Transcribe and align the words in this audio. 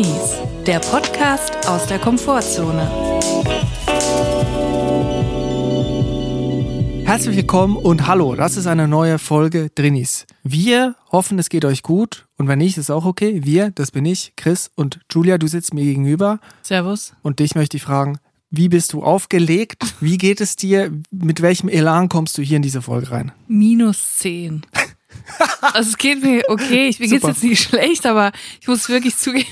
Drinis, 0.00 0.38
der 0.66 0.78
Podcast 0.78 1.68
aus 1.68 1.86
der 1.86 1.98
Komfortzone. 1.98 2.90
Herzlich 7.04 7.36
willkommen 7.36 7.76
und 7.76 8.06
hallo, 8.06 8.34
das 8.34 8.56
ist 8.56 8.66
eine 8.66 8.88
neue 8.88 9.18
Folge 9.18 9.68
Drinis. 9.74 10.24
Wir 10.42 10.96
hoffen, 11.12 11.38
es 11.38 11.50
geht 11.50 11.66
euch 11.66 11.82
gut 11.82 12.26
und 12.38 12.48
wenn 12.48 12.60
nicht, 12.60 12.78
ist 12.78 12.88
auch 12.88 13.04
okay. 13.04 13.42
Wir, 13.44 13.72
das 13.72 13.90
bin 13.90 14.06
ich, 14.06 14.32
Chris 14.36 14.70
und 14.74 15.00
Julia, 15.12 15.36
du 15.36 15.46
sitzt 15.48 15.74
mir 15.74 15.84
gegenüber. 15.84 16.40
Servus. 16.62 17.12
Und 17.20 17.38
dich 17.38 17.54
möchte 17.54 17.76
ich 17.76 17.82
fragen, 17.82 18.20
wie 18.48 18.70
bist 18.70 18.94
du 18.94 19.02
aufgelegt? 19.02 19.82
Wie 20.00 20.16
geht 20.16 20.40
es 20.40 20.56
dir? 20.56 20.90
Mit 21.10 21.42
welchem 21.42 21.68
Elan 21.68 22.08
kommst 22.08 22.38
du 22.38 22.42
hier 22.42 22.56
in 22.56 22.62
diese 22.62 22.80
Folge 22.80 23.10
rein? 23.10 23.32
Minus 23.48 24.16
10. 24.16 24.62
Also 25.60 25.90
es 25.90 25.98
geht 25.98 26.22
mir 26.22 26.42
okay, 26.48 26.88
ich, 26.88 26.98
mir 26.98 27.08
geht's 27.08 27.22
Super. 27.22 27.34
jetzt 27.34 27.44
nicht 27.44 27.62
schlecht, 27.62 28.06
aber 28.06 28.32
ich 28.60 28.66
muss 28.66 28.88
wirklich 28.88 29.16
zugeben, 29.16 29.46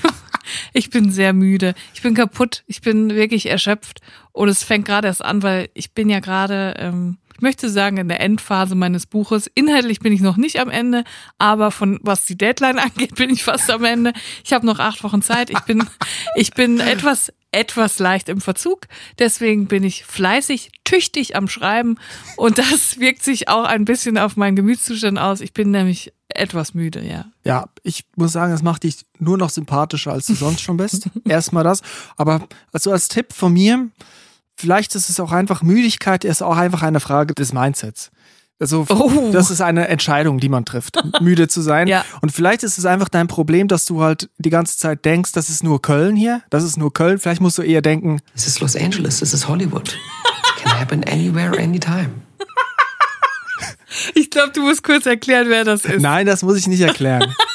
ich 0.73 0.89
bin 0.89 1.11
sehr 1.11 1.33
müde. 1.33 1.73
Ich 1.93 2.01
bin 2.01 2.13
kaputt, 2.13 2.63
ich 2.67 2.81
bin 2.81 3.09
wirklich 3.09 3.47
erschöpft 3.47 4.01
und 4.31 4.49
es 4.49 4.63
fängt 4.63 4.85
gerade 4.85 5.07
erst 5.07 5.23
an, 5.23 5.43
weil 5.43 5.69
ich 5.73 5.93
bin 5.93 6.09
ja 6.09 6.19
gerade, 6.19 6.75
ähm, 6.77 7.17
ich 7.35 7.41
möchte 7.41 7.69
sagen, 7.69 7.97
in 7.97 8.09
der 8.09 8.19
Endphase 8.19 8.75
meines 8.75 9.05
Buches. 9.05 9.49
Inhaltlich 9.53 9.99
bin 9.99 10.11
ich 10.11 10.21
noch 10.21 10.37
nicht 10.37 10.59
am 10.59 10.69
Ende, 10.69 11.03
aber 11.37 11.71
von 11.71 11.99
was 12.01 12.25
die 12.25 12.37
Deadline 12.37 12.79
angeht, 12.79 13.15
bin 13.15 13.29
ich 13.29 13.43
fast 13.43 13.69
am 13.71 13.83
Ende. 13.83 14.13
Ich 14.43 14.53
habe 14.53 14.65
noch 14.65 14.79
acht 14.79 15.03
Wochen 15.03 15.21
Zeit. 15.21 15.49
Ich 15.49 15.59
bin, 15.61 15.83
ich 16.35 16.51
bin 16.51 16.79
etwas 16.79 17.31
etwas 17.51 17.99
leicht 17.99 18.29
im 18.29 18.41
Verzug. 18.41 18.81
Deswegen 19.17 19.67
bin 19.67 19.83
ich 19.83 20.05
fleißig, 20.05 20.71
tüchtig 20.83 21.35
am 21.35 21.47
Schreiben 21.47 21.97
und 22.37 22.57
das 22.57 22.99
wirkt 22.99 23.23
sich 23.23 23.47
auch 23.47 23.63
ein 23.63 23.85
bisschen 23.85 24.17
auf 24.17 24.37
meinen 24.37 24.55
Gemütszustand 24.55 25.17
aus. 25.17 25.41
Ich 25.41 25.53
bin 25.53 25.71
nämlich 25.71 26.13
etwas 26.29 26.73
müde, 26.73 27.03
ja. 27.05 27.25
Ja, 27.43 27.69
ich 27.83 28.05
muss 28.15 28.31
sagen, 28.31 28.53
es 28.53 28.61
macht 28.61 28.83
dich 28.83 29.05
nur 29.17 29.37
noch 29.37 29.49
sympathischer, 29.49 30.11
als 30.11 30.27
du 30.27 30.35
sonst 30.35 30.61
schon 30.61 30.77
bist. 30.77 31.09
Erstmal 31.25 31.63
das. 31.63 31.81
Aber 32.17 32.47
also 32.71 32.91
als 32.91 33.07
Tipp 33.07 33.33
von 33.33 33.53
mir, 33.53 33.89
vielleicht 34.55 34.93
ist 34.95 35.09
es 35.09 35.19
auch 35.19 35.31
einfach 35.31 35.63
Müdigkeit, 35.63 36.23
ist 36.23 36.43
auch 36.43 36.57
einfach 36.57 36.83
eine 36.83 36.99
Frage 36.99 37.33
des 37.33 37.51
Mindsets. 37.51 38.11
Also 38.61 38.85
Oh. 38.89 39.29
das 39.31 39.51
ist 39.51 39.61
eine 39.61 39.87
Entscheidung, 39.87 40.39
die 40.39 40.49
man 40.49 40.65
trifft, 40.65 40.99
müde 41.21 41.47
zu 41.47 41.61
sein. 41.61 41.87
Ja. 41.87 42.03
Und 42.21 42.31
vielleicht 42.31 42.63
ist 42.63 42.77
es 42.77 42.85
einfach 42.85 43.07
dein 43.09 43.27
Problem, 43.27 43.67
dass 43.69 43.85
du 43.85 44.01
halt 44.03 44.29
die 44.37 44.49
ganze 44.49 44.77
Zeit 44.77 45.05
denkst, 45.05 45.31
das 45.31 45.49
ist 45.49 45.63
nur 45.63 45.81
Köln 45.81 46.15
hier, 46.15 46.41
das 46.49 46.63
ist 46.63 46.77
nur 46.77 46.93
Köln. 46.93 47.19
Vielleicht 47.19 47.41
musst 47.41 47.57
du 47.57 47.61
eher 47.61 47.81
denken, 47.81 48.19
This 48.35 48.47
is 48.47 48.59
Los 48.59 48.75
Angeles. 48.75 49.19
This 49.19 49.33
is 49.33 49.47
Hollywood. 49.47 49.97
Can 50.61 50.77
happen 50.79 51.03
anywhere, 51.05 51.57
anytime. 51.57 52.09
Ich 54.13 54.29
glaube, 54.29 54.51
du 54.53 54.61
musst 54.61 54.83
kurz 54.83 55.05
erklären, 55.05 55.47
wer 55.49 55.63
das 55.63 55.83
ist. 55.83 55.99
Nein, 55.99 56.25
das 56.25 56.43
muss 56.43 56.57
ich 56.57 56.67
nicht 56.67 56.81
erklären. 56.81 57.33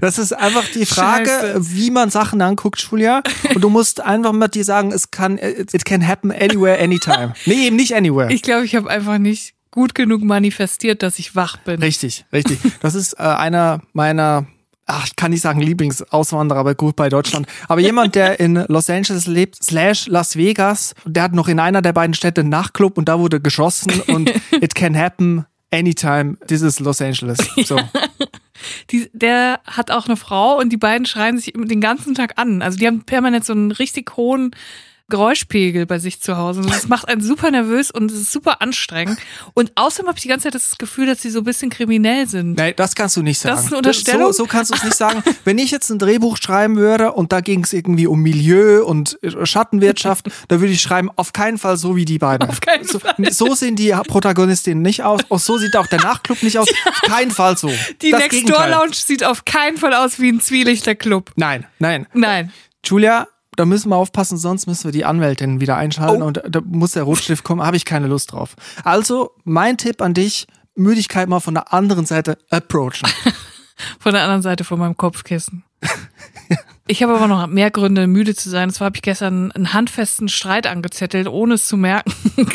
Das 0.00 0.18
ist 0.18 0.32
einfach 0.32 0.64
die 0.74 0.86
Frage, 0.86 1.28
Scheiße. 1.28 1.74
wie 1.74 1.90
man 1.90 2.10
Sachen 2.10 2.40
anguckt, 2.42 2.80
Julia. 2.90 3.22
Und 3.54 3.62
du 3.62 3.68
musst 3.70 4.00
einfach 4.00 4.32
mal 4.32 4.48
dir 4.48 4.64
sagen, 4.64 4.92
es 4.92 5.10
kann, 5.10 5.38
it 5.38 5.84
can 5.84 6.06
happen 6.06 6.30
anywhere, 6.32 6.78
anytime. 6.82 7.34
Nee, 7.46 7.66
eben 7.66 7.76
nicht 7.76 7.94
anywhere. 7.94 8.30
Ich 8.32 8.42
glaube, 8.42 8.64
ich 8.64 8.74
habe 8.76 8.88
einfach 8.90 9.18
nicht 9.18 9.54
gut 9.70 9.94
genug 9.94 10.22
manifestiert, 10.22 11.02
dass 11.02 11.18
ich 11.18 11.34
wach 11.36 11.56
bin. 11.58 11.80
richtig, 11.80 12.24
richtig. 12.32 12.58
Das 12.80 12.94
ist 12.94 13.14
äh, 13.14 13.22
einer 13.22 13.80
meiner, 13.92 14.46
ach, 14.86 15.06
ich 15.06 15.16
kann 15.16 15.30
nicht 15.30 15.42
sagen 15.42 15.60
Lieblingsauswanderer, 15.60 16.58
aber 16.58 16.74
gut 16.74 16.96
bei 16.96 17.08
Deutschland. 17.08 17.46
Aber 17.68 17.80
jemand, 17.80 18.14
der 18.14 18.40
in 18.40 18.54
Los 18.68 18.90
Angeles 18.90 19.26
lebt, 19.26 19.62
slash 19.62 20.06
Las 20.06 20.36
Vegas, 20.36 20.94
der 21.04 21.22
hat 21.24 21.32
noch 21.34 21.48
in 21.48 21.60
einer 21.60 21.82
der 21.82 21.92
beiden 21.92 22.14
Städte 22.14 22.40
einen 22.40 22.50
Nachtclub 22.50 22.98
und 22.98 23.08
da 23.08 23.18
wurde 23.18 23.40
geschossen 23.40 24.00
und 24.08 24.30
it 24.60 24.74
can 24.74 24.96
happen 24.98 25.44
anytime. 25.70 26.36
This 26.46 26.62
is 26.62 26.80
Los 26.80 27.00
Angeles. 27.00 27.38
So. 27.64 27.78
Die, 28.90 29.10
der 29.12 29.60
hat 29.64 29.90
auch 29.90 30.06
eine 30.06 30.16
Frau 30.16 30.58
und 30.58 30.70
die 30.70 30.76
beiden 30.76 31.06
schreien 31.06 31.38
sich 31.38 31.52
den 31.54 31.80
ganzen 31.80 32.14
Tag 32.14 32.34
an. 32.36 32.62
Also 32.62 32.78
die 32.78 32.86
haben 32.86 33.02
permanent 33.04 33.44
so 33.44 33.52
einen 33.52 33.70
richtig 33.70 34.16
hohen 34.16 34.52
Geräuschpegel 35.10 35.86
bei 35.86 35.98
sich 35.98 36.20
zu 36.20 36.36
Hause. 36.36 36.60
Und 36.60 36.70
das 36.70 36.88
macht 36.88 37.08
einen 37.08 37.22
super 37.22 37.50
nervös 37.50 37.90
und 37.90 38.10
es 38.10 38.18
ist 38.18 38.32
super 38.32 38.60
anstrengend. 38.60 39.18
Und 39.54 39.72
außerdem 39.74 40.08
habe 40.08 40.18
ich 40.18 40.22
die 40.22 40.28
ganze 40.28 40.44
Zeit 40.44 40.54
das 40.54 40.76
Gefühl, 40.76 41.06
dass 41.06 41.22
sie 41.22 41.30
so 41.30 41.40
ein 41.40 41.44
bisschen 41.44 41.70
kriminell 41.70 42.26
sind. 42.26 42.58
Nein, 42.58 42.74
das 42.76 42.94
kannst 42.94 43.16
du 43.16 43.22
nicht 43.22 43.38
sagen. 43.38 43.56
Das 43.56 43.64
ist 43.64 43.70
eine 43.70 43.78
Unterstellung? 43.78 44.32
So, 44.32 44.44
so 44.44 44.46
kannst 44.46 44.70
du 44.70 44.76
es 44.76 44.84
nicht 44.84 44.96
sagen. 44.96 45.22
Wenn 45.44 45.56
ich 45.58 45.70
jetzt 45.70 45.88
ein 45.90 45.98
Drehbuch 45.98 46.36
schreiben 46.36 46.76
würde 46.76 47.12
und 47.12 47.32
da 47.32 47.40
ging 47.40 47.64
es 47.64 47.72
irgendwie 47.72 48.06
um 48.06 48.20
Milieu 48.20 48.84
und 48.84 49.18
Schattenwirtschaft, 49.44 50.28
da 50.48 50.60
würde 50.60 50.72
ich 50.74 50.82
schreiben, 50.82 51.10
auf 51.16 51.32
keinen 51.32 51.56
Fall 51.56 51.78
so 51.78 51.96
wie 51.96 52.04
die 52.04 52.18
beiden. 52.18 52.48
Auf 52.48 52.60
keinen 52.60 52.84
so, 52.84 52.98
Fall. 52.98 53.14
So 53.30 53.54
sehen 53.54 53.76
die 53.76 53.90
Protagonistinnen 53.90 54.82
nicht 54.82 55.04
aus. 55.04 55.22
Auch 55.30 55.38
so 55.38 55.56
sieht 55.56 55.74
auch 55.76 55.86
der 55.86 56.00
Nachtclub 56.00 56.42
nicht 56.42 56.58
aus. 56.58 56.68
Auf 56.68 57.02
keinen 57.02 57.30
Fall 57.30 57.56
so. 57.56 57.70
Die 58.02 58.12
Next 58.12 58.48
Door. 58.48 58.68
Lounge 58.68 58.94
sieht 58.94 59.24
auf 59.24 59.46
keinen 59.46 59.78
Fall 59.78 59.94
aus 59.94 60.20
wie 60.20 60.30
ein 60.30 60.40
zwielichter 60.40 60.94
Club. 60.94 61.32
Nein, 61.36 61.66
nein. 61.78 62.06
Nein. 62.12 62.52
Julia, 62.84 63.26
da 63.58 63.64
müssen 63.64 63.88
wir 63.90 63.96
aufpassen, 63.96 64.38
sonst 64.38 64.66
müssen 64.66 64.84
wir 64.84 64.92
die 64.92 65.04
Anwältin 65.04 65.60
wieder 65.60 65.76
einschalten 65.76 66.22
Oh. 66.22 66.26
und 66.26 66.42
da 66.48 66.60
muss 66.64 66.92
der 66.92 67.02
Rotstift 67.02 67.42
kommen, 67.44 67.62
habe 67.62 67.76
ich 67.76 67.84
keine 67.84 68.06
Lust 68.06 68.32
drauf. 68.32 68.54
Also, 68.84 69.32
mein 69.44 69.76
Tipp 69.76 70.00
an 70.00 70.14
dich, 70.14 70.46
Müdigkeit 70.76 71.28
mal 71.28 71.40
von 71.40 71.54
der 71.54 71.72
anderen 71.72 72.06
Seite 72.06 72.38
approachen. 72.50 73.08
Von 74.00 74.12
der 74.12 74.22
anderen 74.24 74.42
Seite 74.42 74.64
von 74.64 74.80
meinem 74.80 74.96
Kopfkissen. 74.96 75.62
Ich 76.90 77.02
habe 77.02 77.14
aber 77.14 77.28
noch 77.28 77.46
mehr 77.48 77.70
Gründe, 77.70 78.06
müde 78.06 78.34
zu 78.34 78.48
sein. 78.48 78.70
Und 78.70 78.74
zwar 78.74 78.86
habe 78.86 78.96
ich 78.96 79.02
gestern 79.02 79.52
einen 79.52 79.74
handfesten 79.74 80.28
Streit 80.28 80.66
angezettelt, 80.66 81.28
ohne 81.28 81.54
es 81.54 81.68
zu 81.68 81.76
merken. 81.76 82.12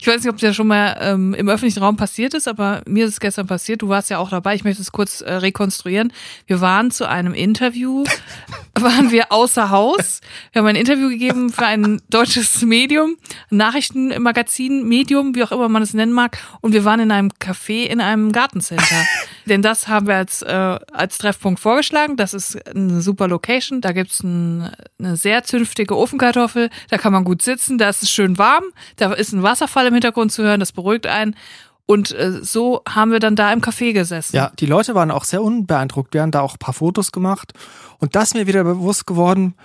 Ich 0.00 0.06
weiß 0.06 0.22
nicht, 0.22 0.32
ob 0.32 0.38
der 0.38 0.52
schon 0.52 0.66
mal 0.66 0.96
ähm, 1.00 1.34
im 1.34 1.48
öffentlichen 1.48 1.82
Raum 1.82 1.96
passiert 1.96 2.34
ist, 2.34 2.46
aber 2.46 2.82
mir 2.86 3.06
ist 3.06 3.12
es 3.12 3.20
gestern 3.20 3.46
passiert. 3.46 3.82
Du 3.82 3.88
warst 3.88 4.10
ja 4.10 4.18
auch 4.18 4.30
dabei. 4.30 4.54
Ich 4.54 4.64
möchte 4.64 4.80
es 4.82 4.92
kurz 4.92 5.20
äh, 5.20 5.32
rekonstruieren. 5.32 6.12
Wir 6.46 6.60
waren 6.60 6.90
zu 6.90 7.08
einem 7.08 7.34
Interview, 7.34 8.04
waren 8.74 9.10
wir 9.10 9.32
außer 9.32 9.70
Haus. 9.70 10.20
Wir 10.52 10.60
haben 10.60 10.68
ein 10.68 10.76
Interview 10.76 11.08
gegeben 11.08 11.50
für 11.50 11.66
ein 11.66 12.00
deutsches 12.10 12.62
Medium, 12.62 13.16
Nachrichtenmagazin, 13.50 14.86
Medium, 14.86 15.34
wie 15.34 15.42
auch 15.42 15.52
immer 15.52 15.68
man 15.68 15.82
es 15.82 15.94
nennen 15.94 16.12
mag. 16.12 16.38
Und 16.60 16.72
wir 16.72 16.84
waren 16.84 17.00
in 17.00 17.10
einem 17.10 17.30
Café 17.40 17.84
in 17.84 18.00
einem 18.00 18.32
Gartencenter. 18.32 19.04
Denn 19.50 19.60
das 19.60 19.88
haben 19.88 20.06
wir 20.06 20.14
als, 20.16 20.40
äh, 20.42 20.78
als 20.92 21.18
Treffpunkt 21.18 21.60
vorgeschlagen. 21.60 22.16
Das 22.16 22.32
ist 22.32 22.56
eine 22.68 23.02
super 23.02 23.28
Location. 23.28 23.82
Da 23.82 23.92
gibt's 23.92 24.22
ein, 24.22 24.70
eine 24.98 25.16
sehr 25.16 25.44
zünftige 25.44 25.96
Ofenkartoffel. 25.98 26.70
Da 26.88 26.96
kann 26.96 27.12
man 27.12 27.24
gut 27.24 27.42
sitzen. 27.42 27.76
Da 27.76 27.90
ist 27.90 28.02
es 28.02 28.10
schön 28.10 28.38
warm. 28.38 28.64
Da 28.96 29.12
ist 29.12 29.32
ein 29.32 29.42
Wasserfall 29.42 29.86
im 29.88 29.92
Hintergrund 29.94 30.32
zu 30.32 30.42
hören. 30.42 30.60
Das 30.60 30.72
beruhigt 30.72 31.06
einen. 31.06 31.36
Und 31.84 32.12
äh, 32.12 32.42
so 32.42 32.82
haben 32.88 33.10
wir 33.10 33.18
dann 33.18 33.34
da 33.34 33.52
im 33.52 33.60
Café 33.60 33.92
gesessen. 33.92 34.36
Ja, 34.36 34.52
die 34.60 34.66
Leute 34.66 34.94
waren 34.94 35.10
auch 35.10 35.24
sehr 35.24 35.42
unbeeindruckt. 35.42 36.14
Wir 36.14 36.22
haben 36.22 36.30
da 36.30 36.40
auch 36.40 36.54
ein 36.54 36.58
paar 36.58 36.72
Fotos 36.74 37.10
gemacht. 37.10 37.52
Und 37.98 38.14
das 38.14 38.28
ist 38.28 38.34
mir 38.34 38.46
wieder 38.46 38.62
bewusst 38.62 39.06
geworden. 39.08 39.56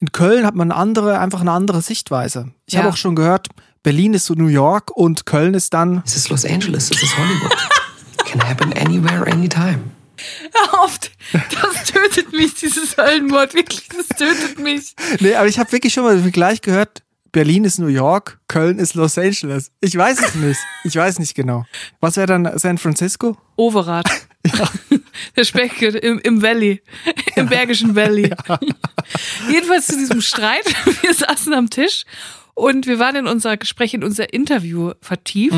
In 0.00 0.12
Köln 0.12 0.44
hat 0.44 0.54
man 0.54 0.70
eine 0.70 0.78
andere, 0.78 1.18
einfach 1.18 1.40
eine 1.40 1.52
andere 1.52 1.80
Sichtweise. 1.80 2.50
Ich 2.66 2.74
Ja. 2.74 2.80
habe 2.80 2.90
auch 2.90 2.96
schon 2.98 3.14
gehört, 3.16 3.48
Berlin 3.82 4.12
ist 4.12 4.26
so 4.26 4.34
New 4.34 4.48
York 4.48 4.90
und 4.94 5.24
Köln 5.24 5.54
ist 5.54 5.72
dann. 5.72 6.02
This 6.04 6.16
is 6.16 6.28
Los 6.28 6.44
Angeles. 6.44 6.90
This 6.90 7.02
is 7.02 7.16
Hollywood. 7.16 7.56
Can 8.30 8.48
happen 8.48 8.72
anywhere, 8.74 9.26
anytime. 9.26 9.90
Hör 10.52 10.84
auf, 10.84 11.00
das 11.32 11.84
tötet 11.90 12.32
mich, 12.32 12.54
dieses 12.54 12.96
Höllenwort. 12.96 13.54
Wirklich, 13.54 13.88
das 13.88 14.06
tötet 14.16 14.60
mich. 14.60 14.94
Nee, 15.18 15.34
aber 15.34 15.48
ich 15.48 15.58
habe 15.58 15.72
wirklich 15.72 15.92
schon 15.92 16.04
mal 16.04 16.14
den 16.14 16.22
Vergleich 16.22 16.60
gehört. 16.60 17.02
Berlin 17.32 17.64
ist 17.64 17.80
New 17.80 17.88
York, 17.88 18.38
Köln 18.46 18.78
ist 18.78 18.94
Los 18.94 19.18
Angeles. 19.18 19.72
Ich 19.80 19.96
weiß 19.96 20.20
es 20.20 20.34
nicht. 20.36 20.60
Ich 20.84 20.94
weiß 20.94 21.18
nicht 21.18 21.34
genau. 21.34 21.64
Was 21.98 22.16
wäre 22.16 22.28
dann 22.28 22.56
San 22.56 22.78
Francisco? 22.78 23.36
Overath. 23.56 24.06
Der 25.36 25.44
Speck 25.44 25.82
im, 25.82 26.20
im 26.20 26.40
Valley, 26.40 26.82
im 27.34 27.48
Bergischen 27.48 27.96
Valley. 27.96 28.32
Jedenfalls 29.50 29.88
zu 29.88 29.96
diesem 29.96 30.20
Streit. 30.20 30.72
Wir 31.02 31.14
saßen 31.14 31.52
am 31.52 31.68
Tisch 31.68 32.04
und 32.54 32.86
wir 32.86 33.00
waren 33.00 33.16
in 33.16 33.26
unser 33.26 33.56
Gespräch, 33.56 33.92
in 33.92 34.04
unser 34.04 34.32
Interview 34.32 34.92
vertieft. 35.00 35.56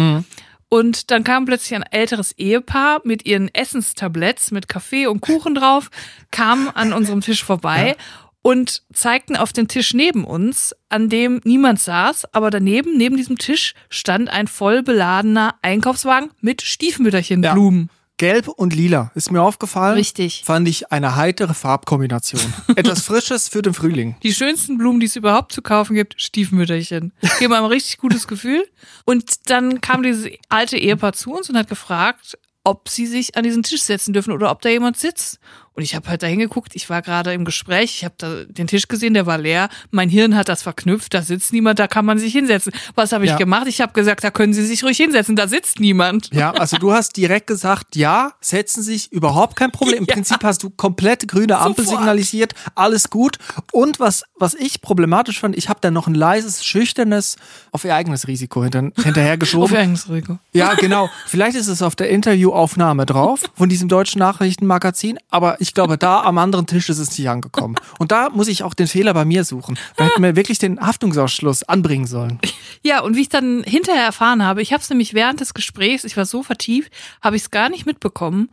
Und 0.72 1.10
dann 1.10 1.22
kam 1.22 1.44
plötzlich 1.44 1.74
ein 1.74 1.82
älteres 1.82 2.32
Ehepaar 2.38 3.02
mit 3.04 3.26
ihren 3.26 3.54
Essenstabletts 3.54 4.52
mit 4.52 4.68
Kaffee 4.68 5.06
und 5.06 5.20
Kuchen 5.20 5.54
drauf, 5.54 5.90
kam 6.30 6.70
an 6.72 6.94
unserem 6.94 7.20
Tisch 7.20 7.44
vorbei 7.44 7.94
und 8.40 8.82
zeigten 8.90 9.36
auf 9.36 9.52
den 9.52 9.68
Tisch 9.68 9.92
neben 9.92 10.24
uns, 10.24 10.74
an 10.88 11.10
dem 11.10 11.42
niemand 11.44 11.78
saß, 11.78 12.32
aber 12.32 12.50
daneben, 12.50 12.96
neben 12.96 13.18
diesem 13.18 13.36
Tisch, 13.36 13.74
stand 13.90 14.30
ein 14.30 14.46
voll 14.46 14.82
beladener 14.82 15.56
Einkaufswagen 15.60 16.30
mit 16.40 16.62
Stiefmütterchenblumen. 16.62 17.90
Gelb 18.22 18.46
und 18.46 18.72
lila. 18.72 19.10
Ist 19.16 19.32
mir 19.32 19.42
aufgefallen. 19.42 19.96
Richtig. 19.96 20.42
Fand 20.44 20.68
ich 20.68 20.92
eine 20.92 21.16
heitere 21.16 21.54
Farbkombination. 21.54 22.40
Etwas 22.76 23.02
Frisches 23.02 23.48
für 23.48 23.62
den 23.62 23.74
Frühling. 23.74 24.14
Die 24.22 24.32
schönsten 24.32 24.78
Blumen, 24.78 25.00
die 25.00 25.06
es 25.06 25.16
überhaupt 25.16 25.50
zu 25.50 25.60
kaufen 25.60 25.96
gibt, 25.96 26.22
Stiefmütterchen. 26.22 27.12
Geben 27.40 27.52
einem 27.52 27.64
ein 27.64 27.70
richtig 27.72 27.98
gutes 27.98 28.28
Gefühl. 28.28 28.64
Und 29.06 29.50
dann 29.50 29.80
kam 29.80 30.04
dieses 30.04 30.30
alte 30.48 30.78
Ehepaar 30.78 31.14
zu 31.14 31.32
uns 31.32 31.50
und 31.50 31.56
hat 31.56 31.68
gefragt, 31.68 32.38
ob 32.62 32.88
sie 32.88 33.06
sich 33.06 33.36
an 33.36 33.42
diesen 33.42 33.64
Tisch 33.64 33.82
setzen 33.82 34.12
dürfen 34.12 34.32
oder 34.32 34.52
ob 34.52 34.60
da 34.60 34.68
jemand 34.68 34.98
sitzt. 34.98 35.40
Und 35.74 35.82
ich 35.82 35.94
habe 35.94 36.08
halt 36.08 36.22
da 36.22 36.26
hingeguckt, 36.26 36.74
ich 36.76 36.90
war 36.90 37.00
gerade 37.00 37.32
im 37.32 37.44
Gespräch, 37.44 37.94
ich 37.96 38.04
habe 38.04 38.14
da 38.18 38.44
den 38.44 38.66
Tisch 38.66 38.88
gesehen, 38.88 39.14
der 39.14 39.24
war 39.26 39.38
leer. 39.38 39.68
Mein 39.90 40.08
Hirn 40.10 40.36
hat 40.36 40.48
das 40.48 40.62
verknüpft, 40.62 41.14
da 41.14 41.22
sitzt 41.22 41.52
niemand, 41.52 41.78
da 41.78 41.86
kann 41.88 42.04
man 42.04 42.18
sich 42.18 42.32
hinsetzen. 42.32 42.72
Was 42.94 43.12
habe 43.12 43.24
ich 43.24 43.30
Ja. 43.30 43.36
gemacht? 43.38 43.66
Ich 43.66 43.80
habe 43.80 43.92
gesagt, 43.94 44.22
da 44.22 44.30
können 44.30 44.52
Sie 44.52 44.66
sich 44.66 44.84
ruhig 44.84 44.98
hinsetzen, 44.98 45.34
da 45.34 45.48
sitzt 45.48 45.80
niemand. 45.80 46.28
Ja, 46.32 46.50
also 46.52 46.76
du 46.76 46.92
hast 46.92 47.16
direkt 47.16 47.46
gesagt, 47.46 47.96
ja, 47.96 48.32
setzen 48.40 48.82
sich, 48.82 49.10
überhaupt 49.12 49.56
kein 49.56 49.70
Problem. 49.72 49.98
Im 49.98 50.04
Ja. 50.04 50.14
Prinzip 50.14 50.44
hast 50.44 50.62
du 50.62 50.68
komplett 50.70 51.26
grüne 51.28 51.56
Ampel 51.58 51.84
Sofort. 51.84 52.00
signalisiert, 52.00 52.54
alles 52.74 53.08
gut. 53.08 53.38
Und 53.72 53.98
was, 53.98 54.24
was 54.38 54.52
ich 54.54 54.82
problematisch 54.82 55.40
fand, 55.40 55.56
ich 55.56 55.68
habe 55.70 55.78
da 55.80 55.90
noch 55.90 56.06
ein 56.06 56.14
leises, 56.14 56.64
schüchternes, 56.64 57.36
auf 57.70 57.84
ihr 57.84 57.94
eigenes 57.94 58.28
Risiko 58.28 58.62
hinter, 58.62 58.90
Auf 58.96 59.04
hinterhergeschoben. 59.04 59.72
Ihr 59.74 59.80
eigenes 59.80 60.08
Risiko. 60.08 60.38
Ja, 60.52 60.74
genau. 60.74 61.08
Vielleicht 61.26 61.56
ist 61.56 61.68
es 61.68 61.80
auf 61.80 61.96
der 61.96 62.10
Interviewaufnahme 62.10 63.06
drauf 63.06 63.40
von 63.54 63.68
diesem 63.70 63.88
deutschen 63.88 64.18
Nachrichtenmagazin, 64.18 65.18
aber 65.30 65.60
ich 65.62 65.74
glaube, 65.74 65.96
da 65.96 66.22
am 66.22 66.38
anderen 66.38 66.66
Tisch 66.66 66.88
ist 66.88 66.98
es 66.98 67.16
nicht 67.16 67.28
angekommen. 67.28 67.76
Und 67.98 68.12
da 68.12 68.28
muss 68.30 68.48
ich 68.48 68.64
auch 68.64 68.74
den 68.74 68.88
Fehler 68.88 69.14
bei 69.14 69.24
mir 69.24 69.44
suchen. 69.44 69.78
Da 69.96 70.04
hätten 70.04 70.22
wir 70.22 70.36
wirklich 70.36 70.58
den 70.58 70.80
Haftungsausschluss 70.80 71.62
anbringen 71.62 72.06
sollen. 72.06 72.38
Ja, 72.84 73.00
und 73.02 73.14
wie 73.14 73.22
ich 73.22 73.28
dann 73.28 73.62
hinterher 73.62 74.04
erfahren 74.04 74.44
habe, 74.44 74.60
ich 74.60 74.72
habe 74.72 74.82
es 74.82 74.90
nämlich 74.90 75.14
während 75.14 75.40
des 75.40 75.54
Gesprächs, 75.54 76.02
ich 76.02 76.16
war 76.16 76.26
so 76.26 76.42
vertieft, 76.42 76.92
habe 77.22 77.36
ich 77.36 77.42
es 77.42 77.50
gar 77.52 77.68
nicht 77.68 77.86
mitbekommen. 77.86 78.50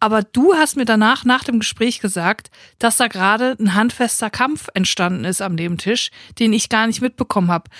Aber 0.00 0.22
du 0.22 0.54
hast 0.54 0.76
mir 0.76 0.84
danach, 0.84 1.24
nach 1.24 1.44
dem 1.44 1.60
Gespräch 1.60 2.00
gesagt, 2.00 2.50
dass 2.78 2.96
da 2.96 3.06
gerade 3.06 3.56
ein 3.58 3.74
handfester 3.74 4.30
Kampf 4.30 4.68
entstanden 4.74 5.24
ist 5.24 5.40
am 5.40 5.54
Nebentisch, 5.54 6.10
den 6.38 6.52
ich 6.52 6.68
gar 6.68 6.86
nicht 6.88 7.00
mitbekommen 7.00 7.50
habe. 7.50 7.70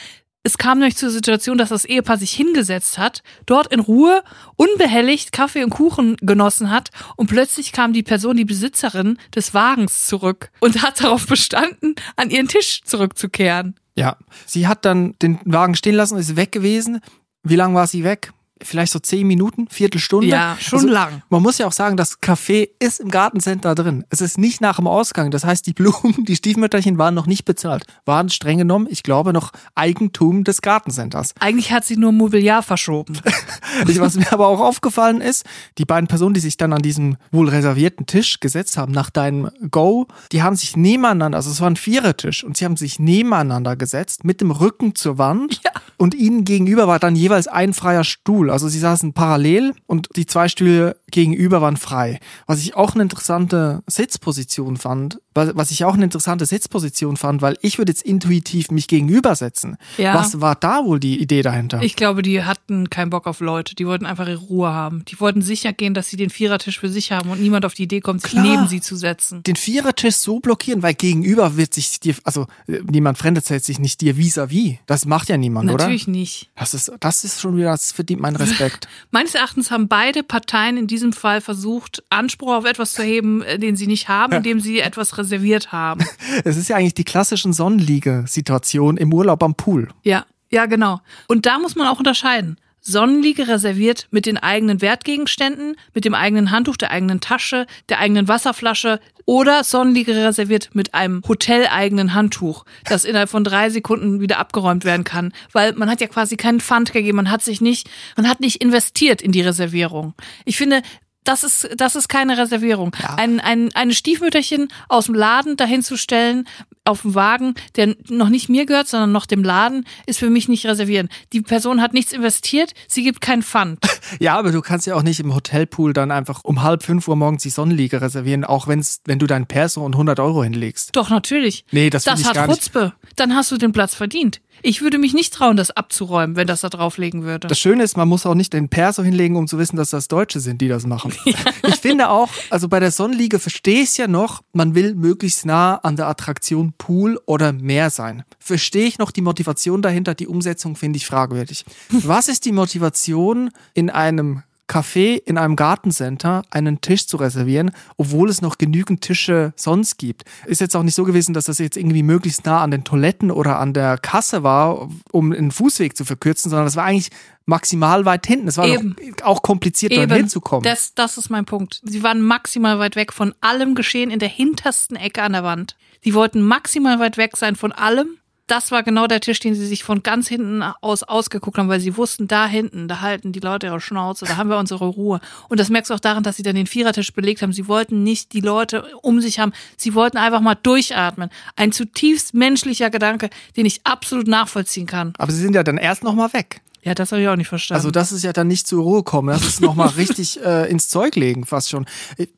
Es 0.44 0.56
kam 0.56 0.78
nämlich 0.78 0.96
zur 0.96 1.10
Situation, 1.10 1.58
dass 1.58 1.70
das 1.70 1.84
Ehepaar 1.84 2.16
sich 2.16 2.32
hingesetzt 2.32 2.96
hat, 2.96 3.22
dort 3.44 3.72
in 3.72 3.80
Ruhe, 3.80 4.22
unbehelligt 4.56 5.32
Kaffee 5.32 5.64
und 5.64 5.70
Kuchen 5.70 6.16
genossen 6.20 6.70
hat 6.70 6.90
und 7.16 7.26
plötzlich 7.26 7.72
kam 7.72 7.92
die 7.92 8.02
Person, 8.02 8.36
die 8.36 8.44
Besitzerin 8.44 9.18
des 9.34 9.52
Wagens 9.52 10.06
zurück 10.06 10.50
und 10.60 10.82
hat 10.82 11.00
darauf 11.04 11.26
bestanden, 11.26 11.96
an 12.16 12.30
ihren 12.30 12.48
Tisch 12.48 12.82
zurückzukehren. 12.84 13.74
Ja. 13.94 14.16
Sie 14.46 14.68
hat 14.68 14.84
dann 14.84 15.14
den 15.20 15.40
Wagen 15.44 15.74
stehen 15.74 15.96
lassen, 15.96 16.16
ist 16.16 16.36
weg 16.36 16.52
gewesen. 16.52 17.00
Wie 17.42 17.56
lange 17.56 17.74
war 17.74 17.86
sie 17.86 18.04
weg? 18.04 18.32
Vielleicht 18.62 18.92
so 18.92 18.98
zehn 18.98 19.26
Minuten, 19.26 19.68
Viertelstunde. 19.70 20.28
Ja, 20.28 20.56
schon 20.60 20.88
lang. 20.88 21.22
Man 21.28 21.42
muss 21.42 21.58
ja 21.58 21.66
auch 21.66 21.72
sagen, 21.72 21.96
das 21.96 22.20
Café 22.20 22.68
ist 22.78 23.00
im 23.00 23.10
Gartencenter 23.10 23.74
drin. 23.74 24.04
Es 24.10 24.20
ist 24.20 24.38
nicht 24.38 24.60
nach 24.60 24.76
dem 24.76 24.86
Ausgang. 24.86 25.30
Das 25.30 25.44
heißt, 25.44 25.66
die 25.66 25.72
Blumen, 25.72 26.24
die 26.24 26.36
Stiefmütterchen 26.36 26.98
waren 26.98 27.14
noch 27.14 27.26
nicht 27.26 27.44
bezahlt. 27.44 27.84
Waren 28.04 28.28
streng 28.28 28.58
genommen, 28.58 28.86
ich 28.90 29.02
glaube, 29.02 29.32
noch 29.32 29.52
Eigentum 29.74 30.44
des 30.44 30.62
Gartencenters. 30.62 31.34
Eigentlich 31.40 31.72
hat 31.72 31.84
sie 31.84 31.96
nur 31.96 32.12
Mobiliar 32.12 32.62
verschoben. 32.62 33.18
Was 33.98 34.16
mir 34.16 34.32
aber 34.32 34.48
auch 34.48 34.60
aufgefallen 34.60 35.20
ist, 35.20 35.44
die 35.78 35.84
beiden 35.84 36.08
Personen, 36.08 36.34
die 36.34 36.40
sich 36.40 36.56
dann 36.56 36.72
an 36.72 36.82
diesem 36.82 37.16
wohl 37.30 37.48
reservierten 37.48 38.06
Tisch 38.06 38.40
gesetzt 38.40 38.76
haben 38.76 38.92
nach 38.92 39.10
deinem 39.10 39.50
Go, 39.70 40.06
die 40.32 40.42
haben 40.42 40.56
sich 40.56 40.76
nebeneinander, 40.76 41.36
also 41.36 41.50
es 41.50 41.60
war 41.60 41.68
ein 41.68 41.76
Vierertisch 41.76 42.44
und 42.44 42.56
sie 42.56 42.64
haben 42.64 42.76
sich 42.76 42.98
nebeneinander 42.98 43.76
gesetzt 43.76 44.24
mit 44.24 44.40
dem 44.40 44.50
Rücken 44.50 44.94
zur 44.94 45.18
Wand 45.18 45.60
und 45.96 46.14
ihnen 46.14 46.44
gegenüber 46.44 46.86
war 46.86 46.98
dann 46.98 47.16
jeweils 47.16 47.48
ein 47.48 47.72
freier 47.72 48.04
Stuhl. 48.04 48.47
Also 48.50 48.68
sie 48.68 48.78
saßen 48.78 49.12
parallel 49.12 49.74
und 49.86 50.08
die 50.16 50.26
zwei 50.26 50.48
Stühle 50.48 50.96
gegenüber 51.10 51.60
waren 51.60 51.76
frei. 51.76 52.20
Was 52.46 52.60
ich 52.60 52.76
auch 52.76 52.94
eine 52.94 53.02
interessante 53.02 53.82
Sitzposition 53.86 54.76
fand, 54.76 55.20
was 55.34 55.70
ich 55.70 55.84
auch 55.84 55.94
eine 55.94 56.04
interessante 56.04 56.46
Sitzposition 56.46 57.16
fand, 57.16 57.42
weil 57.42 57.56
ich 57.62 57.78
würde 57.78 57.92
jetzt 57.92 58.02
intuitiv 58.02 58.70
mich 58.70 58.88
gegenübersetzen. 58.88 59.76
Ja. 59.96 60.14
Was 60.14 60.40
war 60.40 60.54
da 60.56 60.84
wohl 60.84 60.98
die 60.98 61.20
Idee 61.20 61.42
dahinter? 61.42 61.80
Ich 61.82 61.94
glaube, 61.96 62.22
die 62.22 62.42
hatten 62.42 62.90
keinen 62.90 63.10
Bock 63.10 63.26
auf 63.26 63.40
Leute. 63.40 63.74
Die 63.74 63.86
wollten 63.86 64.06
einfach 64.06 64.26
ihre 64.26 64.38
Ruhe 64.38 64.72
haben. 64.72 65.04
Die 65.06 65.20
wollten 65.20 65.42
sicher 65.42 65.72
gehen, 65.72 65.94
dass 65.94 66.08
sie 66.08 66.16
den 66.16 66.30
Vierertisch 66.30 66.80
für 66.80 66.88
sich 66.88 67.12
haben 67.12 67.30
und 67.30 67.40
niemand 67.40 67.64
auf 67.64 67.74
die 67.74 67.84
Idee 67.84 68.00
kommt, 68.00 68.22
sich 68.22 68.32
Klar. 68.32 68.44
neben 68.44 68.68
sie 68.68 68.80
zu 68.80 68.96
setzen. 68.96 69.42
den 69.44 69.56
Vierertisch 69.56 70.16
so 70.16 70.40
blockieren, 70.40 70.82
weil 70.82 70.94
gegenüber 70.94 71.56
wird 71.56 71.74
sich 71.74 72.00
dir, 72.00 72.16
also 72.24 72.46
äh, 72.66 72.80
niemand 72.90 73.18
Fremdes 73.18 73.46
setzt 73.46 73.66
sich 73.66 73.78
nicht 73.78 74.00
dir 74.00 74.16
vis-à-vis. 74.16 74.78
Das 74.86 75.04
macht 75.04 75.28
ja 75.28 75.36
niemand, 75.36 75.66
Natürlich 75.66 76.08
oder? 76.08 76.16
nicht. 76.16 76.50
Das 76.56 76.74
ist, 76.74 76.90
das 77.00 77.24
ist 77.24 77.40
schon 77.40 77.56
wieder, 77.56 77.70
das 77.70 77.92
verdient 77.92 78.20
meinen 78.20 78.36
Respekt. 78.36 78.88
Meines 79.10 79.34
Erachtens 79.34 79.70
haben 79.70 79.86
beide 79.88 80.22
Parteien 80.22 80.76
in 80.76 80.86
diesem 80.86 80.97
Fall 81.12 81.40
versucht, 81.40 82.02
Anspruch 82.10 82.54
auf 82.54 82.64
etwas 82.64 82.92
zu 82.92 83.02
erheben, 83.02 83.42
äh, 83.42 83.58
den 83.58 83.76
sie 83.76 83.86
nicht 83.86 84.08
haben, 84.08 84.32
indem 84.36 84.60
sie 84.60 84.80
etwas 84.80 85.18
reserviert 85.18 85.72
haben. 85.72 86.04
es 86.44 86.56
ist 86.56 86.68
ja 86.68 86.76
eigentlich 86.76 86.94
die 86.94 87.04
klassischen 87.04 87.52
Sonnenliege-Situation 87.52 88.96
im 88.96 89.12
Urlaub 89.12 89.42
am 89.42 89.54
Pool. 89.54 89.88
Ja, 90.02 90.24
ja, 90.50 90.66
genau. 90.66 91.00
Und 91.26 91.46
da 91.46 91.58
muss 91.58 91.76
man 91.76 91.86
auch 91.88 91.98
unterscheiden. 91.98 92.58
Sonnenliege 92.88 93.48
reserviert 93.48 94.08
mit 94.10 94.24
den 94.24 94.38
eigenen 94.38 94.80
Wertgegenständen, 94.80 95.76
mit 95.92 96.06
dem 96.06 96.14
eigenen 96.14 96.50
Handtuch, 96.50 96.78
der 96.78 96.90
eigenen 96.90 97.20
Tasche, 97.20 97.66
der 97.90 97.98
eigenen 97.98 98.28
Wasserflasche 98.28 98.98
oder 99.26 99.62
Sonnenliege 99.62 100.14
reserviert 100.16 100.70
mit 100.72 100.94
einem 100.94 101.22
hoteleigenen 101.28 102.14
Handtuch, 102.14 102.64
das 102.86 103.04
innerhalb 103.04 103.28
von 103.28 103.44
drei 103.44 103.68
Sekunden 103.68 104.20
wieder 104.20 104.38
abgeräumt 104.38 104.86
werden 104.86 105.04
kann, 105.04 105.34
weil 105.52 105.74
man 105.74 105.90
hat 105.90 106.00
ja 106.00 106.06
quasi 106.06 106.38
keinen 106.38 106.60
Pfand 106.60 106.94
gegeben, 106.94 107.16
man 107.16 107.30
hat 107.30 107.42
sich 107.42 107.60
nicht, 107.60 107.90
man 108.16 108.26
hat 108.26 108.40
nicht 108.40 108.62
investiert 108.62 109.20
in 109.20 109.32
die 109.32 109.42
Reservierung. 109.42 110.14
Ich 110.46 110.56
finde, 110.56 110.80
das 111.28 111.44
ist, 111.44 111.68
das 111.76 111.94
ist 111.94 112.08
keine 112.08 112.38
Reservierung. 112.38 112.96
Ein, 113.16 113.38
ein, 113.40 113.70
eine 113.74 113.92
Stiefmütterchen 113.92 114.68
aus 114.88 115.06
dem 115.06 115.14
Laden 115.14 115.56
dahin 115.56 115.82
zu 115.82 115.98
stellen, 115.98 116.48
auf 116.88 117.02
dem 117.02 117.14
Wagen, 117.14 117.54
der 117.76 117.94
noch 118.08 118.30
nicht 118.30 118.48
mir 118.48 118.64
gehört, 118.64 118.88
sondern 118.88 119.12
noch 119.12 119.26
dem 119.26 119.44
Laden, 119.44 119.84
ist 120.06 120.18
für 120.18 120.30
mich 120.30 120.48
nicht 120.48 120.64
reservieren. 120.64 121.10
Die 121.34 121.42
Person 121.42 121.82
hat 121.82 121.92
nichts 121.92 122.12
investiert, 122.12 122.72
sie 122.88 123.02
gibt 123.02 123.20
keinen 123.20 123.42
Pfand. 123.42 123.78
Ja, 124.20 124.38
aber 124.38 124.52
du 124.52 124.62
kannst 124.62 124.86
ja 124.86 124.94
auch 124.94 125.02
nicht 125.02 125.20
im 125.20 125.34
Hotelpool 125.34 125.92
dann 125.92 126.10
einfach 126.10 126.42
um 126.42 126.62
halb 126.62 126.82
fünf 126.82 127.08
Uhr 127.08 127.16
morgens 127.16 127.42
die 127.42 127.50
Sonnenliege 127.50 128.00
reservieren, 128.00 128.42
auch 128.42 128.66
wenn's, 128.66 129.02
wenn 129.04 129.18
du 129.18 129.26
dein 129.26 129.46
Perso 129.46 129.84
und 129.84 129.94
100 129.94 130.18
Euro 130.18 130.42
hinlegst. 130.42 130.96
Doch, 130.96 131.10
natürlich. 131.10 131.66
Nee, 131.70 131.90
das 131.90 132.04
Das 132.04 132.20
ich 132.20 132.26
hat 132.26 132.34
gar 132.34 132.46
nicht. 132.46 132.56
Chutzpe. 132.56 132.94
Dann 133.16 133.36
hast 133.36 133.52
du 133.52 133.58
den 133.58 133.72
Platz 133.72 133.94
verdient. 133.94 134.40
Ich 134.62 134.82
würde 134.82 134.98
mich 134.98 135.14
nicht 135.14 135.32
trauen, 135.34 135.56
das 135.56 135.70
abzuräumen, 135.70 136.36
wenn 136.36 136.46
das 136.46 136.62
da 136.62 136.68
drauflegen 136.68 137.22
würde. 137.22 137.48
Das 137.48 137.58
Schöne 137.58 137.82
ist, 137.82 137.96
man 137.96 138.08
muss 138.08 138.26
auch 138.26 138.34
nicht 138.34 138.52
den 138.52 138.68
Perso 138.68 139.02
hinlegen, 139.02 139.36
um 139.36 139.46
zu 139.46 139.58
wissen, 139.58 139.76
dass 139.76 139.90
das 139.90 140.08
Deutsche 140.08 140.40
sind, 140.40 140.60
die 140.60 140.68
das 140.68 140.86
machen. 140.86 141.12
Ich 141.24 141.76
finde 141.80 142.10
auch, 142.10 142.30
also 142.50 142.68
bei 142.68 142.80
der 142.80 142.90
Sonnenliege 142.90 143.38
verstehe 143.38 143.82
ich 143.82 143.90
es 143.90 143.96
ja 143.96 144.08
noch, 144.08 144.42
man 144.52 144.74
will 144.74 144.94
möglichst 144.94 145.46
nah 145.46 145.76
an 145.76 145.96
der 145.96 146.06
Attraktion 146.08 146.72
Pool 146.76 147.20
oder 147.26 147.52
Meer 147.52 147.90
sein. 147.90 148.24
Verstehe 148.38 148.86
ich 148.86 148.98
noch 148.98 149.10
die 149.10 149.22
Motivation 149.22 149.82
dahinter, 149.82 150.14
die 150.14 150.26
Umsetzung 150.26 150.76
finde 150.76 150.96
ich 150.96 151.06
fragwürdig. 151.06 151.64
Was 151.90 152.28
ist 152.28 152.44
die 152.44 152.52
Motivation 152.52 153.50
in 153.74 153.90
einem 153.90 154.42
Café 154.68 155.16
in 155.16 155.38
einem 155.38 155.56
Gartencenter 155.56 156.42
einen 156.50 156.80
Tisch 156.80 157.06
zu 157.06 157.16
reservieren, 157.16 157.72
obwohl 157.96 158.28
es 158.28 158.42
noch 158.42 158.58
genügend 158.58 159.00
Tische 159.00 159.52
sonst 159.56 159.98
gibt. 159.98 160.24
Ist 160.46 160.60
jetzt 160.60 160.76
auch 160.76 160.82
nicht 160.82 160.94
so 160.94 161.04
gewesen, 161.04 161.32
dass 161.32 161.46
das 161.46 161.58
jetzt 161.58 161.76
irgendwie 161.76 162.02
möglichst 162.02 162.44
nah 162.44 162.60
an 162.60 162.70
den 162.70 162.84
Toiletten 162.84 163.30
oder 163.30 163.58
an 163.58 163.72
der 163.72 163.98
Kasse 163.98 164.42
war, 164.42 164.88
um 165.10 165.32
einen 165.32 165.50
Fußweg 165.50 165.96
zu 165.96 166.04
verkürzen, 166.04 166.50
sondern 166.50 166.66
das 166.66 166.76
war 166.76 166.84
eigentlich 166.84 167.10
maximal 167.46 168.04
weit 168.04 168.26
hinten. 168.26 168.46
Es 168.46 168.58
war 168.58 168.66
Eben. 168.66 168.94
doch 169.16 169.24
auch 169.24 169.42
kompliziert, 169.42 169.96
dort 169.96 170.12
hinzukommen. 170.12 170.64
Das, 170.64 170.94
das 170.94 171.16
ist 171.16 171.30
mein 171.30 171.46
Punkt. 171.46 171.80
Sie 171.82 172.02
waren 172.02 172.20
maximal 172.20 172.78
weit 172.78 172.94
weg 172.94 173.12
von 173.12 173.34
allem 173.40 173.74
Geschehen 173.74 174.10
in 174.10 174.18
der 174.18 174.28
hintersten 174.28 174.96
Ecke 174.96 175.22
an 175.22 175.32
der 175.32 175.44
Wand. 175.44 175.76
Die 176.04 176.14
wollten 176.14 176.42
maximal 176.42 177.00
weit 177.00 177.16
weg 177.16 177.36
sein 177.36 177.56
von 177.56 177.72
allem. 177.72 178.18
Das 178.48 178.72
war 178.72 178.82
genau 178.82 179.06
der 179.06 179.20
Tisch, 179.20 179.40
den 179.40 179.54
sie 179.54 179.66
sich 179.66 179.84
von 179.84 180.02
ganz 180.02 180.26
hinten 180.26 180.62
aus 180.62 181.02
ausgeguckt 181.02 181.58
haben, 181.58 181.68
weil 181.68 181.80
sie 181.80 181.96
wussten, 181.96 182.26
da 182.26 182.46
hinten, 182.46 182.88
da 182.88 183.00
halten 183.00 183.30
die 183.30 183.40
Leute 183.40 183.66
ihre 183.66 183.80
Schnauze, 183.80 184.24
da 184.24 184.36
haben 184.36 184.50
wir 184.50 184.58
unsere 184.58 184.86
Ruhe. 184.86 185.20
Und 185.48 185.60
das 185.60 185.68
merkst 185.68 185.90
du 185.90 185.94
auch 185.94 186.00
daran, 186.00 186.22
dass 186.22 186.36
sie 186.36 186.42
dann 186.42 186.56
den 186.56 186.66
Vierertisch 186.66 187.12
belegt 187.12 187.42
haben. 187.42 187.52
Sie 187.52 187.68
wollten 187.68 188.02
nicht 188.02 188.32
die 188.32 188.40
Leute 188.40 188.84
um 189.02 189.20
sich 189.20 189.38
haben. 189.38 189.52
Sie 189.76 189.94
wollten 189.94 190.16
einfach 190.16 190.40
mal 190.40 190.54
durchatmen. 190.54 191.30
Ein 191.56 191.72
zutiefst 191.72 192.34
menschlicher 192.34 192.90
Gedanke, 192.90 193.30
den 193.56 193.66
ich 193.66 193.82
absolut 193.84 194.26
nachvollziehen 194.26 194.86
kann. 194.86 195.12
Aber 195.18 195.30
sie 195.30 195.42
sind 195.42 195.54
ja 195.54 195.62
dann 195.62 195.76
erst 195.76 196.02
nochmal 196.02 196.32
weg. 196.32 196.62
Ja, 196.82 196.94
das 196.94 197.12
habe 197.12 197.20
ich 197.20 197.28
auch 197.28 197.36
nicht 197.36 197.48
verstanden. 197.48 197.78
Also 197.78 197.90
das 197.90 198.12
ist 198.12 198.24
ja 198.24 198.32
dann 198.32 198.48
nicht 198.48 198.66
zur 198.66 198.82
Ruhe 198.82 199.02
kommen. 199.02 199.28
Das 199.28 199.46
ist 199.46 199.60
nochmal 199.60 199.88
richtig 199.98 200.42
äh, 200.42 200.70
ins 200.70 200.88
Zeug 200.88 201.16
legen, 201.16 201.44
fast 201.44 201.68
schon. 201.68 201.86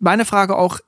Meine 0.00 0.24
Frage 0.24 0.56
auch, 0.56 0.80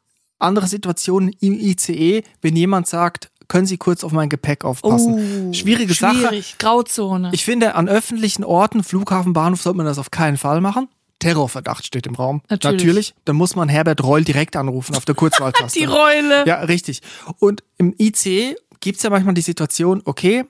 andere 0.43 0.67
Situationen 0.67 1.31
im 1.41 1.59
ICE, 1.59 2.25
wenn 2.41 2.57
jemand 2.57 2.89
sagt, 2.89 3.31
können 3.53 3.67
Sie 3.67 3.77
kurz 3.77 4.03
auf 4.03 4.13
mein 4.13 4.31
Gepäck 4.31 4.65
aufpassen. 4.65 5.51
Oh, 5.51 5.53
Schwierige 5.53 5.93
Sache. 5.93 6.17
Schwierig, 6.17 6.57
Grauzone. 6.57 7.29
Ich 7.35 7.45
finde, 7.45 7.75
an 7.75 7.87
öffentlichen 7.87 8.45
Orten, 8.45 8.83
Flughafen, 8.83 9.35
Bahnhof, 9.35 9.61
sollte 9.61 9.77
man 9.77 9.85
das 9.85 9.99
auf 9.99 10.11
keinen 10.11 10.39
Fall 10.39 10.63
machen. 10.63 10.89
Terrorverdacht 11.19 11.85
steht 11.85 12.07
im 12.07 12.15
Raum. 12.15 12.41
Natürlich. 12.49 13.15
Dann 13.27 13.37
muss 13.37 13.55
man 13.55 13.69
Herbert 13.69 14.03
Reul 14.03 14.25
direkt 14.25 14.57
anrufen 14.57 14.97
auf 14.97 15.05
der 15.05 15.15
Kurzwahltaste. 15.15 15.79
die 15.79 15.85
Reule. 15.85 16.47
Ja, 16.47 16.61
richtig. 16.63 17.03
Und 17.41 17.63
im 17.77 17.95
IC 17.99 18.57
gibt's 18.81 19.03
ja 19.03 19.11
manchmal 19.11 19.35
die 19.35 19.43
Situation, 19.43 20.01
okay, 20.07 20.47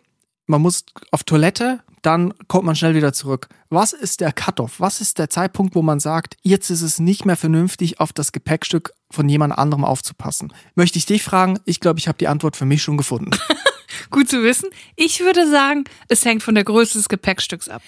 man 0.46 0.62
muss 0.62 0.84
auf 1.10 1.24
Toilette, 1.24 1.80
dann 2.02 2.32
kommt 2.46 2.66
man 2.66 2.76
schnell 2.76 2.94
wieder 2.94 3.12
zurück. 3.12 3.48
Was 3.74 3.94
ist 3.94 4.20
der 4.20 4.32
Cut-off? 4.32 4.80
Was 4.80 5.00
ist 5.00 5.18
der 5.18 5.30
Zeitpunkt, 5.30 5.74
wo 5.74 5.80
man 5.80 5.98
sagt, 5.98 6.36
jetzt 6.42 6.68
ist 6.68 6.82
es 6.82 6.98
nicht 6.98 7.24
mehr 7.24 7.38
vernünftig, 7.38 8.00
auf 8.00 8.12
das 8.12 8.30
Gepäckstück 8.30 8.92
von 9.10 9.26
jemand 9.30 9.56
anderem 9.56 9.86
aufzupassen? 9.86 10.52
Möchte 10.74 10.98
ich 10.98 11.06
dich 11.06 11.22
fragen? 11.22 11.58
Ich 11.64 11.80
glaube, 11.80 11.98
ich 11.98 12.06
habe 12.06 12.18
die 12.18 12.28
Antwort 12.28 12.54
für 12.54 12.66
mich 12.66 12.82
schon 12.82 12.98
gefunden. 12.98 13.30
Gut 14.10 14.28
zu 14.28 14.42
wissen. 14.42 14.68
Ich 14.94 15.20
würde 15.20 15.50
sagen, 15.50 15.84
es 16.08 16.22
hängt 16.22 16.42
von 16.42 16.54
der 16.54 16.64
Größe 16.64 16.98
des 16.98 17.08
Gepäckstücks 17.08 17.70
ab. 17.70 17.80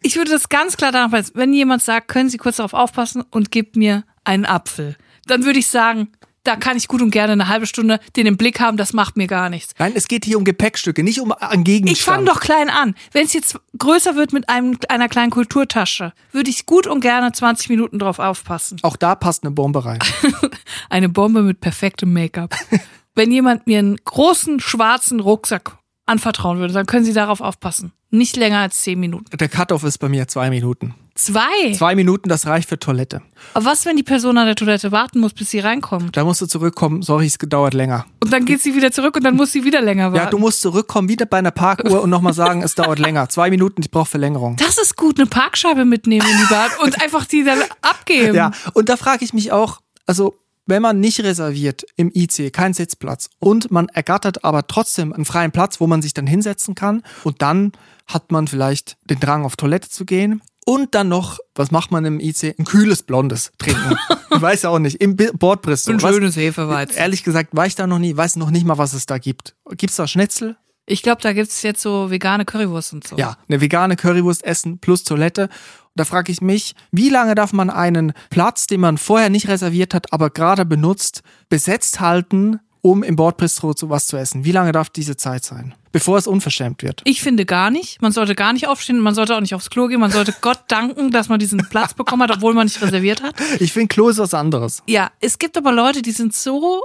Ich 0.00 0.14
würde 0.14 0.30
das 0.30 0.48
ganz 0.48 0.76
klar 0.76 0.92
danach. 0.92 1.24
Wenn 1.34 1.52
jemand 1.52 1.82
sagt, 1.82 2.06
können 2.06 2.30
Sie 2.30 2.38
kurz 2.38 2.58
darauf 2.58 2.72
aufpassen 2.72 3.24
und 3.32 3.50
gibt 3.50 3.74
mir 3.74 4.04
einen 4.22 4.46
Apfel, 4.46 4.96
dann 5.26 5.44
würde 5.44 5.58
ich 5.58 5.66
sagen, 5.66 6.12
da 6.44 6.56
kann 6.56 6.76
ich 6.76 6.88
gut 6.88 7.02
und 7.02 7.10
gerne 7.10 7.32
eine 7.32 7.48
halbe 7.48 7.66
Stunde 7.66 8.00
den 8.16 8.26
im 8.26 8.36
Blick 8.36 8.60
haben, 8.60 8.76
das 8.76 8.92
macht 8.92 9.16
mir 9.16 9.26
gar 9.26 9.50
nichts. 9.50 9.74
Nein, 9.78 9.92
es 9.94 10.08
geht 10.08 10.24
hier 10.24 10.38
um 10.38 10.44
Gepäckstücke, 10.44 11.02
nicht 11.02 11.20
um 11.20 11.32
einen 11.32 11.64
Gegenstand. 11.64 11.98
Ich 11.98 12.04
fange 12.04 12.24
doch 12.24 12.40
klein 12.40 12.70
an. 12.70 12.94
Wenn 13.12 13.24
es 13.24 13.32
jetzt 13.32 13.58
größer 13.76 14.16
wird 14.16 14.32
mit 14.32 14.48
einem, 14.48 14.78
einer 14.88 15.08
kleinen 15.08 15.30
Kulturtasche, 15.30 16.12
würde 16.32 16.50
ich 16.50 16.66
gut 16.66 16.86
und 16.86 17.00
gerne 17.00 17.32
20 17.32 17.68
Minuten 17.68 17.98
drauf 17.98 18.18
aufpassen. 18.18 18.78
Auch 18.82 18.96
da 18.96 19.14
passt 19.14 19.44
eine 19.44 19.50
Bombe 19.50 19.84
rein. 19.84 19.98
Eine 20.90 21.08
Bombe 21.08 21.42
mit 21.42 21.60
perfektem 21.60 22.12
Make-up. 22.12 22.54
Wenn 23.14 23.32
jemand 23.32 23.66
mir 23.66 23.78
einen 23.80 23.96
großen 23.96 24.60
schwarzen 24.60 25.20
Rucksack 25.20 25.76
anvertrauen 26.06 26.58
würde, 26.58 26.72
dann 26.72 26.86
können 26.86 27.04
Sie 27.04 27.12
darauf 27.12 27.40
aufpassen. 27.40 27.92
Nicht 28.10 28.36
länger 28.36 28.58
als 28.58 28.82
10 28.82 28.98
Minuten. 28.98 29.36
Der 29.36 29.48
Cut-Off 29.48 29.84
ist 29.84 29.98
bei 29.98 30.08
mir 30.08 30.28
zwei 30.28 30.50
Minuten. 30.50 30.94
Zwei. 31.18 31.72
Zwei 31.76 31.96
Minuten, 31.96 32.28
das 32.28 32.46
reicht 32.46 32.68
für 32.68 32.78
Toilette. 32.78 33.22
Aber 33.52 33.64
was, 33.64 33.84
wenn 33.84 33.96
die 33.96 34.04
Person 34.04 34.38
an 34.38 34.46
der 34.46 34.54
Toilette 34.54 34.92
warten 34.92 35.18
muss, 35.18 35.32
bis 35.32 35.50
sie 35.50 35.58
reinkommt? 35.58 36.16
Da 36.16 36.22
musst 36.22 36.40
du 36.40 36.46
zurückkommen. 36.46 37.02
Sorry, 37.02 37.26
es 37.26 37.36
dauert 37.38 37.74
länger. 37.74 38.06
Und 38.22 38.32
dann 38.32 38.44
geht 38.44 38.62
sie 38.62 38.76
wieder 38.76 38.92
zurück 38.92 39.16
und 39.16 39.24
dann 39.24 39.34
muss 39.34 39.50
sie 39.50 39.64
wieder 39.64 39.82
länger 39.82 40.12
warten. 40.12 40.24
Ja, 40.24 40.30
du 40.30 40.38
musst 40.38 40.60
zurückkommen, 40.60 41.08
wieder 41.08 41.26
bei 41.26 41.38
einer 41.38 41.50
Parkuhr 41.50 42.02
und 42.02 42.10
nochmal 42.10 42.34
sagen, 42.34 42.62
es 42.62 42.76
dauert 42.76 43.00
länger. 43.00 43.28
Zwei 43.28 43.50
Minuten, 43.50 43.82
ich 43.82 43.90
brauche 43.90 44.08
Verlängerung. 44.08 44.54
das 44.58 44.78
ist 44.78 44.96
gut, 44.96 45.18
eine 45.18 45.26
Parkscheibe 45.26 45.84
mitnehmen 45.84 46.24
in 46.30 46.38
die 46.38 46.54
Bahn 46.54 46.70
und 46.84 47.02
einfach 47.02 47.24
die 47.24 47.42
dann 47.42 47.58
abgeben. 47.82 48.36
Ja, 48.36 48.52
und 48.74 48.88
da 48.88 48.96
frage 48.96 49.24
ich 49.24 49.32
mich 49.34 49.50
auch, 49.50 49.80
also 50.06 50.36
wenn 50.66 50.82
man 50.82 51.00
nicht 51.00 51.20
reserviert 51.24 51.84
im 51.96 52.12
IC, 52.14 52.52
keinen 52.52 52.74
Sitzplatz 52.74 53.28
und 53.40 53.72
man 53.72 53.88
ergattert 53.88 54.44
aber 54.44 54.68
trotzdem 54.68 55.12
einen 55.12 55.24
freien 55.24 55.50
Platz, 55.50 55.80
wo 55.80 55.88
man 55.88 56.00
sich 56.00 56.14
dann 56.14 56.28
hinsetzen 56.28 56.76
kann 56.76 57.02
und 57.24 57.42
dann 57.42 57.72
hat 58.06 58.30
man 58.30 58.46
vielleicht 58.46 58.98
den 59.10 59.18
Drang 59.18 59.44
auf 59.44 59.56
Toilette 59.56 59.88
zu 59.88 60.04
gehen 60.04 60.42
und 60.68 60.94
dann 60.94 61.08
noch, 61.08 61.38
was 61.54 61.70
macht 61.70 61.90
man 61.90 62.04
im 62.04 62.20
IC? 62.20 62.54
Ein 62.58 62.66
kühles 62.66 63.02
Blondes 63.02 63.52
trinken. 63.56 63.96
ich 64.30 64.42
weiß 64.42 64.62
ja 64.62 64.68
auch 64.68 64.78
nicht, 64.78 65.00
im 65.00 65.16
Bordbristol. 65.16 65.94
Ein 65.94 66.00
schönes 66.00 66.36
Hefeweizen. 66.36 66.94
Ehrlich 66.94 67.24
gesagt, 67.24 67.56
war 67.56 67.64
ich 67.64 67.74
da 67.74 67.86
noch 67.86 67.98
nie, 67.98 68.14
weiß 68.14 68.36
noch 68.36 68.50
nicht 68.50 68.66
mal, 68.66 68.76
was 68.76 68.92
es 68.92 69.06
da 69.06 69.16
gibt. 69.16 69.56
Gibt's 69.78 69.96
da 69.96 70.06
Schnitzel? 70.06 70.58
Ich 70.84 71.02
glaube, 71.02 71.22
da 71.22 71.32
gibt's 71.32 71.62
jetzt 71.62 71.80
so 71.80 72.10
vegane 72.10 72.44
Currywurst 72.44 72.92
und 72.92 73.06
so. 73.06 73.16
Ja, 73.16 73.38
eine 73.48 73.62
vegane 73.62 73.96
Currywurst 73.96 74.44
essen 74.44 74.78
plus 74.78 75.04
Toilette. 75.04 75.44
Und 75.44 75.50
da 75.94 76.04
frage 76.04 76.32
ich 76.32 76.42
mich, 76.42 76.74
wie 76.92 77.08
lange 77.08 77.34
darf 77.34 77.54
man 77.54 77.70
einen 77.70 78.12
Platz, 78.28 78.66
den 78.66 78.82
man 78.82 78.98
vorher 78.98 79.30
nicht 79.30 79.48
reserviert 79.48 79.94
hat, 79.94 80.12
aber 80.12 80.28
gerade 80.28 80.66
benutzt, 80.66 81.22
besetzt 81.48 82.00
halten, 82.00 82.60
um 82.82 83.02
im 83.02 83.16
Bordbistro 83.16 83.74
zu 83.74 83.90
was 83.90 84.06
zu 84.06 84.16
essen? 84.16 84.44
Wie 84.44 84.52
lange 84.52 84.72
darf 84.72 84.90
diese 84.90 85.16
Zeit 85.16 85.44
sein? 85.44 85.74
Bevor 85.92 86.18
es 86.18 86.26
unverschämt 86.26 86.82
wird. 86.82 87.00
Ich 87.04 87.22
finde 87.22 87.46
gar 87.46 87.70
nicht. 87.70 88.00
Man 88.02 88.12
sollte 88.12 88.34
gar 88.34 88.52
nicht 88.52 88.68
aufstehen, 88.68 89.00
man 89.00 89.14
sollte 89.14 89.34
auch 89.36 89.40
nicht 89.40 89.54
aufs 89.54 89.70
Klo 89.70 89.86
gehen, 89.88 90.00
man 90.00 90.10
sollte 90.10 90.34
Gott 90.40 90.60
danken, 90.68 91.10
dass 91.10 91.28
man 91.28 91.38
diesen 91.38 91.68
Platz 91.68 91.94
bekommen 91.94 92.22
hat, 92.22 92.30
obwohl 92.36 92.54
man 92.54 92.66
nicht 92.66 92.80
reserviert 92.82 93.22
hat. 93.22 93.34
Ich 93.60 93.72
finde, 93.72 93.88
Klo 93.88 94.08
ist 94.08 94.18
was 94.18 94.34
anderes. 94.34 94.82
Ja, 94.86 95.10
es 95.20 95.38
gibt 95.38 95.56
aber 95.56 95.72
Leute, 95.72 96.02
die 96.02 96.12
sind 96.12 96.34
so, 96.34 96.84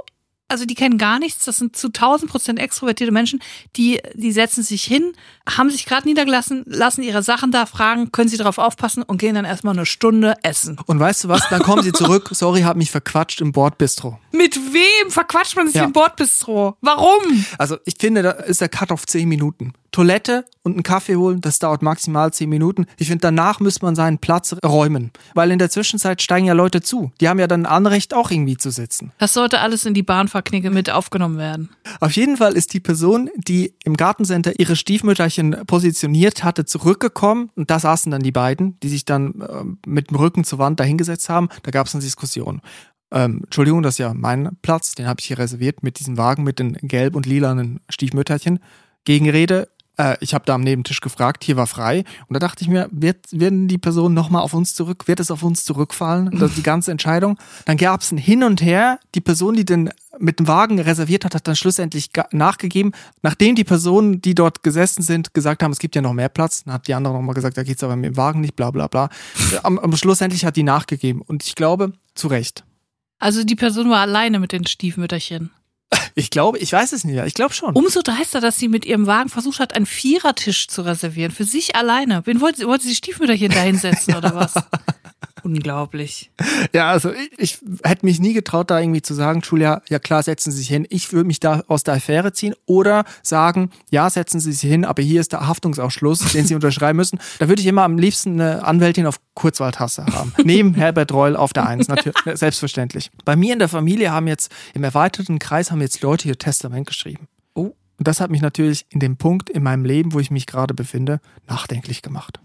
also 0.54 0.66
die 0.66 0.76
kennen 0.76 0.98
gar 0.98 1.18
nichts, 1.18 1.44
das 1.46 1.56
sind 1.58 1.74
zu 1.74 1.88
1000 1.88 2.30
Prozent 2.30 2.58
extrovertierte 2.60 3.12
Menschen, 3.12 3.40
die, 3.74 4.00
die 4.14 4.30
setzen 4.30 4.62
sich 4.62 4.84
hin, 4.84 5.12
haben 5.48 5.68
sich 5.68 5.84
gerade 5.84 6.06
niedergelassen, 6.06 6.62
lassen 6.66 7.02
ihre 7.02 7.24
Sachen 7.24 7.50
da, 7.50 7.66
fragen, 7.66 8.12
können 8.12 8.28
sie 8.28 8.36
darauf 8.36 8.58
aufpassen 8.58 9.02
und 9.02 9.18
gehen 9.18 9.34
dann 9.34 9.44
erstmal 9.44 9.74
eine 9.74 9.84
Stunde 9.84 10.36
essen. 10.44 10.78
Und 10.86 11.00
weißt 11.00 11.24
du 11.24 11.28
was? 11.28 11.48
Dann 11.48 11.60
kommen 11.64 11.82
sie 11.82 11.92
zurück. 11.92 12.28
Sorry, 12.32 12.60
hab 12.62 12.76
mich 12.76 12.92
verquatscht 12.92 13.40
im 13.40 13.50
Bordbistro. 13.50 14.20
Mit 14.30 14.54
wem 14.72 15.10
verquatscht 15.10 15.56
man 15.56 15.66
sich 15.66 15.74
Ja. 15.76 15.84
im 15.84 15.92
Bordbistro? 15.92 16.76
Warum? 16.80 17.44
Also 17.58 17.78
ich 17.84 17.94
finde, 17.98 18.22
da 18.22 18.30
ist 18.30 18.60
der 18.60 18.68
Cut 18.68 18.92
auf 18.92 19.04
10 19.06 19.28
Minuten. 19.28 19.72
Toilette 19.94 20.44
und 20.64 20.72
einen 20.72 20.82
Kaffee 20.82 21.14
holen, 21.14 21.40
das 21.40 21.60
dauert 21.60 21.80
maximal 21.80 22.32
10 22.32 22.48
Minuten. 22.48 22.86
Ich 22.98 23.06
finde, 23.06 23.22
danach 23.22 23.60
müsste 23.60 23.84
man 23.84 23.94
seinen 23.94 24.18
Platz 24.18 24.56
räumen. 24.66 25.12
Weil 25.34 25.52
in 25.52 25.60
der 25.60 25.70
Zwischenzeit 25.70 26.20
steigen 26.20 26.46
ja 26.46 26.52
Leute 26.52 26.80
zu. 26.80 27.12
Die 27.20 27.28
haben 27.28 27.38
ja 27.38 27.46
dann 27.46 27.64
ein 27.64 27.72
Anrecht, 27.72 28.12
auch 28.12 28.32
irgendwie 28.32 28.56
zu 28.56 28.70
sitzen. 28.70 29.12
Das 29.18 29.34
sollte 29.34 29.60
alles 29.60 29.86
in 29.86 29.94
die 29.94 30.02
Bahnfahrknicke 30.02 30.70
mit 30.70 30.90
aufgenommen 30.90 31.38
werden. 31.38 31.70
Auf 32.00 32.10
jeden 32.16 32.36
Fall 32.36 32.54
ist 32.54 32.74
die 32.74 32.80
Person, 32.80 33.30
die 33.36 33.76
im 33.84 33.96
Gartencenter 33.96 34.58
ihre 34.58 34.74
Stiefmütterchen 34.74 35.64
positioniert 35.64 36.42
hatte, 36.42 36.64
zurückgekommen. 36.64 37.50
Und 37.54 37.70
da 37.70 37.78
saßen 37.78 38.10
dann 38.10 38.22
die 38.24 38.32
beiden, 38.32 38.80
die 38.80 38.88
sich 38.88 39.04
dann 39.04 39.44
ähm, 39.48 39.78
mit 39.86 40.10
dem 40.10 40.16
Rücken 40.16 40.42
zur 40.42 40.58
Wand 40.58 40.80
dahingesetzt 40.80 41.28
haben. 41.28 41.48
Da 41.62 41.70
gab 41.70 41.86
es 41.86 41.94
eine 41.94 42.02
Diskussion. 42.02 42.62
Ähm, 43.12 43.42
Entschuldigung, 43.44 43.84
das 43.84 43.94
ist 43.94 43.98
ja 43.98 44.12
mein 44.12 44.56
Platz, 44.60 44.96
den 44.96 45.06
habe 45.06 45.20
ich 45.20 45.26
hier 45.26 45.38
reserviert 45.38 45.84
mit 45.84 46.00
diesem 46.00 46.18
Wagen 46.18 46.42
mit 46.42 46.58
den 46.58 46.72
gelb 46.82 47.14
und 47.14 47.26
lilanen 47.26 47.78
Stiefmütterchen. 47.88 48.58
Gegenrede, 49.04 49.68
äh, 49.98 50.16
ich 50.20 50.34
habe 50.34 50.44
da 50.44 50.54
am 50.54 50.62
Nebentisch 50.62 51.00
gefragt, 51.00 51.44
hier 51.44 51.56
war 51.56 51.66
frei. 51.66 52.04
Und 52.28 52.34
da 52.34 52.38
dachte 52.38 52.62
ich 52.62 52.68
mir, 52.68 52.88
wird, 52.90 53.26
werden 53.30 53.68
die 53.68 53.78
Personen 53.78 54.14
nochmal 54.14 54.42
auf 54.42 54.54
uns 54.54 54.74
zurück, 54.74 55.06
wird 55.06 55.20
es 55.20 55.30
auf 55.30 55.42
uns 55.42 55.64
zurückfallen, 55.64 56.38
das, 56.38 56.54
die 56.54 56.62
ganze 56.62 56.90
Entscheidung? 56.90 57.38
Dann 57.66 57.76
gab 57.76 58.00
es 58.00 58.12
ein 58.12 58.18
Hin 58.18 58.42
und 58.42 58.62
Her. 58.62 58.98
Die 59.14 59.20
Person, 59.20 59.54
die 59.54 59.64
den 59.64 59.90
mit 60.18 60.38
dem 60.38 60.46
Wagen 60.46 60.78
reserviert 60.78 61.24
hat, 61.24 61.34
hat 61.34 61.48
dann 61.48 61.56
schlussendlich 61.56 62.10
nachgegeben. 62.30 62.92
Nachdem 63.22 63.56
die 63.56 63.64
Personen, 63.64 64.22
die 64.22 64.34
dort 64.34 64.62
gesessen 64.62 65.02
sind, 65.02 65.34
gesagt 65.34 65.62
haben, 65.62 65.72
es 65.72 65.78
gibt 65.78 65.96
ja 65.96 66.02
noch 66.02 66.12
mehr 66.12 66.28
Platz, 66.28 66.64
dann 66.64 66.74
hat 66.74 66.86
die 66.86 66.94
andere 66.94 67.14
nochmal 67.14 67.34
gesagt, 67.34 67.56
da 67.56 67.64
geht's 67.64 67.82
aber 67.82 67.96
mit 67.96 68.10
dem 68.12 68.16
Wagen 68.16 68.40
nicht, 68.40 68.54
bla 68.54 68.70
bla 68.70 68.86
bla. 68.86 69.08
Am, 69.62 69.78
am 69.78 69.96
schlussendlich 69.96 70.44
hat 70.44 70.56
die 70.56 70.62
nachgegeben. 70.62 71.20
Und 71.20 71.44
ich 71.44 71.54
glaube, 71.54 71.92
zu 72.14 72.28
Recht. 72.28 72.64
Also 73.18 73.44
die 73.44 73.56
Person 73.56 73.90
war 73.90 74.00
alleine 74.00 74.38
mit 74.38 74.52
den 74.52 74.66
Stiefmütterchen. 74.66 75.50
Ich 76.16 76.30
glaube, 76.30 76.58
ich 76.58 76.72
weiß 76.72 76.92
es 76.92 77.04
nicht, 77.04 77.16
ja, 77.16 77.26
ich 77.26 77.34
glaube 77.34 77.54
schon. 77.54 77.74
Umso 77.74 78.00
dreister, 78.02 78.40
dass 78.40 78.56
sie 78.56 78.68
mit 78.68 78.84
ihrem 78.84 79.06
Wagen 79.06 79.28
versucht 79.28 79.58
hat, 79.58 79.74
einen 79.74 79.86
Vierertisch 79.86 80.68
zu 80.68 80.82
reservieren. 80.82 81.32
Für 81.32 81.44
sich 81.44 81.74
alleine. 81.74 82.22
Wen 82.24 82.40
wollte 82.40 82.58
sie, 82.58 82.66
wollte 82.66 82.84
sie 82.84 82.90
die 82.90 82.96
Stiefmütterchen 82.96 83.50
da 83.50 83.62
hinsetzen 83.62 84.14
oder 84.14 84.34
was? 84.34 84.54
Unglaublich. 85.44 86.30
Ja, 86.72 86.90
also 86.90 87.12
ich, 87.12 87.30
ich 87.36 87.58
hätte 87.84 88.06
mich 88.06 88.18
nie 88.18 88.32
getraut, 88.32 88.70
da 88.70 88.80
irgendwie 88.80 89.02
zu 89.02 89.12
sagen, 89.12 89.42
Julia, 89.44 89.82
ja 89.90 89.98
klar, 89.98 90.22
setzen 90.22 90.50
Sie 90.50 90.56
sich 90.56 90.68
hin. 90.68 90.86
Ich 90.88 91.12
würde 91.12 91.26
mich 91.26 91.38
da 91.38 91.62
aus 91.68 91.84
der 91.84 91.94
Affäre 91.94 92.32
ziehen 92.32 92.54
oder 92.64 93.04
sagen, 93.22 93.68
ja, 93.90 94.08
setzen 94.08 94.40
Sie 94.40 94.52
sich 94.52 94.70
hin, 94.70 94.86
aber 94.86 95.02
hier 95.02 95.20
ist 95.20 95.32
der 95.32 95.46
Haftungsausschluss, 95.46 96.32
den 96.32 96.46
Sie 96.46 96.54
unterschreiben 96.54 96.96
müssen. 96.96 97.18
Da 97.38 97.48
würde 97.48 97.60
ich 97.60 97.68
immer 97.68 97.82
am 97.82 97.98
liebsten 97.98 98.40
eine 98.40 98.64
Anwältin 98.64 99.06
auf 99.06 99.20
Kurzwahltasse 99.34 100.06
haben. 100.06 100.32
Neben 100.44 100.72
Herbert 100.72 101.12
Reul 101.12 101.36
auf 101.36 101.52
der 101.52 101.66
Eins, 101.66 101.88
natürlich, 101.88 102.16
selbstverständlich. 102.38 103.10
Bei 103.26 103.36
mir 103.36 103.52
in 103.52 103.58
der 103.58 103.68
Familie 103.68 104.10
haben 104.10 104.26
jetzt, 104.26 104.50
im 104.72 104.82
erweiterten 104.82 105.38
Kreis 105.38 105.70
haben 105.70 105.82
jetzt 105.82 106.00
Leute 106.00 106.26
ihr 106.26 106.38
Testament 106.38 106.86
geschrieben. 106.86 107.28
Oh. 107.52 107.74
Und 107.98 108.08
das 108.08 108.20
hat 108.20 108.30
mich 108.30 108.40
natürlich 108.40 108.86
in 108.88 108.98
dem 108.98 109.18
Punkt 109.18 109.50
in 109.50 109.62
meinem 109.62 109.84
Leben, 109.84 110.14
wo 110.14 110.20
ich 110.20 110.30
mich 110.30 110.46
gerade 110.46 110.72
befinde, 110.72 111.20
nachdenklich 111.46 112.00
gemacht. 112.00 112.40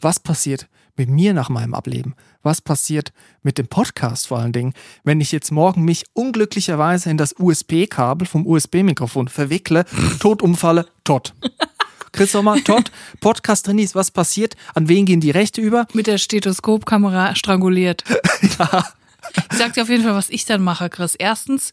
Was 0.00 0.20
passiert 0.20 0.68
mit 0.96 1.08
mir 1.08 1.34
nach 1.34 1.48
meinem 1.48 1.74
Ableben? 1.74 2.14
Was 2.42 2.60
passiert 2.60 3.12
mit 3.42 3.58
dem 3.58 3.68
Podcast 3.68 4.28
vor 4.28 4.38
allen 4.38 4.52
Dingen, 4.52 4.74
wenn 5.02 5.20
ich 5.20 5.32
jetzt 5.32 5.50
morgen 5.50 5.82
mich 5.82 6.04
unglücklicherweise 6.12 7.10
in 7.10 7.16
das 7.16 7.34
USB-Kabel 7.38 8.26
vom 8.26 8.46
USB-Mikrofon 8.46 9.28
verwickle, 9.28 9.84
tot 10.20 10.42
umfalle, 10.42 10.86
tot. 11.04 11.34
Chris 12.12 12.30
Sommer, 12.30 12.62
tot, 12.62 12.92
Podcast 13.20 13.66
Trainies, 13.66 13.96
was 13.96 14.12
passiert? 14.12 14.54
An 14.74 14.88
wen 14.88 15.04
gehen 15.04 15.20
die 15.20 15.32
Rechte 15.32 15.60
über? 15.60 15.86
Mit 15.94 16.06
der 16.06 16.18
Stethoskopkamera 16.18 17.34
stranguliert. 17.34 18.04
Ich 19.50 19.58
sag 19.58 19.72
dir 19.72 19.82
auf 19.82 19.88
jeden 19.88 20.04
Fall, 20.04 20.14
was 20.14 20.28
ich 20.28 20.44
dann 20.44 20.62
mache, 20.62 20.90
Chris. 20.90 21.14
Erstens, 21.14 21.70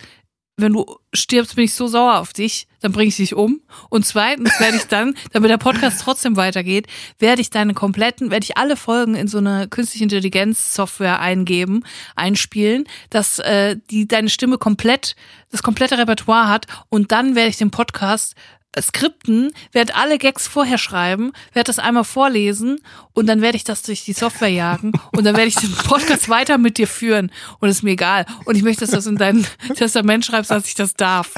wenn 0.62 0.74
du 0.74 0.86
stirbst, 1.14 1.56
bin 1.56 1.66
ich 1.66 1.74
so 1.74 1.88
sauer 1.88 2.20
auf 2.20 2.34
dich, 2.34 2.68
dann 2.80 2.92
bringe 2.92 3.10
ich 3.10 3.18
dich 3.18 3.36
um. 3.36 3.62
Und 3.90 4.06
zweitens 4.06 4.60
werde 4.60 4.78
ich 4.78 4.86
dann, 4.86 5.16
damit 5.32 5.50
der 5.50 5.58
Podcast 5.58 6.02
trotzdem 6.02 6.36
weitergeht, 6.36 6.88
werde 7.20 7.42
ich 7.42 7.50
deine 7.50 7.74
kompletten, 7.74 8.32
werde 8.32 8.44
ich 8.44 8.58
alle 8.58 8.76
Folgen 8.76 9.16
in 9.16 9.28
so 9.28 9.38
eine 9.38 9.68
künstliche 9.68 10.04
Intelligenz-Software 10.04 11.20
eingeben, 11.20 11.84
einspielen, 12.16 12.86
dass 13.10 13.40
äh, 13.40 13.78
die 13.90 14.08
deine 14.08 14.30
Stimme 14.30 14.58
komplett, 14.58 15.16
das 15.52 15.64
komplette 15.64 15.98
Repertoire 15.98 16.48
hat 16.48 16.68
und 16.90 17.12
dann 17.12 17.36
werde 17.36 17.50
ich 17.50 17.58
den 17.58 17.72
Podcast 17.72 18.36
skripten, 18.80 19.52
werde 19.72 19.96
alle 19.96 20.18
Gags 20.18 20.48
vorher 20.48 20.78
schreiben, 20.78 21.34
werde 21.54 21.68
das 21.68 21.80
einmal 21.80 22.04
vorlesen 22.04 22.80
und 23.14 23.28
dann 23.28 23.42
werde 23.42 23.58
ich 23.58 23.64
das 23.64 23.82
durch 23.84 24.06
die 24.06 24.14
Software 24.14 24.50
jagen 24.50 24.94
und 25.12 25.26
dann 25.26 25.36
werde 25.36 25.50
ich 25.50 25.56
den 25.56 25.72
Podcast 25.72 26.30
weiter 26.30 26.58
mit 26.58 26.78
dir 26.78 26.88
führen 26.88 27.32
und 27.60 27.70
ist 27.70 27.84
mir 27.84 27.92
egal. 27.92 28.26
Und 28.46 28.56
ich 28.56 28.64
möchte, 28.64 28.82
dass 28.82 28.92
du 28.92 28.96
das 28.96 29.08
in 29.08 29.18
dein 29.18 29.46
Testament 29.76 30.26
schreibst, 30.26 30.52
dass 30.52 30.68
ich 30.68 30.76
das 30.76 30.94
darf. 30.94 31.34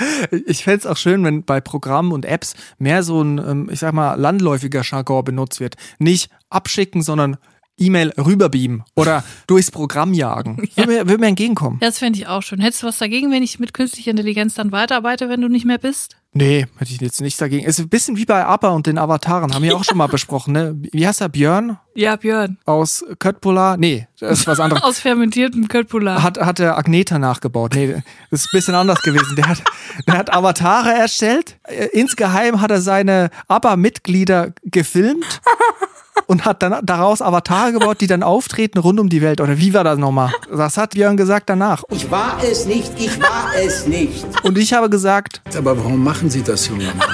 Ich 0.46 0.64
fänd's 0.64 0.86
auch 0.86 0.98
schön, 0.98 1.24
wenn 1.24 1.44
bei 1.44 1.60
Programmen 1.60 2.12
und 2.12 2.26
Apps 2.26 2.56
mehr 2.78 3.04
so 3.04 3.22
ein, 3.22 3.40
ähm, 3.40 3.70
ich 3.72 3.80
sag 3.80 3.94
mal, 3.94 4.14
landläufiger 4.16 4.84
Jargon 4.84 5.24
benutzt 5.24 5.60
wird. 5.60 5.76
Nicht 5.98 6.30
abschicken, 6.50 7.02
sondern 7.02 7.38
E-Mail 7.78 8.14
rüberbeamen 8.18 8.84
oder 8.96 9.24
durchs 9.48 9.72
Programm 9.72 10.14
jagen. 10.14 10.70
Würde 10.76 10.92
mir, 10.92 11.08
würde 11.08 11.18
mir 11.18 11.28
entgegenkommen. 11.28 11.80
Das 11.80 11.98
fände 11.98 12.20
ich 12.20 12.28
auch 12.28 12.44
schön. 12.44 12.62
Hättest 12.62 12.84
du 12.84 12.88
was 12.88 13.00
dagegen, 13.00 13.32
wenn 13.32 13.42
ich 13.42 13.60
mit 13.60 13.74
künstlicher 13.74 14.12
Intelligenz 14.12 14.54
dann 14.54 14.72
weiterarbeite, 14.72 15.30
wenn 15.30 15.42
du 15.42 15.48
nicht 15.48 15.66
mehr 15.66 15.80
bist? 15.80 16.18
Nee, 16.36 16.66
hätte 16.78 16.92
ich 16.92 17.00
jetzt 17.00 17.22
nichts 17.22 17.38
dagegen. 17.40 17.64
Es 17.66 17.78
ist 17.78 17.86
ein 17.86 17.90
bisschen 17.90 18.18
wie 18.18 18.26
bei 18.26 18.44
ABBA 18.44 18.70
und 18.70 18.88
den 18.88 18.98
Avataren, 18.98 19.54
haben 19.54 19.62
wir 19.62 19.76
auch 19.76 19.84
schon 19.84 19.98
mal 19.98 20.08
besprochen, 20.12 20.54
ne? 20.54 20.76
Wie 20.92 21.06
heißt 21.08 21.22
er? 21.22 21.30
Björn 21.30 21.78
Ja, 21.94 22.16
Björn. 22.16 22.58
aus 22.66 23.06
Köttbullar? 23.20 23.78
Nee, 23.78 24.08
das 24.20 24.40
ist 24.40 24.48
was 24.48 24.60
anderes. 24.60 24.82
Aus 24.84 25.00
fermentiertem 25.00 25.68
Köttbullar. 25.68 26.24
Hat, 26.24 26.40
hat 26.40 26.58
der 26.60 26.78
Agneta 26.78 27.20
nachgebaut. 27.20 27.74
Nee, 27.76 28.02
das 28.32 28.42
ist 28.42 28.48
ein 28.48 28.58
bisschen 28.58 28.74
anders 28.76 29.02
gewesen. 29.04 29.36
Der 29.36 29.48
hat, 29.48 29.64
der 30.08 30.18
hat 30.18 30.34
Avatare 30.34 30.92
erstellt. 30.94 31.58
Äh, 31.64 31.86
Insgeheim 31.94 32.62
hat 32.62 32.72
er 32.72 32.82
seine 32.82 33.30
ABBA-Mitglieder 33.48 34.54
gefilmt 34.64 35.42
und 36.28 36.46
hat 36.46 36.62
dann 36.64 36.86
daraus 36.86 37.22
Avatare 37.22 37.72
gebaut, 37.74 38.02
die 38.02 38.08
dann 38.08 38.24
auftreten 38.24 38.80
rund 38.80 39.00
um 39.00 39.10
die 39.10 39.22
Welt. 39.22 39.42
Oder 39.42 39.58
wie 39.58 39.74
war 39.74 39.84
das 39.84 39.98
nochmal? 39.98 40.32
Das 40.56 40.78
hat 40.78 40.92
Björn 40.92 41.18
gesagt 41.18 41.50
danach. 41.50 41.84
Ich 41.92 42.10
war 42.12 42.38
es 42.44 42.66
nicht, 42.66 42.92
ich 42.98 43.20
war 43.22 43.50
es 43.64 43.88
nicht. 43.88 44.26
Und 44.44 44.58
ich 44.58 44.74
habe 44.74 44.90
gesagt, 44.90 45.42
Aber 45.58 45.78
warum 45.78 46.04
machen 46.04 46.30
Sie 46.30 46.42
das, 46.44 46.68
junger 46.68 46.94
Mann? 46.96 47.08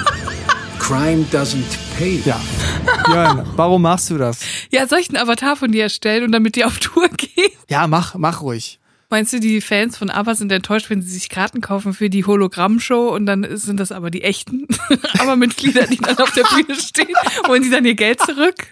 Crime 0.78 1.24
doesn't 1.32 1.62
pay. 1.96 2.20
ja, 2.24 2.40
Björn, 3.06 3.46
warum 3.54 3.82
machst 3.82 4.10
du 4.10 4.18
das? 4.18 4.40
Ja, 4.70 4.86
soll 4.88 4.98
ich 4.98 5.08
einen 5.10 5.18
Avatar 5.18 5.54
von 5.54 5.70
dir 5.70 5.84
erstellen 5.84 6.24
und 6.24 6.32
damit 6.32 6.56
die 6.56 6.64
auf 6.64 6.78
Tour 6.78 7.08
gehen? 7.08 7.50
Ja, 7.68 7.86
mach, 7.86 8.14
mach 8.16 8.40
ruhig. 8.42 8.79
Meinst 9.10 9.32
du, 9.32 9.40
die 9.40 9.60
Fans 9.60 9.98
von 9.98 10.08
ABBA 10.08 10.36
sind 10.36 10.52
enttäuscht, 10.52 10.88
wenn 10.88 11.02
sie 11.02 11.10
sich 11.10 11.28
Karten 11.28 11.60
kaufen 11.60 11.94
für 11.94 12.08
die 12.08 12.24
Hologrammshow 12.24 13.08
und 13.08 13.26
dann 13.26 13.44
sind 13.56 13.80
das 13.80 13.90
aber 13.90 14.10
die 14.10 14.22
echten 14.22 14.68
ABBA-Mitglieder, 15.18 15.88
die 15.88 15.96
dann 15.96 16.16
auf 16.18 16.30
der 16.32 16.44
Bühne 16.44 16.76
stehen? 16.80 17.14
Wollen 17.46 17.64
sie 17.64 17.70
dann 17.70 17.84
ihr 17.84 17.94
Geld 17.94 18.20
zurück? 18.20 18.54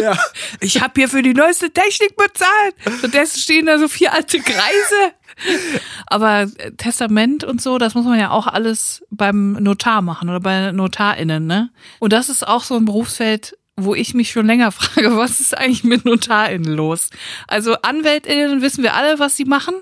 Ja. 0.00 0.16
Ich 0.60 0.80
habe 0.80 0.92
hier 0.96 1.08
für 1.08 1.22
die 1.22 1.34
neueste 1.34 1.70
Technik 1.70 2.16
bezahlt. 2.16 2.74
Stattdessen 2.98 3.40
stehen 3.40 3.66
da 3.66 3.78
so 3.78 3.88
vier 3.88 4.12
alte 4.12 4.38
Kreise. 4.38 5.12
Aber 6.06 6.42
äh, 6.58 6.72
Testament 6.76 7.44
und 7.44 7.60
so, 7.60 7.78
das 7.78 7.94
muss 7.94 8.04
man 8.04 8.18
ja 8.18 8.30
auch 8.30 8.46
alles 8.46 9.04
beim 9.10 9.52
Notar 9.52 10.02
machen 10.02 10.28
oder 10.28 10.40
bei 10.40 10.72
NotarInnen, 10.72 11.46
ne? 11.46 11.70
Und 11.98 12.12
das 12.12 12.28
ist 12.28 12.46
auch 12.46 12.62
so 12.62 12.76
ein 12.76 12.84
Berufsfeld, 12.84 13.57
wo 13.78 13.94
ich 13.94 14.14
mich 14.14 14.30
schon 14.30 14.46
länger 14.46 14.72
frage, 14.72 15.16
was 15.16 15.40
ist 15.40 15.56
eigentlich 15.56 15.84
mit 15.84 16.04
NotarInnen 16.04 16.74
los? 16.74 17.10
Also 17.46 17.74
AnwältInnen 17.82 18.62
wissen 18.62 18.82
wir 18.82 18.94
alle, 18.94 19.18
was 19.18 19.36
sie 19.36 19.44
machen. 19.44 19.74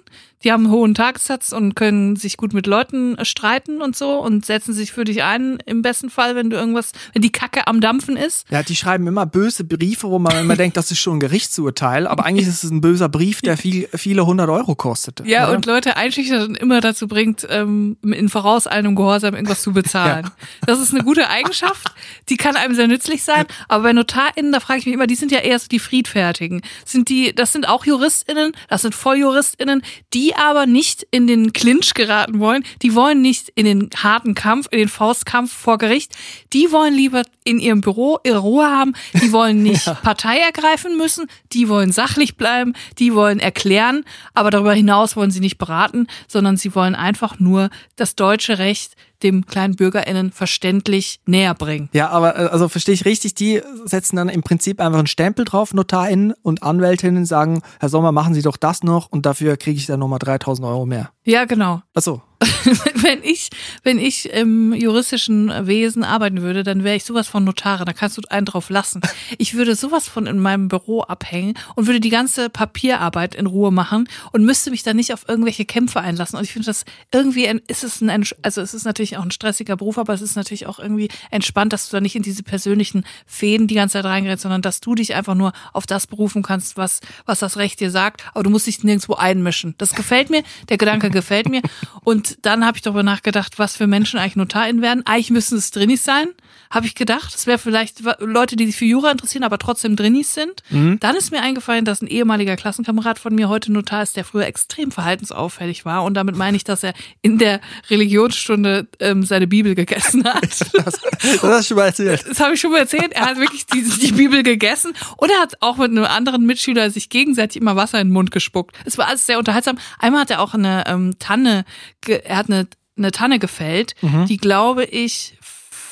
Die 0.44 0.52
haben 0.52 0.64
einen 0.64 0.72
hohen 0.72 0.94
Tagessatz 0.94 1.52
und 1.52 1.74
können 1.74 2.16
sich 2.16 2.36
gut 2.36 2.52
mit 2.52 2.66
Leuten 2.66 3.16
äh, 3.16 3.24
streiten 3.24 3.80
und 3.80 3.96
so 3.96 4.20
und 4.20 4.44
setzen 4.44 4.74
sich 4.74 4.92
für 4.92 5.04
dich 5.04 5.22
ein, 5.22 5.58
im 5.66 5.82
besten 5.82 6.10
Fall, 6.10 6.36
wenn 6.36 6.50
du 6.50 6.56
irgendwas, 6.56 6.92
wenn 7.12 7.22
die 7.22 7.32
Kacke 7.32 7.66
am 7.66 7.80
Dampfen 7.80 8.16
ist. 8.16 8.46
Ja, 8.50 8.62
die 8.62 8.76
schreiben 8.76 9.06
immer 9.06 9.24
böse 9.26 9.64
Briefe, 9.64 10.08
wo 10.08 10.18
man 10.18 10.36
immer 10.38 10.56
denkt, 10.56 10.76
das 10.76 10.90
ist 10.90 10.98
schon 10.98 11.16
ein 11.16 11.20
Gerichtsurteil, 11.20 12.06
aber 12.06 12.26
eigentlich 12.26 12.46
ist 12.46 12.64
es 12.64 12.70
ein 12.70 12.80
böser 12.80 13.08
Brief, 13.08 13.40
der 13.40 13.56
viel, 13.56 13.88
viele 13.94 14.26
hundert 14.26 14.50
Euro 14.50 14.74
kostete. 14.74 15.24
Ja, 15.26 15.46
oder? 15.48 15.56
und 15.56 15.66
Leute 15.66 15.96
einschüchtern 15.96 16.48
und 16.48 16.56
immer 16.56 16.80
dazu 16.80 17.08
bringt, 17.08 17.46
ähm, 17.48 17.96
in 18.02 18.28
vorauseilendem 18.28 18.94
Gehorsam 18.94 19.34
irgendwas 19.34 19.62
zu 19.62 19.72
bezahlen. 19.72 20.30
Das 20.66 20.80
ist 20.80 20.92
eine 20.92 21.02
gute 21.02 21.28
Eigenschaft, 21.28 21.92
die 22.28 22.36
kann 22.36 22.56
einem 22.56 22.74
sehr 22.74 22.88
nützlich 22.88 23.24
sein. 23.24 23.46
Aber 23.68 23.84
bei 23.84 23.92
NotarInnen, 23.92 24.52
da 24.52 24.60
frage 24.60 24.80
ich 24.80 24.86
mich 24.86 24.94
immer, 24.94 25.06
die 25.06 25.14
sind 25.14 25.32
ja 25.32 25.38
eher 25.38 25.58
so 25.58 25.68
die 25.68 25.78
Friedfertigen. 25.78 26.62
Sind 26.84 27.08
die, 27.08 27.34
das 27.34 27.52
sind 27.52 27.68
auch 27.68 27.84
JuristInnen, 27.84 28.52
das 28.68 28.82
sind 28.82 28.94
VolljuristInnen, 28.94 29.82
die 30.12 30.25
aber 30.34 30.66
nicht 30.66 31.06
in 31.10 31.26
den 31.26 31.52
Clinch 31.52 31.94
geraten 31.94 32.38
wollen. 32.38 32.64
Die 32.82 32.94
wollen 32.94 33.22
nicht 33.22 33.50
in 33.54 33.64
den 33.66 33.90
harten 33.96 34.34
Kampf, 34.34 34.66
in 34.70 34.78
den 34.78 34.88
Faustkampf 34.88 35.52
vor 35.52 35.78
Gericht. 35.78 36.12
Die 36.52 36.72
wollen 36.72 36.94
lieber 36.94 37.22
in 37.44 37.58
ihrem 37.58 37.80
Büro 37.80 38.18
ihre 38.24 38.38
Ruhe 38.38 38.66
haben. 38.66 38.94
Die 39.14 39.30
wollen 39.32 39.62
nicht 39.62 39.84
Partei 40.02 40.38
ergreifen 40.38 40.96
müssen. 40.96 41.26
Die 41.52 41.68
wollen 41.68 41.92
sachlich 41.92 42.36
bleiben. 42.36 42.74
Die 42.98 43.14
wollen 43.14 43.38
erklären. 43.38 44.04
Aber 44.34 44.50
darüber 44.50 44.74
hinaus 44.74 45.16
wollen 45.16 45.30
sie 45.30 45.40
nicht 45.40 45.58
beraten, 45.58 46.06
sondern 46.26 46.56
sie 46.56 46.74
wollen 46.74 46.94
einfach 46.94 47.38
nur 47.38 47.70
das 47.96 48.16
deutsche 48.16 48.58
Recht 48.58 48.96
dem 49.22 49.46
kleinen 49.46 49.76
BürgerInnen 49.76 50.32
verständlich 50.32 51.20
näher 51.26 51.54
bringen. 51.54 51.88
Ja, 51.92 52.08
aber 52.08 52.38
äh, 52.38 52.48
also 52.48 52.68
verstehe 52.68 52.94
ich 52.94 53.04
richtig, 53.04 53.34
die 53.34 53.62
setzen 53.84 54.16
dann 54.16 54.28
im 54.28 54.42
Prinzip 54.42 54.80
einfach 54.80 54.98
einen 54.98 55.06
Stempel 55.06 55.44
drauf, 55.44 55.74
NotarInnen 55.74 56.34
und 56.42 56.62
AnwältInnen 56.62 57.26
sagen, 57.26 57.62
Herr 57.80 57.88
Sommer, 57.88 58.12
machen 58.12 58.34
Sie 58.34 58.42
doch 58.42 58.56
das 58.56 58.82
noch 58.82 59.10
und 59.10 59.26
dafür 59.26 59.56
kriege 59.56 59.78
ich 59.78 59.86
dann 59.86 60.00
nochmal 60.00 60.18
3000 60.18 60.66
Euro 60.66 60.86
mehr. 60.86 61.10
Ja, 61.24 61.44
genau. 61.44 61.82
Achso, 61.94 62.22
wenn 62.94 63.22
ich, 63.22 63.50
wenn 63.82 63.98
ich 63.98 64.30
im 64.30 64.72
juristischen 64.72 65.66
Wesen 65.66 66.04
arbeiten 66.04 66.42
würde, 66.42 66.62
dann 66.62 66.84
wäre 66.84 66.96
ich 66.96 67.04
sowas 67.04 67.28
von 67.28 67.44
Notare. 67.44 67.84
Da 67.84 67.92
kannst 67.92 68.16
du 68.18 68.22
einen 68.28 68.46
drauf 68.46 68.70
lassen. 68.70 69.00
Ich 69.38 69.54
würde 69.54 69.74
sowas 69.74 70.08
von 70.08 70.26
in 70.26 70.38
meinem 70.38 70.68
Büro 70.68 71.02
abhängen 71.02 71.54
und 71.74 71.86
würde 71.86 72.00
die 72.00 72.10
ganze 72.10 72.50
Papierarbeit 72.50 73.34
in 73.34 73.46
Ruhe 73.46 73.70
machen 73.70 74.08
und 74.32 74.44
müsste 74.44 74.70
mich 74.70 74.82
dann 74.82 74.96
nicht 74.96 75.12
auf 75.12 75.28
irgendwelche 75.28 75.64
Kämpfe 75.64 76.00
einlassen. 76.00 76.38
Und 76.38 76.44
ich 76.44 76.52
finde 76.52 76.66
das 76.66 76.84
irgendwie, 77.12 77.48
ein, 77.48 77.60
ist 77.68 77.84
es 77.84 78.00
ein, 78.00 78.24
also 78.42 78.60
es 78.60 78.74
ist 78.74 78.84
natürlich 78.84 79.16
auch 79.16 79.24
ein 79.24 79.30
stressiger 79.30 79.76
Beruf, 79.76 79.98
aber 79.98 80.14
es 80.14 80.22
ist 80.22 80.36
natürlich 80.36 80.66
auch 80.66 80.78
irgendwie 80.78 81.08
entspannt, 81.30 81.72
dass 81.72 81.88
du 81.88 81.96
da 81.96 82.00
nicht 82.00 82.16
in 82.16 82.22
diese 82.22 82.42
persönlichen 82.42 83.04
Fäden 83.26 83.66
die 83.66 83.74
ganze 83.74 83.94
Zeit 83.94 84.04
reingerätst, 84.04 84.42
sondern 84.42 84.62
dass 84.62 84.80
du 84.80 84.94
dich 84.94 85.14
einfach 85.14 85.34
nur 85.34 85.52
auf 85.72 85.86
das 85.86 86.06
berufen 86.06 86.42
kannst, 86.42 86.76
was, 86.76 87.00
was 87.24 87.38
das 87.38 87.56
Recht 87.56 87.80
dir 87.80 87.90
sagt. 87.90 88.22
Aber 88.34 88.42
du 88.42 88.50
musst 88.50 88.66
dich 88.66 88.82
nirgendwo 88.82 89.14
einmischen. 89.14 89.74
Das 89.78 89.94
gefällt 89.94 90.30
mir. 90.30 90.42
Der 90.68 90.78
Gedanke 90.78 91.10
gefällt 91.10 91.48
mir. 91.48 91.62
Und 92.02 92.35
dann 92.42 92.64
habe 92.64 92.76
ich 92.76 92.82
darüber 92.82 93.02
nachgedacht, 93.02 93.58
was 93.58 93.76
für 93.76 93.86
Menschen 93.86 94.18
eigentlich 94.18 94.36
NotarInnen 94.36 94.82
werden. 94.82 95.04
Eigentlich 95.06 95.30
müssen 95.30 95.58
es 95.58 95.70
Drinnis 95.70 96.04
sein, 96.04 96.28
habe 96.70 96.86
ich 96.86 96.94
gedacht. 96.94 97.32
Das 97.34 97.46
wäre 97.46 97.58
vielleicht 97.58 98.02
Leute, 98.20 98.56
die 98.56 98.66
sich 98.66 98.76
für 98.76 98.84
Jura 98.84 99.10
interessieren, 99.10 99.44
aber 99.44 99.58
trotzdem 99.58 99.96
Drinnis 99.96 100.34
sind. 100.34 100.62
Dann 101.00 101.16
ist 101.16 101.30
mir 101.30 101.42
eingefallen, 101.42 101.84
dass 101.84 102.02
ein 102.02 102.06
ehemaliger 102.06 102.56
Klassenkamerad 102.56 103.18
von 103.18 103.34
mir 103.34 103.48
heute 103.48 103.72
Notar 103.72 104.02
ist, 104.02 104.16
der 104.16 104.24
früher 104.24 104.46
extrem 104.46 104.90
verhaltensauffällig 104.90 105.84
war. 105.84 106.04
Und 106.04 106.14
damit 106.14 106.36
meine 106.36 106.56
ich, 106.56 106.64
dass 106.64 106.82
er 106.82 106.92
in 107.22 107.38
der 107.38 107.60
Religionsstunde 107.90 108.88
ähm, 109.00 109.22
seine 109.24 109.46
Bibel 109.46 109.74
gegessen 109.74 110.24
hat. 110.24 110.42
das, 110.42 111.00
das 111.22 111.42
hast 111.42 111.42
du 111.42 111.62
schon 111.62 111.76
mal 111.76 111.86
erzählt. 111.86 112.24
Das 112.28 112.40
habe 112.40 112.54
ich 112.54 112.60
schon 112.60 112.72
mal 112.72 112.78
erzählt. 112.78 113.12
Er 113.12 113.26
hat 113.26 113.38
wirklich 113.38 113.66
die, 113.66 113.82
die 113.82 114.12
Bibel 114.12 114.42
gegessen 114.42 114.92
und 115.16 115.30
er 115.30 115.40
hat 115.40 115.54
auch 115.60 115.76
mit 115.76 115.90
einem 115.90 116.04
anderen 116.04 116.44
Mitschüler 116.46 116.90
sich 116.90 117.08
gegenseitig 117.08 117.60
immer 117.60 117.76
Wasser 117.76 118.00
in 118.00 118.08
den 118.08 118.12
Mund 118.12 118.30
gespuckt. 118.30 118.76
Es 118.84 118.98
war 118.98 119.08
alles 119.08 119.26
sehr 119.26 119.38
unterhaltsam. 119.38 119.78
Einmal 119.98 120.22
hat 120.22 120.30
er 120.30 120.40
auch 120.40 120.54
eine 120.54 120.84
ähm, 120.86 121.18
Tanne, 121.18 121.64
er 122.06 122.36
hat 122.36 122.48
eine, 122.48 122.66
eine 122.96 123.12
Tanne 123.12 123.38
gefällt, 123.38 123.94
die 124.28 124.36
glaube 124.36 124.84
ich 124.84 125.36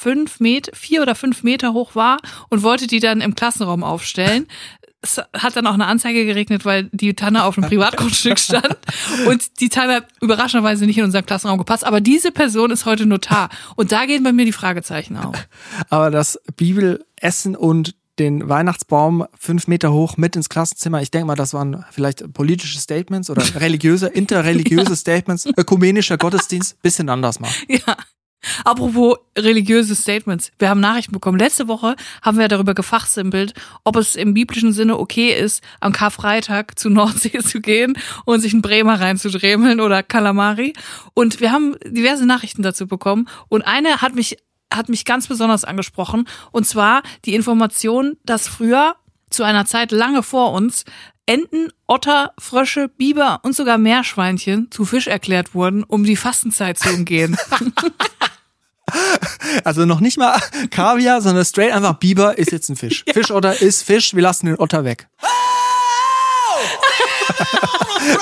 fünf 0.05 0.39
Meter, 0.39 0.71
vier 0.77 1.01
oder 1.01 1.15
fünf 1.15 1.43
Meter 1.45 1.73
hoch 1.73 1.95
war 1.95 2.19
und 2.51 2.63
wollte 2.63 2.87
die 2.87 3.01
dann 3.01 3.23
im 3.23 3.35
Klassenraum 3.35 3.83
aufstellen. 3.83 4.47
Es 5.01 5.17
hat 5.35 5.57
dann 5.57 5.67
auch 5.67 5.73
eine 5.73 5.87
Anzeige 5.87 6.27
geregnet, 6.27 6.67
weil 6.67 6.91
die 6.93 7.15
Tanne 7.15 7.45
auf 7.45 7.57
einem 7.57 7.67
Privatgrundstück 7.67 8.39
stand 8.39 8.77
und 9.27 9.61
die 9.61 9.71
Tanne 9.71 9.95
hat 9.95 10.07
überraschenderweise 10.21 10.85
nicht 10.85 10.99
in 10.99 11.05
unseren 11.05 11.25
Klassenraum 11.25 11.57
gepasst. 11.57 11.85
Aber 11.85 12.03
diese 12.03 12.33
Person 12.33 12.71
ist 12.71 12.85
heute 12.85 13.07
Notar 13.07 13.49
und 13.77 13.93
da 13.93 14.05
gehen 14.05 14.23
bei 14.23 14.33
mir 14.33 14.45
die 14.45 14.53
Fragezeichen 14.53 15.17
auf. 15.17 15.49
Aber 15.89 16.11
das 16.11 16.39
Bibelessen 16.55 17.57
und 17.57 17.95
den 18.19 18.47
Weihnachtsbaum 18.47 19.27
fünf 19.39 19.69
Meter 19.69 19.91
hoch 19.91 20.19
mit 20.19 20.37
ins 20.37 20.51
Klassenzimmer. 20.51 21.01
Ich 21.01 21.11
denke 21.11 21.27
mal, 21.27 21.35
das 21.35 21.55
waren 21.55 21.85
vielleicht 21.91 22.31
politische 22.35 22.79
Statements 22.79 23.31
oder 23.31 23.43
religiöse, 23.61 24.09
interreligiöse 24.09 24.97
Statements, 24.97 25.47
ökumenischer 25.47 26.19
Gottesdienst, 26.19 26.81
bisschen 26.83 27.09
anders 27.09 27.41
mal. 27.41 27.51
Ja. 27.69 27.97
Apropos 28.65 29.19
religiöse 29.37 29.95
Statements. 29.95 30.53
Wir 30.59 30.69
haben 30.69 30.81
Nachrichten 30.81 31.13
bekommen. 31.13 31.39
Letzte 31.39 31.69
Woche 31.69 31.97
haben 32.23 32.39
wir 32.39 32.49
darüber 32.49 32.75
gefachsimpelt, 32.75 33.55
ob 33.85 33.97
es 33.97 34.17
im 34.17 34.35
biblischen 34.35 34.73
Sinne 34.73 34.99
okay 34.99 35.33
ist, 35.33 35.63
am 35.81 35.93
Karfreitag 35.93 36.79
zu 36.79 36.91
Nordsee 36.91 37.39
zu 37.45 37.61
gehen 37.61 37.99
und 38.25 38.41
sich 38.41 38.53
einen 38.53 38.63
Bremer 38.63 39.01
reinzudremeln 39.01 39.81
oder 39.81 40.03
Kalamari. 40.03 40.73
Und 41.15 41.41
wir 41.41 41.53
haben 41.53 41.77
diverse 41.85 42.27
Nachrichten 42.27 42.63
dazu 42.63 42.87
bekommen. 42.87 43.29
Und 43.49 43.63
eine 43.63 44.03
hat 44.03 44.15
mich, 44.15 44.37
hat 44.73 44.89
mich 44.89 45.05
ganz 45.05 45.27
besonders 45.27 45.65
angesprochen. 45.65 46.29
Und 46.53 46.67
zwar 46.67 47.03
die 47.25 47.35
Information, 47.35 48.17
dass 48.25 48.49
früher 48.49 48.97
zu 49.31 49.43
einer 49.43 49.67
Zeit 49.67 49.91
lange 49.91 50.23
vor 50.23 50.53
uns 50.53 50.85
Enten, 51.27 51.71
Otter, 51.87 52.35
Frösche, 52.39 52.89
Biber 52.89 53.41
und 53.43 53.57
sogar 53.57 53.79
Meerschweinchen 53.79 54.71
zu 54.71 54.85
Fisch 54.85 55.07
erklärt 55.07 55.55
wurden, 55.55 55.83
um 55.83 56.05
die 56.05 56.17
Fastenzeit 56.17 56.79
zu 56.79 56.91
umgehen. 56.91 57.37
Also 59.63 59.87
noch 59.87 60.01
nicht 60.01 60.19
mal 60.19 60.39
Kaviar, 60.71 61.21
sondern 61.21 61.45
straight 61.45 61.73
einfach 61.73 61.95
Biber 61.95 62.39
ist 62.39 62.51
jetzt 62.51 62.69
ein 62.69 62.77
Fisch. 62.77 63.05
Fischotter 63.13 63.61
ist 63.61 63.83
Fisch, 63.83 64.15
wir 64.15 64.23
lassen 64.23 64.47
den 64.47 64.59
Otter 64.59 64.85
weg. 64.85 65.09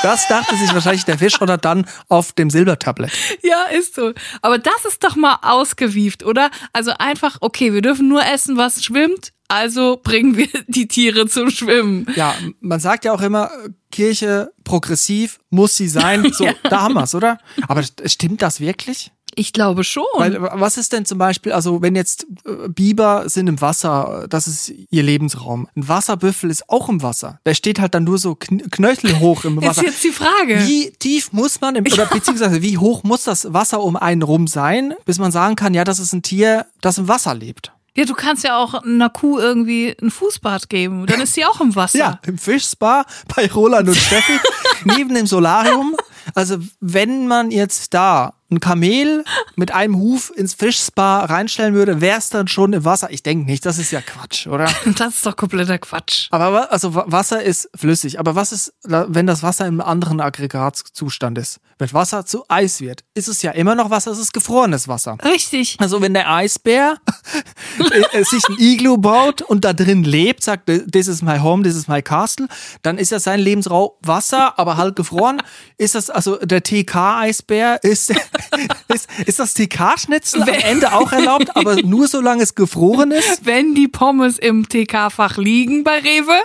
Das 0.02 0.28
dachte 0.28 0.56
sich 0.56 0.72
wahrscheinlich 0.72 1.04
der 1.04 1.18
Fischotter 1.18 1.58
dann 1.58 1.86
auf 2.08 2.32
dem 2.32 2.50
Silbertablett. 2.50 3.10
Ja, 3.42 3.64
ist 3.64 3.96
so. 3.96 4.12
Aber 4.40 4.58
das 4.58 4.84
ist 4.86 5.02
doch 5.02 5.16
mal 5.16 5.38
ausgewieft, 5.42 6.24
oder? 6.24 6.50
Also 6.72 6.92
einfach, 6.98 7.38
okay, 7.40 7.72
wir 7.72 7.82
dürfen 7.82 8.08
nur 8.08 8.24
essen, 8.24 8.56
was 8.56 8.84
schwimmt, 8.84 9.32
also 9.48 10.00
bringen 10.02 10.36
wir 10.36 10.48
die 10.66 10.88
Tiere 10.88 11.26
zum 11.26 11.50
Schwimmen. 11.50 12.06
Ja, 12.16 12.34
man 12.60 12.80
sagt 12.80 13.04
ja 13.04 13.12
auch 13.12 13.20
immer, 13.20 13.50
Kirche 13.90 14.52
progressiv 14.64 15.38
muss 15.50 15.76
sie 15.76 15.88
sein. 15.88 16.32
So, 16.32 16.48
da 16.70 16.82
haben 16.82 16.94
wir's, 16.94 17.14
oder? 17.14 17.38
Aber 17.68 17.82
stimmt 18.06 18.40
das 18.40 18.60
wirklich? 18.60 19.10
Ich 19.34 19.52
glaube 19.52 19.84
schon. 19.84 20.04
Weil, 20.16 20.40
was 20.42 20.76
ist 20.76 20.92
denn 20.92 21.04
zum 21.06 21.18
Beispiel, 21.18 21.52
also 21.52 21.80
wenn 21.80 21.96
jetzt 21.96 22.26
äh, 22.44 22.68
Biber 22.68 23.28
sind 23.28 23.46
im 23.46 23.60
Wasser, 23.60 24.26
das 24.28 24.46
ist 24.46 24.72
ihr 24.90 25.02
Lebensraum. 25.02 25.68
Ein 25.74 25.88
Wasserbüffel 25.88 26.50
ist 26.50 26.68
auch 26.68 26.88
im 26.88 27.02
Wasser. 27.02 27.38
Der 27.46 27.54
steht 27.54 27.80
halt 27.80 27.94
dann 27.94 28.04
nur 28.04 28.18
so 28.18 28.34
kn 28.34 28.70
knöchelhoch 28.70 29.44
im 29.44 29.58
ist 29.60 29.66
Wasser. 29.66 29.84
jetzt 29.84 30.04
die 30.04 30.10
Frage. 30.10 30.66
Wie 30.66 30.90
tief 30.98 31.32
muss 31.32 31.60
man, 31.60 31.76
im, 31.76 31.86
oder 31.92 32.06
beziehungsweise 32.06 32.62
wie 32.62 32.76
hoch 32.78 33.04
muss 33.04 33.24
das 33.24 33.52
Wasser 33.52 33.82
um 33.82 33.96
einen 33.96 34.22
rum 34.22 34.46
sein, 34.46 34.94
bis 35.06 35.18
man 35.18 35.32
sagen 35.32 35.56
kann, 35.56 35.72
ja, 35.74 35.84
das 35.84 35.98
ist 35.98 36.12
ein 36.12 36.22
Tier, 36.22 36.66
das 36.80 36.98
im 36.98 37.08
Wasser 37.08 37.34
lebt? 37.34 37.72
Ja, 37.94 38.06
du 38.06 38.14
kannst 38.14 38.42
ja 38.42 38.56
auch 38.56 38.72
einer 38.74 39.10
Kuh 39.10 39.38
irgendwie 39.38 39.94
ein 40.00 40.10
Fußbad 40.10 40.70
geben. 40.70 41.04
Dann 41.06 41.20
ist 41.20 41.34
sie 41.34 41.44
auch 41.44 41.60
im 41.60 41.76
Wasser. 41.76 41.98
Ja, 41.98 42.20
im 42.26 42.38
Fischspa 42.38 43.04
bei 43.34 43.50
Roland 43.50 43.86
und 43.88 43.96
Steffi 43.96 44.38
neben 44.84 45.14
dem 45.14 45.26
Solarium. 45.26 45.94
Also 46.34 46.56
wenn 46.80 47.28
man 47.28 47.50
jetzt 47.50 47.92
da 47.92 48.32
ein 48.52 48.60
Kamel 48.60 49.24
mit 49.56 49.72
einem 49.72 49.96
Huf 49.96 50.30
ins 50.34 50.54
Fischspa 50.54 51.24
reinstellen 51.24 51.74
würde, 51.74 52.00
wäre 52.00 52.18
es 52.18 52.28
dann 52.28 52.46
schon 52.48 52.72
im 52.72 52.84
Wasser? 52.84 53.10
Ich 53.10 53.22
denke 53.22 53.46
nicht, 53.46 53.66
das 53.66 53.78
ist 53.78 53.90
ja 53.90 54.00
Quatsch, 54.00 54.46
oder? 54.46 54.70
Das 54.96 55.14
ist 55.14 55.26
doch 55.26 55.36
kompletter 55.36 55.78
Quatsch. 55.78 56.28
Aber 56.30 56.70
also 56.70 56.94
Wa- 56.94 57.04
Wasser 57.08 57.42
ist 57.42 57.68
flüssig. 57.74 58.18
Aber 58.20 58.34
was 58.34 58.52
ist, 58.52 58.72
wenn 58.84 59.26
das 59.26 59.42
Wasser 59.42 59.66
im 59.66 59.80
anderen 59.80 60.20
Aggregatzustand 60.20 61.38
ist? 61.38 61.58
Wenn 61.78 61.92
Wasser 61.92 62.24
zu 62.26 62.44
Eis 62.48 62.80
wird, 62.80 63.02
ist 63.14 63.26
es 63.28 63.42
ja 63.42 63.50
immer 63.52 63.74
noch 63.74 63.90
Wasser, 63.90 64.12
es 64.12 64.18
ist 64.18 64.32
gefrorenes 64.32 64.86
Wasser. 64.86 65.16
Richtig. 65.24 65.76
Also 65.80 66.00
wenn 66.02 66.14
der 66.14 66.30
Eisbär 66.32 66.98
äh, 68.12 68.24
sich 68.24 68.44
ein 68.48 68.56
Iglu 68.58 68.98
baut 68.98 69.42
und 69.42 69.64
da 69.64 69.72
drin 69.72 70.04
lebt, 70.04 70.44
sagt, 70.44 70.66
this 70.92 71.08
is 71.08 71.22
my 71.22 71.38
home, 71.38 71.62
this 71.64 71.74
is 71.74 71.88
my 71.88 72.00
castle, 72.02 72.46
dann 72.82 72.98
ist 72.98 73.10
ja 73.10 73.18
sein 73.18 73.40
Lebensraum 73.40 73.90
Wasser, 74.02 74.58
aber 74.58 74.76
halt 74.76 74.94
gefroren. 74.96 75.42
Ist 75.78 75.94
das 75.94 76.10
also 76.10 76.36
der 76.36 76.62
TK-Eisbär, 76.62 77.82
ist, 77.82 78.12
ist, 78.88 79.08
ist 79.26 79.38
das 79.38 79.54
TK-Schnitzel 79.54 80.42
am 80.42 80.48
Ende 80.48 80.92
auch 80.92 81.12
erlaubt, 81.12 81.56
aber 81.56 81.76
nur 81.82 82.08
solange 82.08 82.42
es 82.42 82.54
gefroren 82.54 83.10
ist? 83.10 83.44
Wenn 83.44 83.74
die 83.74 83.88
Pommes 83.88 84.38
im 84.38 84.68
TK-Fach 84.68 85.36
liegen 85.36 85.84
bei 85.84 85.98
Rewe, 85.98 86.40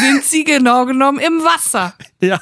sind 0.00 0.24
sie 0.24 0.44
genau 0.44 0.86
genommen 0.86 1.18
im 1.18 1.44
Wasser. 1.44 1.94
Ja. 2.20 2.40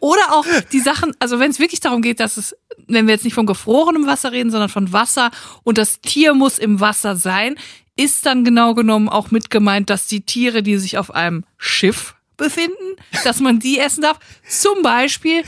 Oder 0.00 0.32
auch 0.32 0.46
die 0.72 0.80
Sachen, 0.80 1.12
also 1.18 1.38
wenn 1.38 1.50
es 1.50 1.58
wirklich 1.58 1.80
darum 1.80 2.02
geht, 2.02 2.20
dass 2.20 2.36
es, 2.36 2.56
wenn 2.86 3.06
wir 3.06 3.14
jetzt 3.14 3.24
nicht 3.24 3.34
von 3.34 3.46
gefrorenem 3.46 4.06
Wasser 4.06 4.32
reden, 4.32 4.50
sondern 4.50 4.68
von 4.68 4.92
Wasser 4.92 5.30
und 5.62 5.78
das 5.78 6.00
Tier 6.00 6.34
muss 6.34 6.58
im 6.58 6.80
Wasser 6.80 7.16
sein, 7.16 7.56
ist 7.96 8.26
dann 8.26 8.44
genau 8.44 8.74
genommen 8.74 9.08
auch 9.08 9.30
mit 9.30 9.50
gemeint, 9.50 9.90
dass 9.90 10.06
die 10.06 10.20
Tiere, 10.20 10.62
die 10.62 10.76
sich 10.78 10.98
auf 10.98 11.14
einem 11.14 11.44
Schiff 11.56 12.14
befinden, 12.36 12.96
dass 13.24 13.40
man 13.40 13.58
die 13.58 13.78
essen 13.78 14.02
darf. 14.02 14.18
Zum 14.48 14.82
Beispiel 14.82 15.42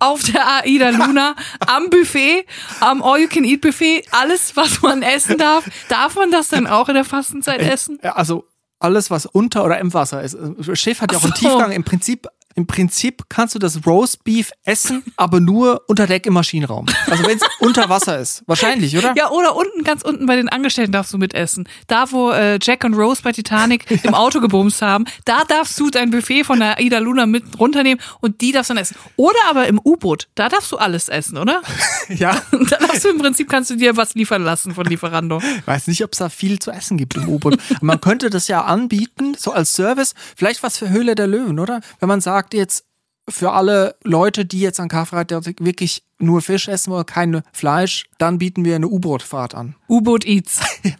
auf 0.00 0.22
der 0.22 0.64
Aida 0.64 0.90
Luna 0.90 1.36
am 1.66 1.88
Buffet, 1.90 2.44
am 2.80 3.02
All-You-Can-Eat-Buffet, 3.02 4.04
alles, 4.10 4.56
was 4.56 4.82
man 4.82 5.02
essen 5.02 5.38
darf. 5.38 5.64
Darf 5.88 6.16
man 6.16 6.30
das 6.30 6.48
dann 6.48 6.66
auch 6.66 6.88
in 6.88 6.94
der 6.94 7.04
Fastenzeit 7.04 7.60
essen? 7.60 7.98
Ja, 8.02 8.16
Also 8.16 8.46
alles, 8.78 9.10
was 9.10 9.26
unter 9.26 9.64
oder 9.64 9.78
im 9.78 9.92
Wasser 9.92 10.22
ist. 10.22 10.36
Das 10.58 10.78
Schiff 10.78 11.00
hat 11.02 11.12
ja 11.12 11.18
auch 11.18 11.22
einen 11.24 11.34
so. 11.34 11.38
Tiefgang. 11.48 11.72
Im 11.72 11.84
Prinzip, 11.84 12.26
im 12.54 12.66
Prinzip 12.66 13.24
kannst 13.28 13.54
du 13.54 13.58
das 13.58 13.86
Roast 13.86 14.24
Beef 14.24 14.50
essen, 14.64 15.02
aber 15.16 15.40
nur 15.40 15.82
unter 15.86 16.06
Deck 16.06 16.26
im 16.26 16.34
Maschinenraum. 16.34 16.86
Also 17.08 17.24
wenn 17.24 17.36
es 17.36 17.42
unter 17.60 17.88
Wasser 17.88 18.18
ist. 18.18 18.42
Wahrscheinlich, 18.46 18.96
oder? 18.96 19.14
Ja, 19.16 19.30
oder 19.30 19.54
unten, 19.56 19.84
ganz 19.84 20.02
unten 20.02 20.26
bei 20.26 20.36
den 20.36 20.48
Angestellten 20.48 20.92
darfst 20.92 21.12
du 21.12 21.18
mitessen. 21.18 21.68
Da, 21.86 22.10
wo 22.10 22.30
äh, 22.30 22.58
Jack 22.60 22.84
und 22.84 22.94
Rose 22.94 23.22
bei 23.22 23.32
Titanic 23.32 23.90
im 24.04 24.14
Auto 24.14 24.40
gebumst 24.40 24.82
haben, 24.82 25.04
da 25.24 25.44
darfst 25.44 25.78
du 25.78 25.90
dein 25.90 26.10
Buffet 26.10 26.44
von 26.44 26.58
der 26.58 26.80
Ida 26.80 26.98
Luna 26.98 27.26
mit 27.26 27.44
runternehmen 27.58 28.02
und 28.20 28.40
die 28.40 28.52
darfst 28.52 28.70
du 28.70 28.74
dann 28.74 28.82
essen. 28.82 28.96
Oder 29.16 29.38
aber 29.48 29.66
im 29.68 29.80
U-Boot, 29.82 30.28
da 30.34 30.48
darfst 30.48 30.72
du 30.72 30.76
alles 30.76 31.08
essen, 31.08 31.38
oder? 31.38 31.62
ja. 32.08 32.40
Da 32.50 32.76
darfst 32.76 33.04
du 33.04 33.10
im 33.10 33.18
Prinzip, 33.18 33.48
kannst 33.48 33.70
du 33.70 33.76
dir 33.76 33.96
was 33.96 34.14
liefern 34.14 34.42
lassen 34.42 34.74
von 34.74 34.84
Lieferando. 34.86 35.40
Weiß 35.66 35.86
nicht, 35.86 36.02
ob 36.04 36.12
es 36.12 36.18
da 36.18 36.28
viel 36.28 36.58
zu 36.58 36.70
essen 36.70 36.96
gibt 36.96 37.14
im 37.16 37.28
U-Boot. 37.28 37.58
Man 37.80 38.00
könnte 38.00 38.28
das 38.28 38.48
ja 38.48 38.64
anbieten, 38.64 39.34
so 39.38 39.52
als 39.52 39.74
Service. 39.74 40.14
Vielleicht 40.36 40.62
was 40.62 40.78
für 40.78 40.90
Höhle 40.90 41.14
der 41.14 41.26
Löwen, 41.26 41.58
oder? 41.58 41.80
Wenn 42.00 42.08
man 42.08 42.20
sagt 42.20 42.49
jetzt, 42.54 42.84
für 43.28 43.52
alle 43.52 43.94
Leute, 44.02 44.44
die 44.44 44.60
jetzt 44.60 44.80
an 44.80 44.88
Karfreitag 44.88 45.44
wirklich 45.60 46.02
nur 46.18 46.42
Fisch 46.42 46.68
essen 46.68 46.92
wollen, 46.92 47.06
kein 47.06 47.42
Fleisch, 47.52 48.06
dann 48.18 48.38
bieten 48.38 48.64
wir 48.64 48.76
eine 48.76 48.88
U-Boot-Fahrt 48.88 49.54
an. 49.54 49.76
U-Boot 49.88 50.26
Eats. 50.26 50.60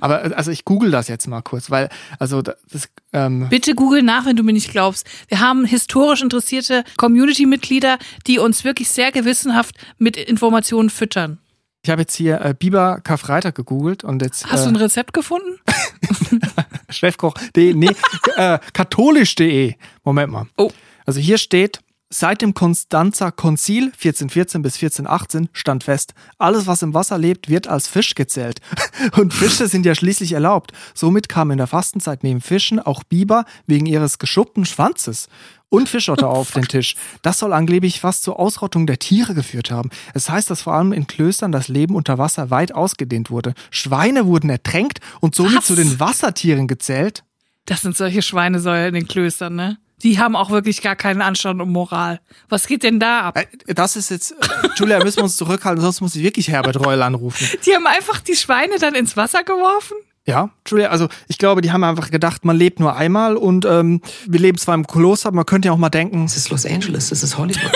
Aber 0.00 0.36
also 0.36 0.50
ich 0.50 0.64
google 0.64 0.90
das 0.90 1.08
jetzt 1.08 1.26
mal 1.26 1.42
kurz, 1.42 1.70
weil 1.70 1.88
also 2.18 2.42
das, 2.42 2.88
ähm, 3.12 3.48
Bitte 3.48 3.74
google 3.74 4.02
nach, 4.02 4.24
wenn 4.24 4.36
du 4.36 4.42
mir 4.42 4.52
nicht 4.52 4.70
glaubst. 4.70 5.06
Wir 5.28 5.40
haben 5.40 5.64
historisch 5.64 6.22
interessierte 6.22 6.84
Community-Mitglieder, 6.96 7.98
die 8.26 8.38
uns 8.38 8.64
wirklich 8.64 8.88
sehr 8.90 9.10
gewissenhaft 9.10 9.76
mit 9.98 10.16
Informationen 10.16 10.90
füttern. 10.90 11.38
ich 11.82 11.90
habe 11.90 12.02
jetzt 12.02 12.14
hier 12.14 12.40
äh, 12.40 12.54
Biber 12.56 13.00
Karfreitag 13.02 13.54
gegoogelt 13.56 14.04
und 14.04 14.22
jetzt 14.22 14.46
Hast 14.46 14.64
du 14.64 14.68
ein 14.68 14.76
äh, 14.76 14.78
Rezept 14.78 15.12
gefunden? 15.12 15.58
Chefkoch.de, 16.88 17.74
nee, 17.74 17.90
äh, 18.36 18.58
katholisch.de. 18.72 19.74
Moment 20.04 20.32
mal. 20.32 20.46
Oh. 20.56 20.70
Also 21.06 21.20
hier 21.20 21.38
steht, 21.38 21.80
seit 22.14 22.42
dem 22.42 22.54
Konstanzer 22.54 23.32
Konzil 23.32 23.86
1414 23.86 24.62
bis 24.62 24.74
1418 24.76 25.48
stand 25.52 25.84
fest, 25.84 26.14
alles 26.38 26.66
was 26.66 26.82
im 26.82 26.94
Wasser 26.94 27.18
lebt, 27.18 27.48
wird 27.48 27.66
als 27.66 27.88
Fisch 27.88 28.14
gezählt. 28.14 28.60
Und 29.16 29.34
Fische 29.34 29.68
sind 29.68 29.84
ja 29.84 29.94
schließlich 29.94 30.32
erlaubt. 30.32 30.72
Somit 30.94 31.28
kamen 31.28 31.52
in 31.52 31.58
der 31.58 31.66
Fastenzeit 31.66 32.22
neben 32.22 32.40
Fischen 32.40 32.78
auch 32.78 33.02
Biber 33.02 33.44
wegen 33.66 33.86
ihres 33.86 34.18
geschuppten 34.18 34.64
Schwanzes 34.64 35.28
und 35.68 35.88
Fischotter 35.88 36.28
auf 36.30 36.52
den 36.52 36.64
Tisch. 36.64 36.94
Das 37.22 37.38
soll 37.38 37.52
angeblich 37.52 38.00
fast 38.00 38.22
zur 38.22 38.38
Ausrottung 38.38 38.86
der 38.86 38.98
Tiere 38.98 39.34
geführt 39.34 39.70
haben. 39.70 39.90
Es 40.14 40.30
heißt, 40.30 40.48
dass 40.50 40.62
vor 40.62 40.74
allem 40.74 40.92
in 40.92 41.06
Klöstern 41.06 41.50
das 41.52 41.68
Leben 41.68 41.96
unter 41.96 42.18
Wasser 42.18 42.50
weit 42.50 42.72
ausgedehnt 42.72 43.30
wurde. 43.30 43.54
Schweine 43.70 44.26
wurden 44.26 44.50
ertränkt 44.50 45.00
und 45.20 45.34
somit 45.34 45.56
Was? 45.56 45.66
zu 45.66 45.74
den 45.74 45.98
Wassertieren 45.98 46.68
gezählt. 46.68 47.24
Das 47.66 47.82
sind 47.82 47.96
solche 47.96 48.22
Schweinesäue 48.22 48.88
in 48.88 48.94
den 48.94 49.08
Klöstern, 49.08 49.56
ne? 49.56 49.78
Die 50.04 50.18
haben 50.18 50.36
auch 50.36 50.50
wirklich 50.50 50.82
gar 50.82 50.94
keinen 50.96 51.22
Anstand 51.22 51.60
und 51.60 51.70
Moral. 51.70 52.20
Was 52.48 52.66
geht 52.66 52.82
denn 52.82 53.00
da 53.00 53.22
ab? 53.22 53.38
Äh, 53.38 53.74
Das 53.74 53.96
ist 53.96 54.10
jetzt, 54.10 54.32
äh, 54.32 54.68
Julia, 54.76 55.02
müssen 55.02 55.16
wir 55.16 55.24
uns 55.24 55.36
zurückhalten, 55.36 55.82
sonst 55.82 56.00
muss 56.02 56.14
ich 56.14 56.22
wirklich 56.22 56.48
Herbert 56.48 56.76
Reul 56.84 57.02
anrufen. 57.02 57.48
Die 57.66 57.74
haben 57.74 57.86
einfach 57.86 58.20
die 58.20 58.36
Schweine 58.36 58.78
dann 58.78 58.94
ins 58.94 59.16
Wasser 59.16 59.42
geworfen? 59.42 59.96
Ja, 60.26 60.50
Julia, 60.66 60.88
also 60.88 61.08
ich 61.28 61.38
glaube, 61.38 61.60
die 61.62 61.72
haben 61.72 61.84
einfach 61.84 62.10
gedacht, 62.10 62.44
man 62.44 62.56
lebt 62.56 62.80
nur 62.80 62.94
einmal 62.96 63.36
und 63.36 63.64
ähm, 63.64 64.00
wir 64.26 64.40
leben 64.40 64.56
zwar 64.58 64.74
im 64.74 64.86
Kloster, 64.86 65.28
aber 65.28 65.36
man 65.36 65.46
könnte 65.46 65.66
ja 65.68 65.72
auch 65.72 65.78
mal 65.78 65.90
denken, 65.90 66.26
This 66.26 66.36
is 66.36 66.50
Los 66.50 66.64
Angeles. 66.66 67.08
This 67.08 67.22
is 67.22 67.36
Hollywood. 67.36 67.72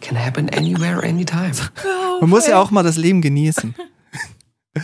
Can 0.00 0.16
happen 0.18 0.48
anywhere, 0.50 1.02
anytime. 1.02 1.52
man 2.20 2.30
muss 2.30 2.46
ja 2.46 2.58
auch 2.58 2.70
mal 2.70 2.82
das 2.82 2.96
Leben 2.96 3.20
genießen. 3.22 3.74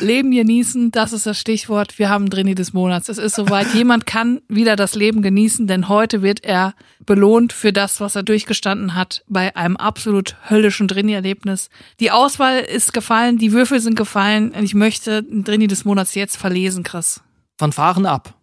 Leben 0.00 0.32
genießen, 0.32 0.90
das 0.90 1.12
ist 1.12 1.26
das 1.26 1.38
Stichwort. 1.38 1.98
Wir 1.98 2.08
haben 2.08 2.28
Drini 2.28 2.56
des 2.56 2.72
Monats. 2.72 3.08
Es 3.08 3.18
ist 3.18 3.36
soweit. 3.36 3.72
Jemand 3.72 4.04
kann 4.04 4.40
wieder 4.48 4.74
das 4.74 4.96
Leben 4.96 5.22
genießen, 5.22 5.68
denn 5.68 5.88
heute 5.88 6.22
wird 6.22 6.44
er 6.44 6.74
belohnt 7.04 7.52
für 7.52 7.72
das, 7.72 8.00
was 8.00 8.16
er 8.16 8.24
durchgestanden 8.24 8.96
hat 8.96 9.22
bei 9.28 9.54
einem 9.54 9.76
absolut 9.76 10.36
höllischen 10.48 10.88
Drini-Erlebnis. 10.88 11.70
Die 12.00 12.10
Auswahl 12.10 12.58
ist 12.58 12.92
gefallen, 12.92 13.38
die 13.38 13.52
Würfel 13.52 13.78
sind 13.78 13.94
gefallen 13.94 14.50
und 14.50 14.64
ich 14.64 14.74
möchte 14.74 15.22
Drini 15.22 15.68
des 15.68 15.84
Monats 15.84 16.16
jetzt 16.16 16.36
verlesen, 16.36 16.82
Chris. 16.82 17.20
Von 17.56 17.72
Fahren 17.72 18.06
ab. 18.06 18.34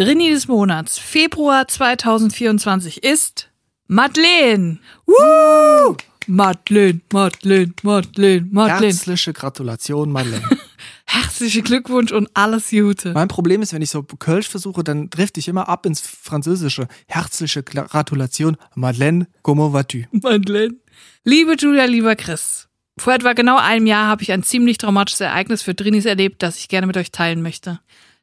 Drini 0.00 0.30
des 0.30 0.48
Monats, 0.48 0.98
Februar 0.98 1.68
2024 1.68 3.04
ist 3.04 3.50
Madeleine. 3.86 4.78
Woo! 5.04 5.94
Madeleine, 6.26 7.02
Madeleine, 7.12 7.74
Madeleine, 7.82 8.48
Madeleine. 8.50 8.86
Herzliche 8.86 9.34
Gratulation, 9.34 10.10
Madeleine. 10.10 10.48
Herzlichen 11.04 11.64
Glückwunsch 11.64 12.12
und 12.12 12.30
alles 12.32 12.70
Gute. 12.70 13.12
mein 13.12 13.28
Problem 13.28 13.60
ist, 13.60 13.74
wenn 13.74 13.82
ich 13.82 13.90
so 13.90 14.02
Kölsch 14.02 14.48
versuche, 14.48 14.82
dann 14.82 15.10
drifte 15.10 15.38
ich 15.38 15.48
immer 15.48 15.68
ab 15.68 15.84
ins 15.84 16.00
Französische. 16.00 16.88
Herzliche 17.06 17.62
Gratulation, 17.62 18.56
Madeleine, 18.74 19.26
comment 19.42 19.74
vas-tu? 19.74 20.04
Madeleine. 20.12 20.76
Liebe 21.24 21.56
Julia, 21.58 21.84
lieber 21.84 22.16
Chris. 22.16 22.68
Vor 22.96 23.12
etwa 23.12 23.34
genau 23.34 23.58
einem 23.58 23.84
Jahr 23.84 24.06
habe 24.06 24.22
ich 24.22 24.32
ein 24.32 24.44
ziemlich 24.44 24.78
traumatisches 24.78 25.20
Ereignis 25.20 25.60
für 25.60 25.74
Drinis 25.74 26.06
erlebt, 26.06 26.42
das 26.42 26.56
ich 26.56 26.68
gerne 26.70 26.86
mit 26.86 26.96
euch 26.96 27.12
teilen 27.12 27.42
möchte. 27.42 27.80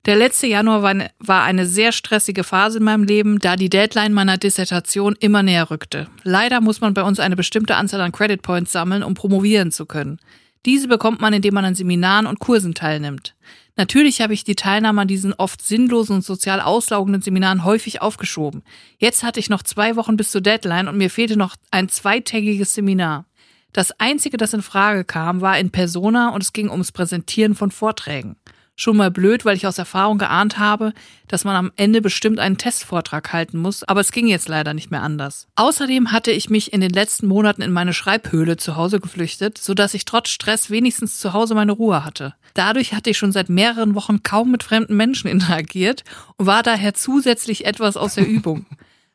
Der 0.07 0.15
letzte 0.15 0.47
Januar 0.47 0.83
war 0.83 0.91
eine, 0.91 1.11
war 1.19 1.43
eine 1.43 1.65
sehr 1.65 1.91
stressige 1.91 2.45
Phase 2.45 2.77
in 2.77 2.85
meinem 2.85 3.03
Leben, 3.03 3.39
da 3.39 3.57
die 3.57 3.67
Deadline 3.67 4.13
meiner 4.13 4.37
Dissertation 4.37 5.17
immer 5.19 5.43
näher 5.43 5.69
rückte. 5.69 6.07
Leider 6.23 6.61
muss 6.61 6.79
man 6.79 6.93
bei 6.93 7.03
uns 7.03 7.19
eine 7.19 7.35
bestimmte 7.35 7.75
Anzahl 7.75 7.99
an 7.99 8.13
Credit 8.13 8.41
Points 8.41 8.71
sammeln, 8.71 9.03
um 9.03 9.15
promovieren 9.15 9.69
zu 9.69 9.85
können. 9.85 10.19
Diese 10.65 10.87
bekommt 10.87 11.19
man, 11.19 11.33
indem 11.33 11.55
man 11.55 11.65
an 11.65 11.75
Seminaren 11.75 12.25
und 12.25 12.39
Kursen 12.39 12.73
teilnimmt. 12.73 13.35
Natürlich 13.75 14.21
habe 14.21 14.33
ich 14.33 14.45
die 14.45 14.55
Teilnahme 14.55 15.01
an 15.01 15.09
diesen 15.09 15.33
oft 15.33 15.61
sinnlosen 15.61 16.15
und 16.15 16.23
sozial 16.23 16.61
auslaugenden 16.61 17.21
Seminaren 17.21 17.65
häufig 17.65 18.01
aufgeschoben. 18.01 18.63
Jetzt 18.99 19.23
hatte 19.23 19.41
ich 19.41 19.49
noch 19.49 19.61
zwei 19.61 19.97
Wochen 19.97 20.15
bis 20.15 20.31
zur 20.31 20.39
Deadline 20.39 20.87
und 20.87 20.97
mir 20.97 21.09
fehlte 21.09 21.35
noch 21.35 21.57
ein 21.69 21.89
zweitägiges 21.89 22.73
Seminar. 22.73 23.25
Das 23.73 23.91
einzige, 23.99 24.37
das 24.37 24.53
in 24.53 24.61
Frage 24.61 25.03
kam, 25.03 25.41
war 25.41 25.59
in 25.59 25.69
Persona 25.69 26.29
und 26.29 26.41
es 26.41 26.53
ging 26.53 26.69
ums 26.69 26.93
Präsentieren 26.93 27.55
von 27.55 27.71
Vorträgen. 27.71 28.37
Schon 28.79 28.95
mal 28.95 29.09
blöd, 29.09 29.43
weil 29.43 29.57
ich 29.57 29.65
aus 29.65 29.79
Erfahrung 29.79 30.19
geahnt 30.19 30.59
habe, 30.59 30.93
dass 31.27 31.43
man 31.43 31.55
am 31.55 31.71
Ende 31.77 31.99
bestimmt 31.99 32.37
einen 32.37 32.59
Testvortrag 32.59 33.33
halten 33.33 33.57
muss, 33.57 33.83
aber 33.83 34.01
es 34.01 34.11
ging 34.11 34.27
jetzt 34.27 34.47
leider 34.47 34.75
nicht 34.75 34.91
mehr 34.91 35.01
anders. 35.01 35.47
Außerdem 35.55 36.11
hatte 36.11 36.29
ich 36.29 36.51
mich 36.51 36.73
in 36.73 36.81
den 36.81 36.91
letzten 36.91 37.25
Monaten 37.25 37.63
in 37.63 37.71
meine 37.71 37.91
Schreibhöhle 37.91 38.55
zu 38.55 38.75
Hause 38.75 38.99
geflüchtet, 38.99 39.57
sodass 39.57 39.95
ich 39.95 40.05
trotz 40.05 40.29
Stress 40.29 40.69
wenigstens 40.69 41.17
zu 41.17 41.33
Hause 41.33 41.55
meine 41.55 41.71
Ruhe 41.71 42.05
hatte. 42.05 42.35
Dadurch 42.53 42.93
hatte 42.93 43.09
ich 43.09 43.17
schon 43.17 43.31
seit 43.31 43.49
mehreren 43.49 43.95
Wochen 43.95 44.21
kaum 44.21 44.51
mit 44.51 44.61
fremden 44.61 44.95
Menschen 44.95 45.27
interagiert 45.27 46.03
und 46.37 46.45
war 46.45 46.61
daher 46.61 46.93
zusätzlich 46.93 47.65
etwas 47.65 47.97
aus 47.97 48.13
der 48.13 48.27
Übung. 48.27 48.67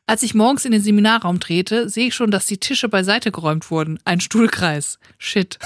Als 0.05 0.21
ich 0.21 0.33
morgens 0.33 0.65
in 0.65 0.73
den 0.73 0.81
Seminarraum 0.81 1.39
trete, 1.39 1.87
sehe 1.87 2.07
ich 2.07 2.13
schon, 2.13 2.29
dass 2.29 2.45
die 2.45 2.57
Tische 2.57 2.89
beiseite 2.89 3.31
geräumt 3.31 3.71
wurden. 3.71 3.99
Ein 4.03 4.19
Stuhlkreis. 4.19 4.99
Shit. 5.17 5.59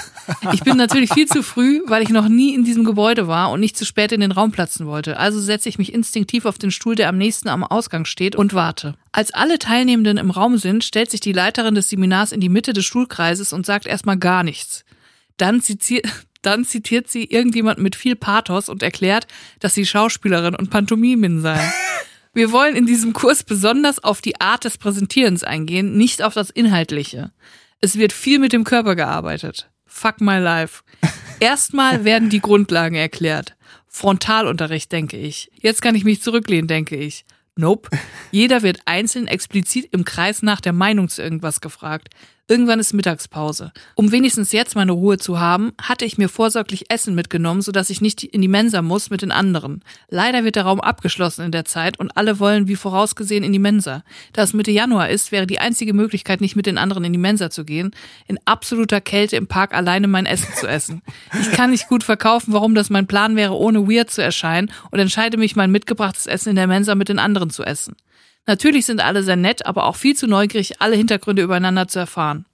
Ich 0.52 0.62
bin 0.62 0.76
natürlich 0.76 1.12
viel 1.12 1.26
zu 1.26 1.42
früh, 1.42 1.80
weil 1.86 2.04
ich 2.04 2.10
noch 2.10 2.28
nie 2.28 2.54
in 2.54 2.62
diesem 2.62 2.84
Gebäude 2.84 3.26
war 3.26 3.50
und 3.50 3.58
nicht 3.58 3.76
zu 3.76 3.84
spät 3.84 4.12
in 4.12 4.20
den 4.20 4.30
Raum 4.30 4.52
platzen 4.52 4.86
wollte. 4.86 5.16
Also 5.16 5.40
setze 5.40 5.68
ich 5.68 5.76
mich 5.78 5.92
instinktiv 5.92 6.44
auf 6.44 6.56
den 6.56 6.70
Stuhl, 6.70 6.94
der 6.94 7.08
am 7.08 7.18
nächsten 7.18 7.48
am 7.48 7.64
Ausgang 7.64 8.04
steht 8.04 8.36
und 8.36 8.54
warte. 8.54 8.94
Als 9.10 9.34
alle 9.34 9.58
Teilnehmenden 9.58 10.18
im 10.18 10.30
Raum 10.30 10.56
sind, 10.56 10.84
stellt 10.84 11.10
sich 11.10 11.20
die 11.20 11.32
Leiterin 11.32 11.74
des 11.74 11.88
Seminars 11.88 12.30
in 12.30 12.40
die 12.40 12.48
Mitte 12.48 12.72
des 12.72 12.84
Stuhlkreises 12.84 13.52
und 13.52 13.66
sagt 13.66 13.86
erstmal 13.86 14.18
gar 14.18 14.44
nichts. 14.44 14.84
Dann 15.36 15.60
zitiert, 15.60 16.06
dann 16.42 16.64
zitiert 16.64 17.08
sie 17.08 17.24
irgendjemand 17.24 17.80
mit 17.80 17.96
viel 17.96 18.14
Pathos 18.14 18.68
und 18.68 18.84
erklärt, 18.84 19.26
dass 19.58 19.74
sie 19.74 19.84
Schauspielerin 19.84 20.54
und 20.54 20.70
Pantomimin 20.70 21.40
sei. 21.40 21.60
Wir 22.34 22.52
wollen 22.52 22.76
in 22.76 22.86
diesem 22.86 23.12
Kurs 23.12 23.42
besonders 23.42 24.02
auf 24.02 24.20
die 24.20 24.40
Art 24.40 24.64
des 24.64 24.78
Präsentierens 24.78 25.44
eingehen, 25.44 25.96
nicht 25.96 26.22
auf 26.22 26.34
das 26.34 26.50
Inhaltliche. 26.50 27.32
Es 27.80 27.96
wird 27.96 28.12
viel 28.12 28.38
mit 28.38 28.52
dem 28.52 28.64
Körper 28.64 28.96
gearbeitet. 28.96 29.70
Fuck 29.86 30.20
my 30.20 30.38
life. 30.38 30.82
Erstmal 31.40 32.04
werden 32.04 32.30
die 32.30 32.40
Grundlagen 32.40 32.96
erklärt. 32.96 33.56
Frontalunterricht, 33.86 34.92
denke 34.92 35.16
ich. 35.16 35.50
Jetzt 35.60 35.82
kann 35.82 35.94
ich 35.94 36.04
mich 36.04 36.22
zurücklehnen, 36.22 36.68
denke 36.68 36.96
ich. 36.96 37.24
Nope. 37.56 37.90
Jeder 38.30 38.62
wird 38.62 38.80
einzeln 38.84 39.26
explizit 39.26 39.88
im 39.92 40.04
Kreis 40.04 40.42
nach 40.42 40.60
der 40.60 40.72
Meinung 40.72 41.08
zu 41.08 41.22
irgendwas 41.22 41.60
gefragt. 41.60 42.08
Irgendwann 42.50 42.80
ist 42.80 42.94
Mittagspause. 42.94 43.72
Um 43.94 44.10
wenigstens 44.10 44.52
jetzt 44.52 44.74
meine 44.74 44.92
Ruhe 44.92 45.18
zu 45.18 45.38
haben, 45.38 45.72
hatte 45.78 46.06
ich 46.06 46.16
mir 46.16 46.30
vorsorglich 46.30 46.90
Essen 46.90 47.14
mitgenommen, 47.14 47.60
sodass 47.60 47.90
ich 47.90 48.00
nicht 48.00 48.24
in 48.24 48.40
die 48.40 48.48
Mensa 48.48 48.80
muss 48.80 49.10
mit 49.10 49.20
den 49.20 49.30
anderen. 49.30 49.84
Leider 50.08 50.44
wird 50.44 50.56
der 50.56 50.62
Raum 50.62 50.80
abgeschlossen 50.80 51.44
in 51.44 51.52
der 51.52 51.66
Zeit 51.66 52.00
und 52.00 52.16
alle 52.16 52.40
wollen 52.40 52.66
wie 52.66 52.76
vorausgesehen 52.76 53.44
in 53.44 53.52
die 53.52 53.58
Mensa. 53.58 54.02
Da 54.32 54.44
es 54.44 54.54
Mitte 54.54 54.70
Januar 54.70 55.10
ist, 55.10 55.30
wäre 55.30 55.46
die 55.46 55.58
einzige 55.58 55.92
Möglichkeit, 55.92 56.40
nicht 56.40 56.56
mit 56.56 56.64
den 56.64 56.78
anderen 56.78 57.04
in 57.04 57.12
die 57.12 57.18
Mensa 57.18 57.50
zu 57.50 57.66
gehen, 57.66 57.90
in 58.26 58.38
absoluter 58.46 59.02
Kälte 59.02 59.36
im 59.36 59.46
Park 59.46 59.74
alleine 59.74 60.08
mein 60.08 60.24
Essen 60.24 60.54
zu 60.54 60.66
essen. 60.66 61.02
Ich 61.38 61.52
kann 61.52 61.70
nicht 61.70 61.88
gut 61.88 62.02
verkaufen, 62.02 62.54
warum 62.54 62.74
das 62.74 62.88
mein 62.88 63.06
Plan 63.06 63.36
wäre, 63.36 63.58
ohne 63.58 63.86
weird 63.88 64.10
zu 64.10 64.22
erscheinen 64.22 64.72
und 64.90 65.00
entscheide 65.00 65.36
mich, 65.36 65.54
mein 65.54 65.70
mitgebrachtes 65.70 66.26
Essen 66.26 66.50
in 66.50 66.56
der 66.56 66.66
Mensa 66.66 66.94
mit 66.94 67.10
den 67.10 67.18
anderen 67.18 67.50
zu 67.50 67.62
essen. 67.62 67.94
Natürlich 68.48 68.86
sind 68.86 69.00
alle 69.00 69.22
sehr 69.22 69.36
nett, 69.36 69.66
aber 69.66 69.84
auch 69.84 69.94
viel 69.94 70.16
zu 70.16 70.26
neugierig, 70.26 70.80
alle 70.80 70.96
Hintergründe 70.96 71.42
übereinander 71.42 71.86
zu 71.86 71.98
erfahren. 71.98 72.46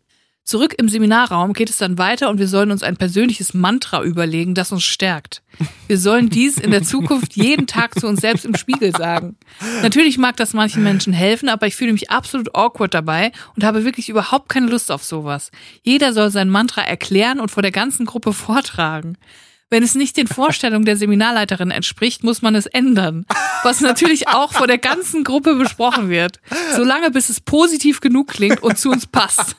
Zurück 0.43 0.75
im 0.77 0.89
Seminarraum 0.89 1.53
geht 1.53 1.71
es 1.71 1.79
dann 1.79 1.99
weiter 1.99 2.31
und 2.31 2.39
wir 2.39 2.49
sollen 2.49 2.73
uns 2.73 2.83
ein 2.83 2.97
persönliches 2.97 3.55
Mantra 3.55 4.03
überlegen, 4.03 4.55
das 4.55 4.73
uns 4.73 4.83
stärkt. 4.83 5.43
Wir 5.87 5.97
sollen 5.97 6.31
dies 6.31 6.59
in 6.59 6.73
der 6.73 6.83
Zukunft 6.83 7.37
jeden 7.37 7.69
Tag 7.69 7.99
zu 7.99 8.09
uns 8.09 8.21
selbst 8.21 8.45
im 8.45 8.57
Spiegel 8.57 8.91
sagen. 8.91 9.37
Natürlich 9.83 10.19
mag 10.19 10.37
das 10.37 10.53
manchen 10.53 10.83
Menschen 10.83 11.13
helfen, 11.13 11.49
aber 11.49 11.69
ich 11.69 11.77
fühle 11.77 11.93
mich 11.93 12.11
absolut 12.11 12.57
awkward 12.57 12.93
dabei 12.93 13.31
und 13.55 13.63
habe 13.63 13.85
wirklich 13.85 14.09
überhaupt 14.09 14.49
keine 14.49 14.67
Lust 14.67 14.91
auf 14.91 15.05
sowas. 15.05 15.53
Jeder 15.83 16.13
soll 16.13 16.31
sein 16.31 16.51
Mantra 16.51 16.83
erklären 16.83 17.39
und 17.39 17.53
vor 17.53 17.63
der 17.63 17.73
ganzen 17.73 18.05
Gruppe 18.05 18.33
vortragen. 18.33 19.17
Wenn 19.75 19.83
es 19.83 19.97
nicht 19.97 20.17
den 20.17 20.29
Vorstellungen 20.29 20.85
der 20.85 20.97
Seminarleiterin 20.97 21.73
entspricht, 21.73 22.23
muss 22.23 22.43
man 22.43 22.55
es 22.55 22.67
ändern. 22.67 23.27
Was 23.65 23.81
natürlich 23.81 24.29
auch 24.29 24.53
vor 24.53 24.69
der 24.69 24.79
ganzen 24.79 25.25
Gruppe 25.25 25.57
besprochen 25.57 26.09
wird. 26.11 26.39
Solange 26.77 27.11
bis 27.11 27.29
es 27.29 27.41
positiv 27.41 28.01
genug 28.01 28.29
klingt 28.29 28.63
und 28.63 28.79
zu 28.79 28.93
uns 28.93 29.09
passt. 29.09 29.57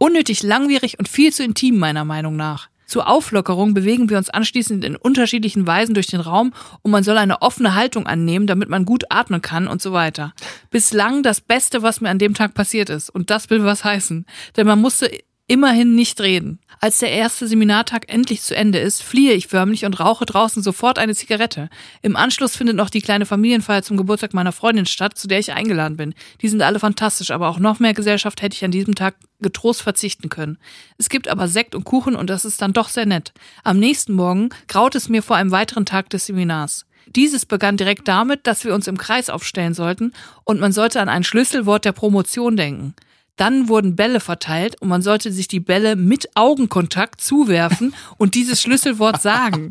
Unnötig 0.00 0.42
langwierig 0.42 0.98
und 0.98 1.08
viel 1.08 1.32
zu 1.32 1.44
intim 1.44 1.78
meiner 1.78 2.04
Meinung 2.04 2.34
nach. 2.34 2.70
Zur 2.86 3.06
Auflockerung 3.06 3.72
bewegen 3.72 4.10
wir 4.10 4.18
uns 4.18 4.30
anschließend 4.30 4.84
in 4.84 4.96
unterschiedlichen 4.96 5.64
Weisen 5.64 5.94
durch 5.94 6.08
den 6.08 6.18
Raum 6.22 6.52
und 6.82 6.90
man 6.90 7.04
soll 7.04 7.16
eine 7.16 7.40
offene 7.40 7.76
Haltung 7.76 8.08
annehmen, 8.08 8.48
damit 8.48 8.68
man 8.68 8.84
gut 8.84 9.04
atmen 9.10 9.42
kann 9.42 9.68
und 9.68 9.80
so 9.80 9.92
weiter. 9.92 10.34
Bislang 10.72 11.22
das 11.22 11.40
Beste, 11.40 11.82
was 11.82 12.00
mir 12.00 12.10
an 12.10 12.18
dem 12.18 12.34
Tag 12.34 12.54
passiert 12.54 12.90
ist. 12.90 13.10
Und 13.10 13.30
das 13.30 13.48
will 13.48 13.62
was 13.62 13.84
heißen. 13.84 14.26
Denn 14.56 14.66
man 14.66 14.80
musste 14.80 15.08
immerhin 15.46 15.94
nicht 15.94 16.20
reden. 16.20 16.58
Als 16.86 17.00
der 17.00 17.10
erste 17.10 17.48
Seminartag 17.48 18.04
endlich 18.06 18.42
zu 18.42 18.54
Ende 18.54 18.78
ist, 18.78 19.02
fliehe 19.02 19.32
ich 19.32 19.48
förmlich 19.48 19.84
und 19.84 19.98
rauche 19.98 20.24
draußen 20.24 20.62
sofort 20.62 21.00
eine 21.00 21.16
Zigarette. 21.16 21.68
Im 22.00 22.14
Anschluss 22.14 22.54
findet 22.54 22.76
noch 22.76 22.90
die 22.90 23.00
kleine 23.00 23.26
Familienfeier 23.26 23.82
zum 23.82 23.96
Geburtstag 23.96 24.34
meiner 24.34 24.52
Freundin 24.52 24.86
statt, 24.86 25.18
zu 25.18 25.26
der 25.26 25.40
ich 25.40 25.52
eingeladen 25.52 25.96
bin. 25.96 26.14
Die 26.42 26.48
sind 26.48 26.62
alle 26.62 26.78
fantastisch, 26.78 27.32
aber 27.32 27.48
auch 27.48 27.58
noch 27.58 27.80
mehr 27.80 27.92
Gesellschaft 27.92 28.40
hätte 28.40 28.54
ich 28.54 28.64
an 28.64 28.70
diesem 28.70 28.94
Tag 28.94 29.16
getrost 29.40 29.82
verzichten 29.82 30.28
können. 30.28 30.58
Es 30.96 31.08
gibt 31.08 31.26
aber 31.26 31.48
Sekt 31.48 31.74
und 31.74 31.82
Kuchen 31.82 32.14
und 32.14 32.30
das 32.30 32.44
ist 32.44 32.62
dann 32.62 32.72
doch 32.72 32.88
sehr 32.88 33.06
nett. 33.06 33.32
Am 33.64 33.80
nächsten 33.80 34.12
Morgen 34.12 34.50
graut 34.68 34.94
es 34.94 35.08
mir 35.08 35.24
vor 35.24 35.34
einem 35.34 35.50
weiteren 35.50 35.86
Tag 35.86 36.08
des 36.10 36.26
Seminars. 36.26 36.86
Dieses 37.06 37.46
begann 37.46 37.76
direkt 37.76 38.06
damit, 38.06 38.46
dass 38.46 38.64
wir 38.64 38.72
uns 38.72 38.86
im 38.86 38.96
Kreis 38.96 39.28
aufstellen 39.28 39.74
sollten 39.74 40.12
und 40.44 40.60
man 40.60 40.70
sollte 40.70 41.00
an 41.00 41.08
ein 41.08 41.24
Schlüsselwort 41.24 41.84
der 41.84 41.90
Promotion 41.90 42.56
denken. 42.56 42.94
Dann 43.36 43.68
wurden 43.68 43.96
Bälle 43.96 44.20
verteilt 44.20 44.80
und 44.80 44.88
man 44.88 45.02
sollte 45.02 45.30
sich 45.30 45.46
die 45.46 45.60
Bälle 45.60 45.94
mit 45.94 46.30
Augenkontakt 46.34 47.20
zuwerfen 47.20 47.94
und 48.16 48.34
dieses 48.34 48.62
Schlüsselwort 48.62 49.20
sagen. 49.20 49.70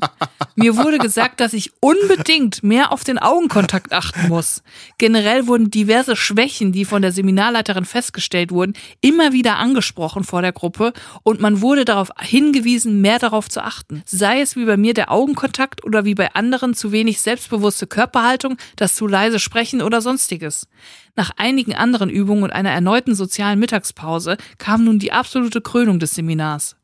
Mir 0.56 0.78
wurde 0.78 0.99
gesagt, 0.99 1.39
dass 1.39 1.54
ich 1.54 1.71
unbedingt 1.80 2.63
mehr 2.63 2.91
auf 2.91 3.04
den 3.04 3.17
Augenkontakt 3.17 3.91
achten 3.91 4.30
muss. 4.30 4.62
Generell 4.97 5.47
wurden 5.47 5.71
diverse 5.71 6.15
Schwächen, 6.15 6.71
die 6.71 6.86
von 6.86 7.01
der 7.01 7.12
Seminarleiterin 7.12 7.86
festgestellt 7.86 8.51
wurden, 8.51 8.73
immer 9.01 9.34
wieder 9.34 9.58
angesprochen 9.58 10.23
vor 10.23 10.41
der 10.41 10.54
Gruppe 10.54 10.93
und 11.23 11.41
man 11.41 11.62
wurde 11.62 11.86
darauf 11.86 12.10
hingewiesen, 12.21 13.01
mehr 13.01 13.19
darauf 13.19 13.49
zu 13.49 13.63
achten. 13.63 14.04
Sei 14.06 14.41
es 14.41 14.56
wie 14.56 14.65
bei 14.65 14.78
mir 14.78 14.93
der 14.93 15.12
Augenkontakt 15.12 15.84
oder 15.84 16.06
wie 16.06 16.15
bei 16.15 16.34
anderen 16.34 16.73
zu 16.73 16.91
wenig 16.91 17.19
selbstbewusste 17.21 17.88
Körperhaltung, 17.88 18.58
das 18.75 18.95
zu 18.95 19.08
leise 19.08 19.39
Sprechen 19.39 19.82
oder 19.82 20.01
sonstiges. 20.01 20.67
Nach 21.15 21.32
einigen 21.38 21.75
anderen 21.75 22.10
Übungen 22.10 22.43
und 22.43 22.51
einer 22.51 22.71
erneuten 22.71 23.15
sozialen 23.15 23.60
Mittagspause 23.60 24.38
kam 24.58 24.84
nun 24.84 24.99
die 24.99 25.13
absolute 25.13 25.62
Krönung 25.62 25.99
des 25.99 26.15
Seminars. 26.15 26.75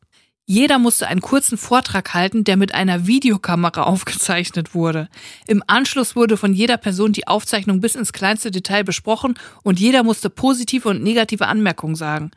Jeder 0.46 0.80
musste 0.80 1.08
einen 1.08 1.22
kurzen 1.22 1.58
Vortrag 1.58 2.13
halten, 2.13 2.44
der 2.44 2.58
mit 2.58 2.74
einer 2.74 3.08
Videokamera 3.08 3.84
aufgezeichnet 3.88 4.74
wurde. 4.74 5.08
Im 5.48 5.63
Anschluss 5.67 6.15
wurde 6.15 6.38
von 6.38 6.54
jeder 6.54 6.78
Person 6.78 7.13
die 7.13 7.28
Aufzeichnung 7.28 7.80
bis 7.80 7.96
ins 7.96 8.13
kleinste 8.13 8.52
Detail 8.52 8.84
besprochen 8.84 9.36
und 9.63 9.80
jeder 9.80 10.04
musste 10.04 10.30
positive 10.30 10.89
und 10.89 11.04
negative 11.04 11.48
Anmerkungen 11.48 11.96
sagen. 11.96 12.32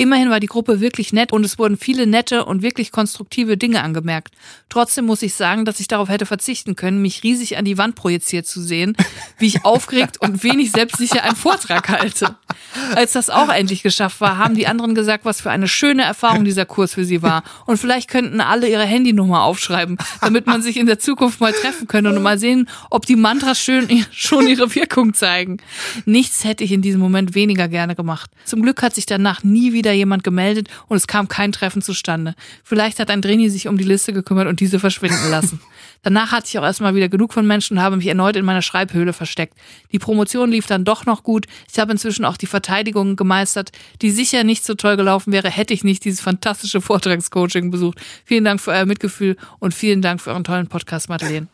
Immerhin 0.00 0.30
war 0.30 0.38
die 0.38 0.46
Gruppe 0.46 0.80
wirklich 0.80 1.12
nett 1.12 1.32
und 1.32 1.44
es 1.44 1.58
wurden 1.58 1.76
viele 1.76 2.06
nette 2.06 2.44
und 2.44 2.62
wirklich 2.62 2.92
konstruktive 2.92 3.56
Dinge 3.56 3.82
angemerkt. 3.82 4.32
Trotzdem 4.68 5.06
muss 5.06 5.22
ich 5.22 5.34
sagen, 5.34 5.64
dass 5.64 5.80
ich 5.80 5.88
darauf 5.88 6.08
hätte 6.08 6.24
verzichten 6.24 6.76
können, 6.76 7.02
mich 7.02 7.24
riesig 7.24 7.58
an 7.58 7.64
die 7.64 7.78
Wand 7.78 7.96
projiziert 7.96 8.46
zu 8.46 8.62
sehen, 8.62 8.96
wie 9.38 9.46
ich 9.46 9.64
aufgeregt 9.64 10.20
und 10.20 10.44
wenig 10.44 10.70
selbstsicher 10.70 11.24
einen 11.24 11.34
Vortrag 11.34 11.88
halte. 11.88 12.36
Als 12.94 13.12
das 13.12 13.28
auch 13.28 13.48
endlich 13.48 13.82
geschafft 13.82 14.20
war, 14.20 14.38
haben 14.38 14.54
die 14.54 14.68
anderen 14.68 14.94
gesagt, 14.94 15.24
was 15.24 15.40
für 15.40 15.50
eine 15.50 15.66
schöne 15.66 16.04
Erfahrung 16.04 16.44
dieser 16.44 16.64
Kurs 16.64 16.94
für 16.94 17.04
sie 17.04 17.22
war. 17.22 17.42
Und 17.66 17.78
vielleicht 17.78 18.08
könnten 18.08 18.40
alle 18.40 18.68
ihre 18.68 18.84
Handynummer 18.84 19.42
aufschreiben, 19.42 19.98
damit 20.20 20.46
man 20.46 20.62
sich 20.62 20.76
in 20.76 20.86
der 20.86 21.00
Zukunft 21.00 21.40
mal 21.40 21.52
treffen 21.52 21.88
könnte 21.88 22.10
und 22.10 22.22
mal 22.22 22.38
sehen, 22.38 22.68
ob 22.90 23.04
die 23.04 23.16
Mantras 23.16 23.58
schön, 23.58 23.88
schon 24.12 24.46
ihre 24.46 24.72
Wirkung 24.76 25.12
zeigen. 25.12 25.56
Nichts 26.04 26.44
hätte 26.44 26.62
ich 26.62 26.70
in 26.70 26.82
diesem 26.82 27.00
Moment 27.00 27.34
weniger 27.34 27.66
gerne 27.66 27.96
gemacht. 27.96 28.30
Zum 28.44 28.62
Glück 28.62 28.80
hat 28.82 28.94
sich 28.94 29.06
danach 29.06 29.42
nie 29.42 29.72
wieder 29.72 29.87
wieder 29.88 29.96
jemand 29.96 30.22
gemeldet 30.22 30.68
und 30.88 30.98
es 30.98 31.06
kam 31.06 31.28
kein 31.28 31.50
Treffen 31.50 31.80
zustande. 31.80 32.34
Vielleicht 32.62 32.98
hat 32.98 33.10
ein 33.10 33.22
Drini 33.22 33.48
sich 33.48 33.68
um 33.68 33.78
die 33.78 33.84
Liste 33.84 34.12
gekümmert 34.12 34.46
und 34.46 34.60
diese 34.60 34.78
verschwinden 34.78 35.30
lassen. 35.30 35.60
Danach 36.02 36.30
hatte 36.30 36.46
ich 36.46 36.58
auch 36.58 36.62
erstmal 36.62 36.94
wieder 36.94 37.08
genug 37.08 37.32
von 37.32 37.46
Menschen 37.46 37.78
und 37.78 37.82
habe 37.82 37.96
mich 37.96 38.06
erneut 38.06 38.36
in 38.36 38.44
meiner 38.44 38.60
Schreibhöhle 38.60 39.14
versteckt. 39.14 39.54
Die 39.90 39.98
Promotion 39.98 40.50
lief 40.50 40.66
dann 40.66 40.84
doch 40.84 41.06
noch 41.06 41.22
gut. 41.22 41.46
Ich 41.72 41.78
habe 41.78 41.90
inzwischen 41.90 42.26
auch 42.26 42.36
die 42.36 42.46
Verteidigung 42.46 43.16
gemeistert, 43.16 43.70
die 44.02 44.10
sicher 44.10 44.44
nicht 44.44 44.64
so 44.64 44.74
toll 44.74 44.96
gelaufen 44.96 45.32
wäre, 45.32 45.50
hätte 45.50 45.72
ich 45.72 45.84
nicht 45.84 46.04
dieses 46.04 46.20
fantastische 46.20 46.82
Vortragscoaching 46.82 47.70
besucht. 47.70 47.98
Vielen 48.26 48.44
Dank 48.44 48.60
für 48.60 48.72
euer 48.72 48.84
Mitgefühl 48.84 49.36
und 49.58 49.74
vielen 49.74 50.02
Dank 50.02 50.20
für 50.20 50.30
euren 50.30 50.44
tollen 50.44 50.68
Podcast, 50.68 51.08
Madeleine. 51.08 51.48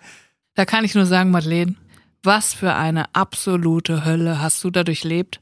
Da 0.57 0.65
kann 0.65 0.85
ich 0.85 0.95
nur 0.95 1.07
sagen, 1.07 1.31
Madeleine, 1.31 1.77
was 2.23 2.53
für 2.53 2.75
eine 2.75 3.15
absolute 3.15 4.05
Hölle 4.05 4.41
hast 4.41 4.63
du 4.65 4.71
da 4.71 4.83
durchlebt? 4.83 5.41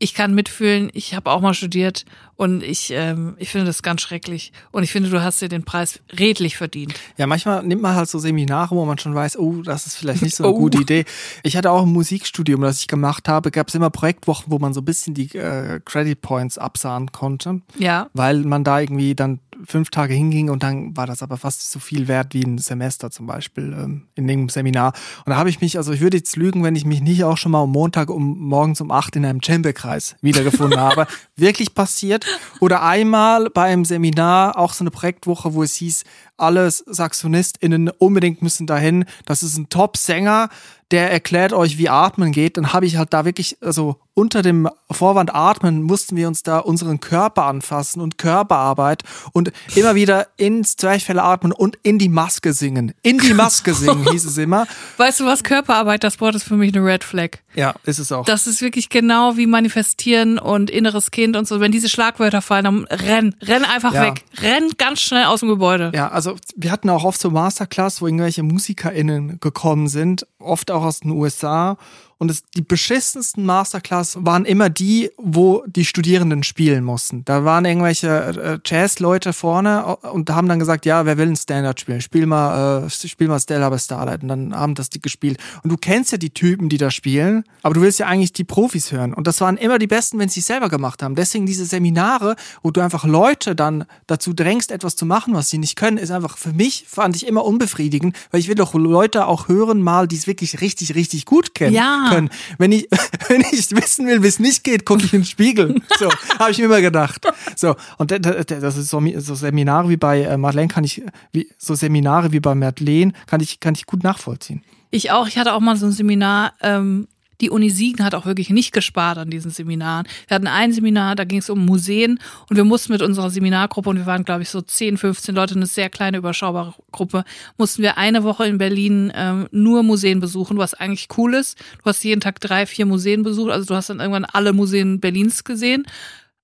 Ich 0.00 0.14
kann 0.14 0.34
mitfühlen, 0.34 0.90
ich 0.94 1.14
habe 1.14 1.30
auch 1.30 1.40
mal 1.40 1.54
studiert 1.54 2.06
und 2.40 2.62
ich, 2.62 2.90
ähm, 2.90 3.34
ich 3.36 3.50
finde 3.50 3.66
das 3.66 3.82
ganz 3.82 4.00
schrecklich. 4.00 4.54
Und 4.72 4.82
ich 4.82 4.90
finde, 4.90 5.10
du 5.10 5.22
hast 5.22 5.42
dir 5.42 5.50
den 5.50 5.62
Preis 5.62 6.00
redlich 6.18 6.56
verdient. 6.56 6.94
Ja, 7.18 7.26
manchmal 7.26 7.62
nimmt 7.62 7.82
man 7.82 7.94
halt 7.94 8.08
so 8.08 8.18
Seminare, 8.18 8.74
wo 8.74 8.86
man 8.86 8.96
schon 8.96 9.14
weiß, 9.14 9.38
oh, 9.38 9.60
das 9.60 9.86
ist 9.86 9.96
vielleicht 9.96 10.22
nicht 10.22 10.36
so 10.36 10.44
eine 10.44 10.52
oh. 10.54 10.58
gute 10.58 10.78
Idee. 10.78 11.04
Ich 11.42 11.54
hatte 11.58 11.70
auch 11.70 11.82
ein 11.82 11.92
Musikstudium, 11.92 12.62
das 12.62 12.80
ich 12.80 12.88
gemacht 12.88 13.28
habe, 13.28 13.50
gab 13.50 13.68
es 13.68 13.74
immer 13.74 13.90
Projektwochen, 13.90 14.46
wo 14.50 14.58
man 14.58 14.72
so 14.72 14.80
ein 14.80 14.86
bisschen 14.86 15.12
die 15.12 15.36
äh, 15.36 15.80
Credit 15.84 16.18
Points 16.22 16.56
absahen 16.56 17.12
konnte. 17.12 17.60
Ja. 17.78 18.08
Weil 18.14 18.38
man 18.38 18.64
da 18.64 18.80
irgendwie 18.80 19.14
dann 19.14 19.40
fünf 19.66 19.90
Tage 19.90 20.14
hinging 20.14 20.50
und 20.50 20.62
dann 20.62 20.96
war 20.96 21.06
das 21.06 21.22
aber 21.22 21.36
fast 21.36 21.70
so 21.70 21.78
viel 21.78 22.08
wert 22.08 22.34
wie 22.34 22.42
ein 22.42 22.58
Semester 22.58 23.10
zum 23.10 23.26
Beispiel 23.26 23.72
ähm, 23.78 24.02
in 24.14 24.26
dem 24.26 24.48
Seminar. 24.48 24.92
Und 25.24 25.30
da 25.30 25.36
habe 25.36 25.50
ich 25.50 25.60
mich, 25.60 25.76
also 25.76 25.92
ich 25.92 26.00
würde 26.00 26.16
jetzt 26.16 26.36
lügen, 26.36 26.64
wenn 26.64 26.76
ich 26.76 26.84
mich 26.84 27.00
nicht 27.00 27.24
auch 27.24 27.36
schon 27.36 27.52
mal 27.52 27.62
am 27.62 27.70
Montag 27.70 28.10
um 28.10 28.38
morgens 28.38 28.80
um 28.80 28.90
acht 28.90 29.16
in 29.16 29.24
einem 29.24 29.42
Chamberkreis 29.42 30.16
wiedergefunden 30.22 30.80
habe. 30.80 31.06
Wirklich 31.36 31.74
passiert. 31.74 32.24
Oder 32.60 32.82
einmal 32.82 33.50
bei 33.50 33.64
einem 33.64 33.84
Seminar, 33.84 34.58
auch 34.58 34.72
so 34.72 34.82
eine 34.82 34.90
Projektwoche, 34.90 35.54
wo 35.54 35.62
es 35.62 35.74
hieß, 35.74 36.04
alle 36.36 36.70
SaxophonistInnen 36.70 37.88
unbedingt 37.88 38.42
müssen 38.42 38.66
dahin. 38.66 39.04
Das 39.24 39.42
ist 39.42 39.56
ein 39.56 39.68
Top-Sänger, 39.68 40.48
der 40.90 41.10
erklärt 41.10 41.52
euch, 41.52 41.78
wie 41.78 41.88
Atmen 41.88 42.32
geht. 42.32 42.56
Dann 42.56 42.72
habe 42.72 42.86
ich 42.86 42.96
halt 42.96 43.12
da 43.12 43.24
wirklich, 43.24 43.58
also 43.60 43.96
unter 44.20 44.42
dem 44.42 44.68
Vorwand 44.90 45.34
Atmen 45.34 45.82
mussten 45.82 46.14
wir 46.14 46.28
uns 46.28 46.42
da 46.42 46.58
unseren 46.58 47.00
Körper 47.00 47.46
anfassen 47.46 48.02
und 48.02 48.18
Körperarbeit 48.18 49.02
und 49.32 49.50
immer 49.74 49.94
wieder 49.94 50.26
ins 50.36 50.76
Zwerchfell 50.76 51.18
atmen 51.18 51.52
und 51.52 51.78
in 51.82 51.98
die 51.98 52.10
Maske 52.10 52.52
singen. 52.52 52.92
In 53.02 53.16
die 53.16 53.32
Maske 53.32 53.72
singen 53.72 54.06
hieß 54.10 54.26
es 54.26 54.36
immer. 54.36 54.66
Weißt 54.98 55.20
du 55.20 55.24
was? 55.24 55.42
Körperarbeit, 55.42 56.04
das 56.04 56.20
Wort 56.20 56.34
ist 56.34 56.42
für 56.44 56.56
mich 56.56 56.76
eine 56.76 56.84
Red 56.84 57.02
Flag. 57.02 57.38
Ja, 57.54 57.74
ist 57.84 57.98
es 57.98 58.12
auch. 58.12 58.26
Das 58.26 58.46
ist 58.46 58.60
wirklich 58.60 58.90
genau 58.90 59.38
wie 59.38 59.46
manifestieren 59.46 60.38
und 60.38 60.68
inneres 60.68 61.10
Kind 61.10 61.34
und 61.34 61.48
so. 61.48 61.58
Wenn 61.60 61.72
diese 61.72 61.88
Schlagwörter 61.88 62.42
fallen, 62.42 62.64
dann 62.64 62.84
renn, 62.84 63.34
renn 63.40 63.64
einfach 63.64 63.94
Ja. 63.94 64.02
weg. 64.02 64.24
Renn 64.42 64.70
ganz 64.76 65.00
schnell 65.00 65.24
aus 65.24 65.40
dem 65.40 65.48
Gebäude. 65.48 65.92
Ja, 65.94 66.08
also 66.08 66.36
wir 66.56 66.70
hatten 66.72 66.90
auch 66.90 67.04
oft 67.04 67.18
so 67.18 67.30
Masterclass, 67.30 68.02
wo 68.02 68.06
irgendwelche 68.06 68.42
MusikerInnen 68.42 69.40
gekommen 69.40 69.88
sind, 69.88 70.26
oft 70.38 70.70
auch 70.70 70.82
aus 70.84 71.00
den 71.00 71.12
USA. 71.12 71.78
Und 72.20 72.30
es, 72.30 72.42
die 72.54 72.60
beschissensten 72.60 73.46
Masterclass 73.46 74.18
waren 74.20 74.44
immer 74.44 74.68
die, 74.68 75.10
wo 75.16 75.64
die 75.66 75.86
Studierenden 75.86 76.42
spielen 76.42 76.84
mussten. 76.84 77.24
Da 77.24 77.46
waren 77.46 77.64
irgendwelche 77.64 78.08
äh, 78.08 78.58
Jazz-Leute 78.62 79.32
vorne 79.32 79.96
und 79.96 80.28
haben 80.28 80.46
dann 80.46 80.58
gesagt, 80.58 80.84
ja, 80.84 81.06
wer 81.06 81.16
will 81.16 81.28
ein 81.28 81.36
Standard 81.36 81.80
spielen? 81.80 82.02
Spiel 82.02 82.26
mal, 82.26 82.84
äh, 82.84 82.90
spiel 82.90 83.26
mal 83.26 83.40
Stella 83.40 83.70
bei 83.70 83.78
Starlight. 83.78 84.20
Und 84.20 84.28
dann 84.28 84.54
haben 84.54 84.74
das 84.74 84.90
die 84.90 85.00
gespielt. 85.00 85.38
Und 85.62 85.70
du 85.72 85.78
kennst 85.78 86.12
ja 86.12 86.18
die 86.18 86.28
Typen, 86.28 86.68
die 86.68 86.76
da 86.76 86.90
spielen, 86.90 87.44
aber 87.62 87.72
du 87.72 87.80
willst 87.80 87.98
ja 87.98 88.06
eigentlich 88.06 88.34
die 88.34 88.44
Profis 88.44 88.92
hören. 88.92 89.14
Und 89.14 89.26
das 89.26 89.40
waren 89.40 89.56
immer 89.56 89.78
die 89.78 89.86
Besten, 89.86 90.18
wenn 90.18 90.28
sie 90.28 90.40
es 90.40 90.46
selber 90.46 90.68
gemacht 90.68 91.02
haben. 91.02 91.14
Deswegen 91.14 91.46
diese 91.46 91.64
Seminare, 91.64 92.36
wo 92.62 92.70
du 92.70 92.82
einfach 92.82 93.06
Leute 93.06 93.56
dann 93.56 93.86
dazu 94.06 94.34
drängst, 94.34 94.72
etwas 94.72 94.94
zu 94.94 95.06
machen, 95.06 95.32
was 95.32 95.48
sie 95.48 95.56
nicht 95.56 95.74
können, 95.74 95.96
ist 95.96 96.10
einfach 96.10 96.36
für 96.36 96.52
mich, 96.52 96.84
fand 96.86 97.16
ich 97.16 97.26
immer 97.26 97.46
unbefriedigend, 97.46 98.14
weil 98.30 98.40
ich 98.40 98.48
will 98.48 98.56
doch 98.56 98.74
Leute 98.74 99.26
auch 99.26 99.48
hören 99.48 99.80
mal, 99.80 100.06
die 100.06 100.16
es 100.16 100.26
wirklich 100.26 100.60
richtig, 100.60 100.94
richtig 100.94 101.24
gut 101.24 101.54
kennen 101.54 101.72
Ja. 101.72 102.09
Können. 102.10 102.30
Wenn 102.58 102.72
ich, 102.72 102.88
wenn 103.28 103.40
ich 103.52 103.70
wissen 103.70 104.06
will, 104.06 104.22
wie 104.22 104.26
es 104.28 104.38
nicht 104.38 104.64
geht, 104.64 104.84
gucke 104.84 105.04
ich 105.04 105.12
in 105.14 105.20
den 105.20 105.26
Spiegel. 105.26 105.80
So, 105.98 106.08
habe 106.38 106.50
ich 106.50 106.58
mir 106.58 106.64
immer 106.66 106.80
gedacht. 106.80 107.26
So, 107.56 107.76
und 107.98 108.10
da- 108.10 108.18
da- 108.18 108.42
da- 108.44 108.60
das 108.60 108.76
ist 108.76 108.88
so, 108.90 109.02
so 109.18 109.34
Seminare 109.34 109.88
wie 109.88 109.96
bei 109.96 110.22
äh, 110.22 110.36
Madeleine 110.36 110.68
kann 110.68 110.84
ich, 110.84 111.02
wie, 111.32 111.48
so 111.58 111.74
Seminare 111.74 112.32
wie 112.32 112.40
bei 112.40 112.54
Madeleine 112.54 113.12
kann 113.26 113.40
ich, 113.40 113.60
kann 113.60 113.74
ich 113.74 113.86
gut 113.86 114.02
nachvollziehen. 114.02 114.62
Ich 114.90 115.10
auch. 115.12 115.28
Ich 115.28 115.38
hatte 115.38 115.54
auch 115.54 115.60
mal 115.60 115.76
so 115.76 115.86
ein 115.86 115.92
Seminar. 115.92 116.52
Ähm, 116.60 117.06
die 117.40 117.50
Uni 117.50 117.70
Siegen 117.70 118.04
hat 118.04 118.14
auch 118.14 118.26
wirklich 118.26 118.50
nicht 118.50 118.72
gespart 118.72 119.18
an 119.18 119.30
diesen 119.30 119.50
Seminaren. 119.50 120.06
Wir 120.28 120.34
hatten 120.34 120.46
ein 120.46 120.72
Seminar, 120.72 121.16
da 121.16 121.24
ging 121.24 121.38
es 121.38 121.50
um 121.50 121.64
Museen 121.64 122.18
und 122.48 122.56
wir 122.56 122.64
mussten 122.64 122.92
mit 122.92 123.02
unserer 123.02 123.30
Seminargruppe, 123.30 123.90
und 123.90 123.96
wir 123.96 124.06
waren, 124.06 124.24
glaube 124.24 124.42
ich, 124.42 124.50
so 124.50 124.60
10, 124.60 124.98
15 124.98 125.34
Leute, 125.34 125.54
eine 125.54 125.66
sehr 125.66 125.90
kleine, 125.90 126.18
überschaubare 126.18 126.74
Gruppe, 126.92 127.24
mussten 127.56 127.82
wir 127.82 127.98
eine 127.98 128.24
Woche 128.24 128.46
in 128.46 128.58
Berlin 128.58 129.12
ähm, 129.14 129.48
nur 129.50 129.82
Museen 129.82 130.20
besuchen, 130.20 130.58
was 130.58 130.74
eigentlich 130.74 131.08
cool 131.16 131.34
ist. 131.34 131.58
Du 131.82 131.84
hast 131.86 132.02
jeden 132.04 132.20
Tag 132.20 132.40
drei, 132.40 132.66
vier 132.66 132.86
Museen 132.86 133.22
besucht, 133.22 133.50
also 133.50 133.66
du 133.66 133.74
hast 133.74 133.90
dann 133.90 134.00
irgendwann 134.00 134.24
alle 134.24 134.52
Museen 134.52 135.00
Berlins 135.00 135.44
gesehen 135.44 135.86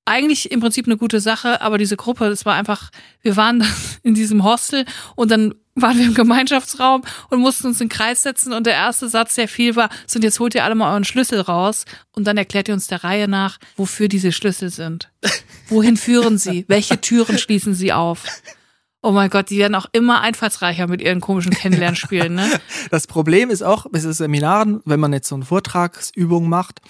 eigentlich 0.06 0.50
im 0.50 0.60
Prinzip 0.60 0.86
eine 0.86 0.96
gute 0.96 1.20
Sache, 1.20 1.60
aber 1.60 1.78
diese 1.78 1.96
Gruppe, 1.96 2.28
das 2.28 2.46
war 2.46 2.54
einfach, 2.54 2.90
wir 3.22 3.36
waren 3.36 3.64
in 4.02 4.14
diesem 4.14 4.44
Hostel 4.44 4.84
und 5.14 5.30
dann 5.30 5.54
waren 5.74 5.98
wir 5.98 6.06
im 6.06 6.14
Gemeinschaftsraum 6.14 7.02
und 7.28 7.40
mussten 7.40 7.66
uns 7.66 7.80
in 7.80 7.88
den 7.88 7.92
Kreis 7.92 8.22
setzen 8.22 8.54
und 8.54 8.66
der 8.66 8.72
erste 8.72 9.08
Satz, 9.08 9.34
der 9.34 9.46
viel 9.46 9.76
war, 9.76 9.90
sind 10.06 10.24
jetzt 10.24 10.40
holt 10.40 10.54
ihr 10.54 10.64
alle 10.64 10.74
mal 10.74 10.90
euren 10.92 11.04
Schlüssel 11.04 11.40
raus 11.40 11.84
und 12.12 12.26
dann 12.26 12.38
erklärt 12.38 12.68
ihr 12.68 12.74
uns 12.74 12.86
der 12.86 13.04
Reihe 13.04 13.28
nach, 13.28 13.58
wofür 13.76 14.08
diese 14.08 14.32
Schlüssel 14.32 14.70
sind. 14.70 15.10
Wohin 15.68 15.96
führen 15.96 16.38
sie? 16.38 16.64
Welche 16.68 17.00
Türen 17.00 17.38
schließen 17.38 17.74
sie 17.74 17.92
auf? 17.92 18.24
Oh 19.02 19.12
mein 19.12 19.30
Gott, 19.30 19.50
die 19.50 19.58
werden 19.58 19.74
auch 19.74 19.86
immer 19.92 20.20
einfallsreicher 20.22 20.86
mit 20.86 21.00
ihren 21.00 21.20
komischen 21.20 21.52
Kennenlernspielen, 21.52 22.34
ne? 22.34 22.48
Das 22.90 23.06
Problem 23.06 23.50
ist 23.50 23.62
auch, 23.62 23.86
bei 23.90 24.00
Seminaren, 24.00 24.80
wenn 24.84 24.98
man 24.98 25.12
jetzt 25.12 25.28
so 25.28 25.34
eine 25.34 25.44
Vortragsübung 25.44 26.48
macht, 26.48 26.80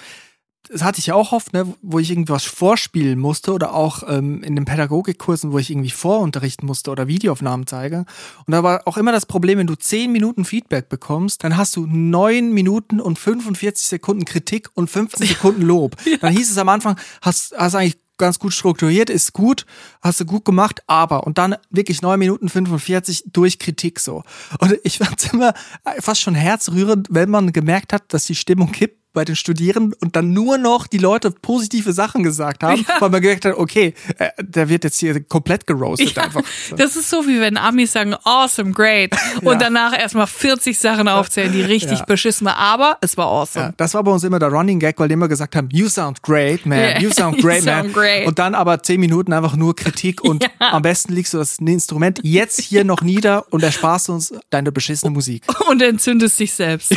das 0.71 0.83
hatte 0.83 0.99
ich 0.99 1.07
ja 1.07 1.15
auch 1.15 1.33
oft, 1.33 1.53
ne, 1.53 1.73
wo 1.83 1.99
ich 1.99 2.11
irgendwas 2.11 2.45
vorspielen 2.45 3.19
musste 3.19 3.53
oder 3.53 3.75
auch 3.75 4.03
ähm, 4.09 4.43
in 4.43 4.57
den 4.57 4.65
Pädagogikkursen, 4.65 5.53
wo 5.53 5.59
ich 5.59 5.71
irgendwie 5.71 5.91
vorunterrichten 5.91 6.67
musste 6.67 6.91
oder 6.91 7.09
Videoaufnahmen 7.09 7.67
zeige. 7.67 8.05
Und 8.47 8.53
da 8.53 8.63
war 8.63 8.83
auch 8.87 8.97
immer 8.97 9.13
das 9.13 9.27
Problem, 9.27 9.59
wenn 9.59 9.67
du 9.67 9.75
10 9.75 10.11
Minuten 10.13 10.45
Feedback 10.45 10.89
bekommst, 10.89 11.45
dann 11.45 11.57
hast 11.57 11.77
du 11.77 11.87
9 11.87 12.53
Minuten 12.53 13.01
und 13.01 13.19
45 13.19 13.87
Sekunden 13.87 14.25
Kritik 14.25 14.69
und 14.75 14.91
15 14.91 15.27
Sekunden 15.27 15.63
Lob. 15.63 15.97
Dann 16.21 16.33
hieß 16.33 16.51
es 16.51 16.59
am 16.59 16.69
Anfang, 16.69 16.97
hast, 17.21 17.55
hast 17.57 17.75
eigentlich 17.75 17.99
ganz 18.19 18.39
gut 18.39 18.53
strukturiert, 18.53 19.11
ist 19.11 19.33
gut, 19.33 19.67
hast 20.01 20.21
du 20.21 20.25
gut 20.25 20.45
gemacht, 20.45 20.83
aber 20.87 21.27
und 21.27 21.39
dann 21.39 21.57
wirklich 21.71 22.03
9 22.03 22.19
Minuten 22.19 22.49
45 22.49 23.25
durch 23.27 23.59
Kritik 23.59 24.01
so. 24.01 24.23
Und 24.59 24.79
ich 24.85 24.99
fand's 24.99 25.33
immer 25.33 25.55
fast 25.99 26.23
schon 26.23 26.35
herzrührend, 26.35 27.09
wenn 27.11 27.31
man 27.31 27.53
gemerkt 27.53 27.93
hat, 27.93 28.13
dass 28.13 28.25
die 28.25 28.35
Stimmung 28.35 28.73
kippt 28.73 29.06
bei 29.17 29.25
den 29.25 29.35
Studierenden 29.35 29.95
und 30.03 30.15
dann 30.15 30.35
nur 30.35 30.59
noch 30.59 30.87
die 30.87 30.99
Leute 30.99 31.31
positive 31.31 31.95
Sachen 31.95 32.23
gesagt 32.23 32.63
haben, 32.63 32.85
weil 33.01 33.09
man 33.09 33.23
gemerkt 33.23 33.47
hat, 33.47 33.55
okay, 33.57 33.95
äh, 34.19 34.29
der 34.43 34.69
wird 34.69 34.85
jetzt 34.85 35.01
hier 35.01 35.19
komplett 35.25 35.67
geroastet 35.67 36.19
einfach. 36.19 36.43
So. 36.69 36.77
Das 36.77 36.97
ist 36.97 37.09
so, 37.09 37.27
wie 37.27 37.41
wenn 37.41 37.57
Amis 37.57 37.93
sagen, 37.93 38.15
awesome, 38.25 38.73
great. 38.73 39.13
Und 39.41 39.55
Ja. 39.55 39.55
danach 39.55 39.99
erstmal 39.99 40.27
40 40.27 40.79
Sachen 40.79 41.09
aufzählen, 41.09 41.51
die 41.51 41.63
richtig 41.63 42.01
Ja. 42.01 42.05
beschissen 42.05 42.47
waren. 42.47 42.57
Aber 42.59 42.99
es 43.01 43.17
war 43.17 43.25
Ja, 43.27 43.33
awesome. 43.41 43.75
das 43.79 43.95
war 43.95 44.05
bei 44.05 44.11
uns 44.11 44.23
immer 44.23 44.39
der 44.39 44.51
Running 44.51 44.79
Gag, 44.79 44.99
weil 45.01 45.09
die 45.09 45.15
immer 45.15 45.29
gesagt 45.29 45.57
haben, 45.57 45.69
you 45.73 45.89
sound 45.89 46.23
great, 46.23 46.67
man, 46.67 46.79
Yeah. 46.79 47.01
you 47.01 47.11
sound 47.11 47.37
You 47.39 47.43
great, 47.43 47.65
man. 47.65 47.85
sound 47.85 47.95
great. 47.95 48.27
Und 48.27 48.39
dann 48.39 48.55
aber 48.55 48.83
zehn 48.83 49.01
Minuten 49.01 49.33
einfach 49.33 49.57
nur 49.57 49.75
Kritik 49.75 50.23
und 50.23 50.45
am 50.59 50.83
besten 50.83 51.15
legst 51.15 51.33
du 51.33 51.39
das 51.39 51.59
Instrument 51.59 52.21
jetzt 52.23 52.61
hier 52.61 52.85
noch 52.85 53.01
nieder 53.01 53.47
und 53.51 53.63
ersparst 53.63 54.11
uns 54.11 54.35
deine 54.51 54.73
beschissene 54.73 55.11
Musik. 55.11 55.43
Und 55.71 55.81
entzündest 55.81 56.39
dich 56.39 56.53
selbst. 56.53 56.91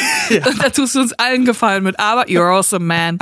Und 0.50 0.62
da 0.62 0.70
tust 0.70 0.96
du 0.96 1.00
uns 1.00 1.14
allen 1.14 1.46
Gefallen 1.46 1.84
mit. 1.84 2.00
Aber 2.10 2.28
you're 2.28 2.50
awesome, 2.50 2.86
man. 2.86 3.20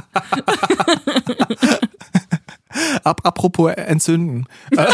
Ab, 3.04 3.22
apropos 3.24 3.74
entzünden. 3.74 4.46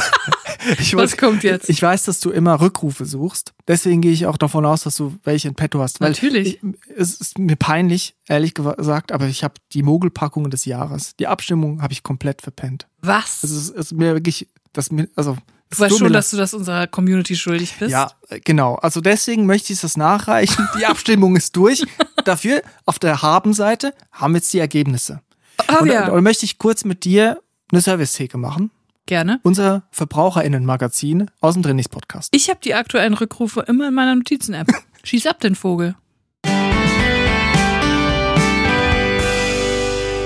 Ich 0.79 0.95
Was 0.95 1.17
kommt 1.17 1.43
jetzt? 1.43 1.69
Ich 1.69 1.81
weiß, 1.81 2.05
dass 2.05 2.21
du 2.21 2.29
immer 2.29 2.61
Rückrufe 2.61 3.05
suchst. 3.05 3.53
Deswegen 3.67 3.99
gehe 3.99 4.13
ich 4.13 4.27
auch 4.27 4.37
davon 4.37 4.65
aus, 4.65 4.83
dass 4.83 4.95
du 4.95 5.13
welche 5.25 5.49
in 5.49 5.55
petto 5.55 5.81
hast. 5.81 5.99
Natürlich. 5.99 6.63
Ich, 6.63 6.75
es 6.95 7.15
ist 7.15 7.37
mir 7.37 7.57
peinlich, 7.57 8.15
ehrlich 8.29 8.53
gesagt, 8.53 9.11
aber 9.11 9.25
ich 9.25 9.43
habe 9.43 9.55
die 9.73 9.83
Mogelpackung 9.83 10.49
des 10.49 10.63
Jahres. 10.63 11.17
Die 11.17 11.27
Abstimmung 11.27 11.81
habe 11.81 11.91
ich 11.91 12.01
komplett 12.01 12.41
verpennt. 12.41 12.87
Was? 13.01 13.43
Es 13.43 13.51
ist, 13.51 13.69
es 13.71 13.91
ist 13.91 13.91
mir 13.91 14.13
wirklich, 14.13 14.47
das 14.71 14.89
mir, 14.89 15.09
also. 15.17 15.35
Du 15.69 15.79
weißt 15.79 15.97
schon, 15.97 16.13
dass 16.13 16.31
du 16.31 16.37
das 16.37 16.53
unserer 16.53 16.87
Community 16.87 17.35
schuldig 17.35 17.75
bist? 17.77 17.91
Ja, 17.91 18.13
äh, 18.29 18.39
genau. 18.39 18.75
Also 18.75 19.01
deswegen 19.01 19.45
möchte 19.45 19.73
ich 19.73 19.81
das 19.81 19.97
nachreichen. 19.97 20.65
Die 20.79 20.85
Abstimmung 20.85 21.35
ist 21.35 21.57
durch. 21.57 21.83
Dafür 22.23 22.61
auf 22.85 22.99
der 22.99 23.21
Haben-Seite 23.21 23.93
haben 24.11 24.33
wir 24.33 24.37
jetzt 24.37 24.53
die 24.53 24.59
Ergebnisse. 24.59 25.21
Oh, 25.69 25.81
und, 25.81 25.87
ja. 25.87 26.09
und 26.09 26.23
möchte 26.23 26.45
ich 26.45 26.57
kurz 26.57 26.85
mit 26.85 27.03
dir 27.03 27.41
eine 27.71 27.81
Service-Theke 27.81 28.37
machen. 28.37 28.71
Gerne. 29.05 29.39
Unser 29.43 29.83
VerbraucherInnen-Magazin 29.91 31.29
aus 31.41 31.55
dem 31.55 31.63
Trainings-Podcast. 31.63 32.29
Ich 32.33 32.49
habe 32.49 32.59
die 32.63 32.73
aktuellen 32.73 33.13
Rückrufe 33.13 33.61
immer 33.61 33.89
in 33.89 33.93
meiner 33.93 34.15
Notizen-App. 34.15 34.67
Schieß 35.03 35.27
ab 35.27 35.41
den 35.41 35.55
Vogel. 35.55 35.95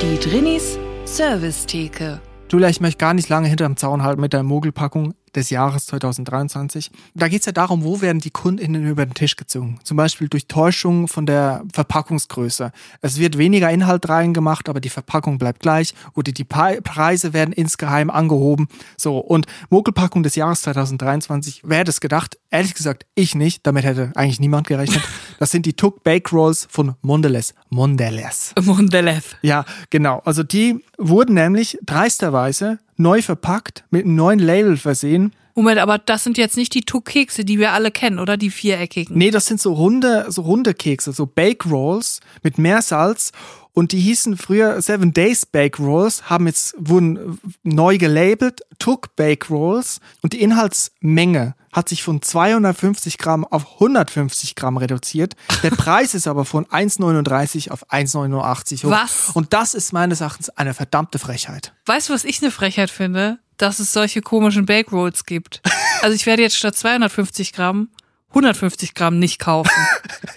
Die 0.01 0.19
Drinis 0.19 0.77
Service-Theke. 1.05 2.21
Julia, 2.51 2.69
ich 2.69 2.79
möchte 2.79 2.99
gar 2.99 3.15
nicht 3.15 3.29
lange 3.29 3.47
hinterm 3.47 3.75
Zaun 3.75 4.03
halten 4.03 4.21
mit 4.21 4.33
der 4.33 4.43
Mogelpackung 4.43 5.15
des 5.37 5.49
Jahres 5.51 5.85
2023. 5.85 6.91
Da 7.13 7.27
geht 7.27 7.41
es 7.41 7.45
ja 7.45 7.51
darum, 7.51 7.83
wo 7.83 8.01
werden 8.01 8.19
die 8.19 8.31
KundInnen 8.31 8.85
über 8.87 9.05
den 9.05 9.13
Tisch 9.13 9.35
gezogen. 9.35 9.79
Zum 9.83 9.95
Beispiel 9.95 10.27
durch 10.27 10.47
Täuschung 10.47 11.07
von 11.07 11.25
der 11.25 11.63
Verpackungsgröße. 11.71 12.71
Es 13.01 13.19
wird 13.19 13.37
weniger 13.37 13.69
Inhalt 13.69 14.09
reingemacht, 14.09 14.67
aber 14.67 14.81
die 14.81 14.89
Verpackung 14.89 15.37
bleibt 15.37 15.61
gleich 15.61 15.93
oder 16.15 16.31
die 16.31 16.43
Preise 16.43 17.33
werden 17.33 17.53
insgeheim 17.53 18.09
angehoben. 18.09 18.67
So, 18.97 19.19
und 19.19 19.45
Mogelpackung 19.69 20.23
des 20.23 20.35
Jahres 20.35 20.63
2023, 20.63 21.61
wer 21.63 21.79
hätte 21.79 21.91
es 21.91 22.01
gedacht? 22.01 22.37
Ehrlich 22.49 22.73
gesagt, 22.73 23.05
ich 23.13 23.35
nicht. 23.35 23.67
Damit 23.67 23.83
hätte 23.83 24.11
eigentlich 24.15 24.39
niemand 24.39 24.67
gerechnet. 24.67 25.03
Das 25.39 25.51
sind 25.51 25.65
die 25.65 25.73
Tuck 25.73 26.03
Bake 26.03 26.31
Rolls 26.31 26.67
von 26.69 26.95
Mondelez. 27.01 27.53
Mondelez. 27.69 28.53
Mondelev. 28.59 29.35
Ja, 29.43 29.65
genau. 29.91 30.21
Also 30.25 30.41
die 30.41 30.83
wurden 30.97 31.35
nämlich 31.35 31.77
dreisterweise 31.85 32.79
neu 32.97 33.21
verpackt, 33.21 33.83
mit 33.89 34.05
einem 34.05 34.15
neuen 34.15 34.39
Label 34.39 34.77
versehen. 34.77 35.33
Moment, 35.55 35.79
aber 35.79 35.97
das 35.97 36.23
sind 36.23 36.37
jetzt 36.37 36.55
nicht 36.55 36.73
die 36.75 36.81
Tuck-Kekse, 36.81 37.43
die 37.43 37.57
wir 37.57 37.71
alle 37.71 37.89
kennen, 37.89 38.19
oder? 38.19 38.37
Die 38.37 38.51
viereckigen. 38.51 39.17
Nee, 39.17 39.31
das 39.31 39.47
sind 39.47 39.59
so 39.59 39.73
runde, 39.73 40.25
so 40.29 40.43
runde 40.43 40.75
Kekse, 40.75 41.13
so 41.13 41.25
Bake 41.25 41.67
Rolls 41.67 42.19
mit 42.43 42.59
Meersalz 42.59 43.31
Und 43.73 43.91
die 43.91 43.99
hießen 43.99 44.37
früher 44.37 44.81
Seven 44.81 45.13
Days 45.13 45.45
Bake 45.45 45.81
Rolls, 45.81 46.29
haben 46.29 46.47
jetzt, 46.47 46.75
wurden 46.77 47.39
neu 47.63 47.97
gelabelt, 47.97 48.61
Took 48.79 49.15
Bake 49.15 49.47
Rolls. 49.49 49.99
Und 50.21 50.33
die 50.33 50.41
Inhaltsmenge 50.41 51.55
hat 51.71 51.89
sich 51.89 52.03
von 52.03 52.21
250 52.21 53.17
Gramm 53.17 53.45
auf 53.45 53.73
150 53.75 54.55
Gramm 54.55 54.77
reduziert. 54.77 55.35
Der 55.63 55.69
Preis 55.77 56.13
ist 56.13 56.27
aber 56.27 56.45
von 56.45 56.65
1,39 56.65 57.71
auf 57.71 57.89
1,89 57.91 58.85
hoch. 58.85 58.89
Was? 58.89 59.29
Und 59.33 59.53
das 59.53 59.73
ist 59.73 59.93
meines 59.93 60.21
Erachtens 60.21 60.49
eine 60.49 60.73
verdammte 60.73 61.19
Frechheit. 61.19 61.73
Weißt 61.85 62.09
du, 62.09 62.13
was 62.13 62.23
ich 62.23 62.41
eine 62.41 62.51
Frechheit 62.51 62.89
finde? 62.89 63.39
Dass 63.57 63.79
es 63.79 63.91
solche 63.91 64.21
komischen 64.21 64.65
Bake 64.65 64.91
Rolls 64.91 65.25
gibt. 65.25 65.61
Also 66.03 66.13
ich 66.13 66.27
werde 66.27 66.43
jetzt 66.43 66.55
statt 66.55 66.75
250 66.75 67.53
Gramm 67.53 67.89
150 68.37 68.93
Gramm 68.93 69.19
nicht 69.19 69.39
kaufen. 69.39 69.71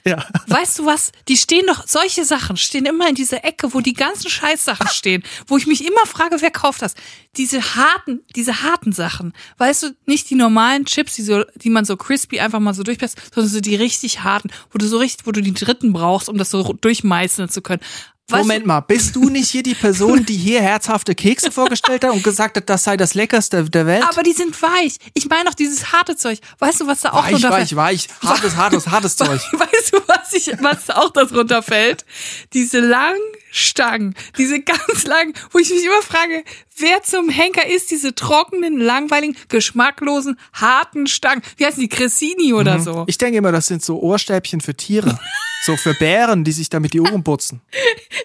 Ja. 0.04 0.24
Weißt 0.46 0.78
du 0.78 0.86
was? 0.86 1.12
Die 1.28 1.36
stehen 1.36 1.66
doch, 1.66 1.86
solche 1.86 2.24
Sachen 2.24 2.56
stehen 2.56 2.86
immer 2.86 3.08
in 3.08 3.14
dieser 3.14 3.44
Ecke, 3.44 3.74
wo 3.74 3.80
die 3.80 3.92
ganzen 3.92 4.30
Scheißsachen 4.30 4.88
stehen, 4.92 5.22
wo 5.46 5.58
ich 5.58 5.66
mich 5.66 5.86
immer 5.86 6.06
frage, 6.06 6.36
wer 6.40 6.50
kauft 6.50 6.80
das? 6.80 6.94
Diese 7.36 7.76
harten, 7.76 8.20
diese 8.34 8.62
harten 8.62 8.92
Sachen. 8.92 9.34
Weißt 9.58 9.82
du, 9.82 9.96
nicht 10.06 10.30
die 10.30 10.36
normalen 10.36 10.86
Chips, 10.86 11.16
die 11.16 11.22
so, 11.22 11.44
die 11.56 11.68
man 11.68 11.84
so 11.84 11.96
crispy 11.96 12.40
einfach 12.40 12.60
mal 12.60 12.72
so 12.72 12.82
durchpresst, 12.82 13.20
sondern 13.34 13.52
so 13.52 13.60
die 13.60 13.76
richtig 13.76 14.22
harten, 14.22 14.50
wo 14.70 14.78
du 14.78 14.86
so 14.86 14.96
richtig, 14.96 15.26
wo 15.26 15.32
du 15.32 15.42
die 15.42 15.52
dritten 15.52 15.92
brauchst, 15.92 16.30
um 16.30 16.38
das 16.38 16.50
so 16.50 16.62
durchmeißeln 16.72 17.50
zu 17.50 17.60
können. 17.60 17.82
Moment 18.30 18.66
mal, 18.66 18.80
bist 18.80 19.16
du 19.16 19.28
nicht 19.28 19.50
hier 19.50 19.62
die 19.62 19.74
Person, 19.74 20.24
die 20.24 20.36
hier 20.36 20.60
herzhafte 20.62 21.14
Kekse 21.14 21.50
vorgestellt 21.50 22.04
hat 22.04 22.12
und 22.12 22.22
gesagt 22.22 22.56
hat, 22.56 22.68
das 22.68 22.84
sei 22.84 22.96
das 22.96 23.14
leckerste 23.14 23.64
der 23.64 23.86
Welt? 23.86 24.04
aber 24.08 24.22
die 24.22 24.32
sind 24.32 24.60
weich. 24.62 24.96
Ich 25.14 25.28
meine 25.28 25.44
doch 25.44 25.54
dieses 25.54 25.92
harte 25.92 26.16
Zeug. 26.16 26.38
Weißt 26.58 26.80
du, 26.80 26.86
was 26.86 27.00
da 27.00 27.12
auch 27.12 27.24
weich, 27.24 27.32
drunter 27.32 27.50
weich, 27.50 27.76
weich, 27.76 28.08
hartes, 28.22 28.56
hartes, 28.56 28.88
hartes 28.88 29.16
Zeug. 29.20 29.40
Weißt 29.52 29.92
du, 29.92 29.98
was 30.06 30.32
ich, 30.32 30.46
was 30.60 30.86
da 30.86 30.96
auch 30.96 31.10
darunter 31.10 31.62
fällt? 31.62 32.04
Diese 32.52 32.80
langen 32.80 33.20
Stangen, 33.52 34.14
diese 34.38 34.60
ganz 34.60 35.04
langen, 35.04 35.34
wo 35.50 35.58
ich 35.58 35.70
mich 35.70 35.84
immer 35.84 36.02
frage, 36.02 36.44
wer 36.76 37.02
zum 37.02 37.28
Henker 37.28 37.66
ist 37.66 37.90
diese 37.90 38.14
trockenen, 38.14 38.78
langweiligen, 38.78 39.36
geschmacklosen, 39.48 40.38
harten 40.52 41.06
Stangen? 41.06 41.42
Wie 41.56 41.66
heißen 41.66 41.80
die? 41.80 41.88
Cressini 41.88 42.54
oder 42.54 42.78
so? 42.78 43.04
Ich 43.08 43.18
denke 43.18 43.38
immer, 43.38 43.52
das 43.52 43.66
sind 43.66 43.82
so 43.82 44.00
Ohrstäbchen 44.00 44.60
für 44.60 44.74
Tiere. 44.74 45.18
so 45.62 45.76
für 45.76 45.94
Bären, 45.94 46.44
die 46.44 46.52
sich 46.52 46.70
damit 46.70 46.92
die 46.94 47.00
Ohren 47.00 47.24
putzen. 47.24 47.60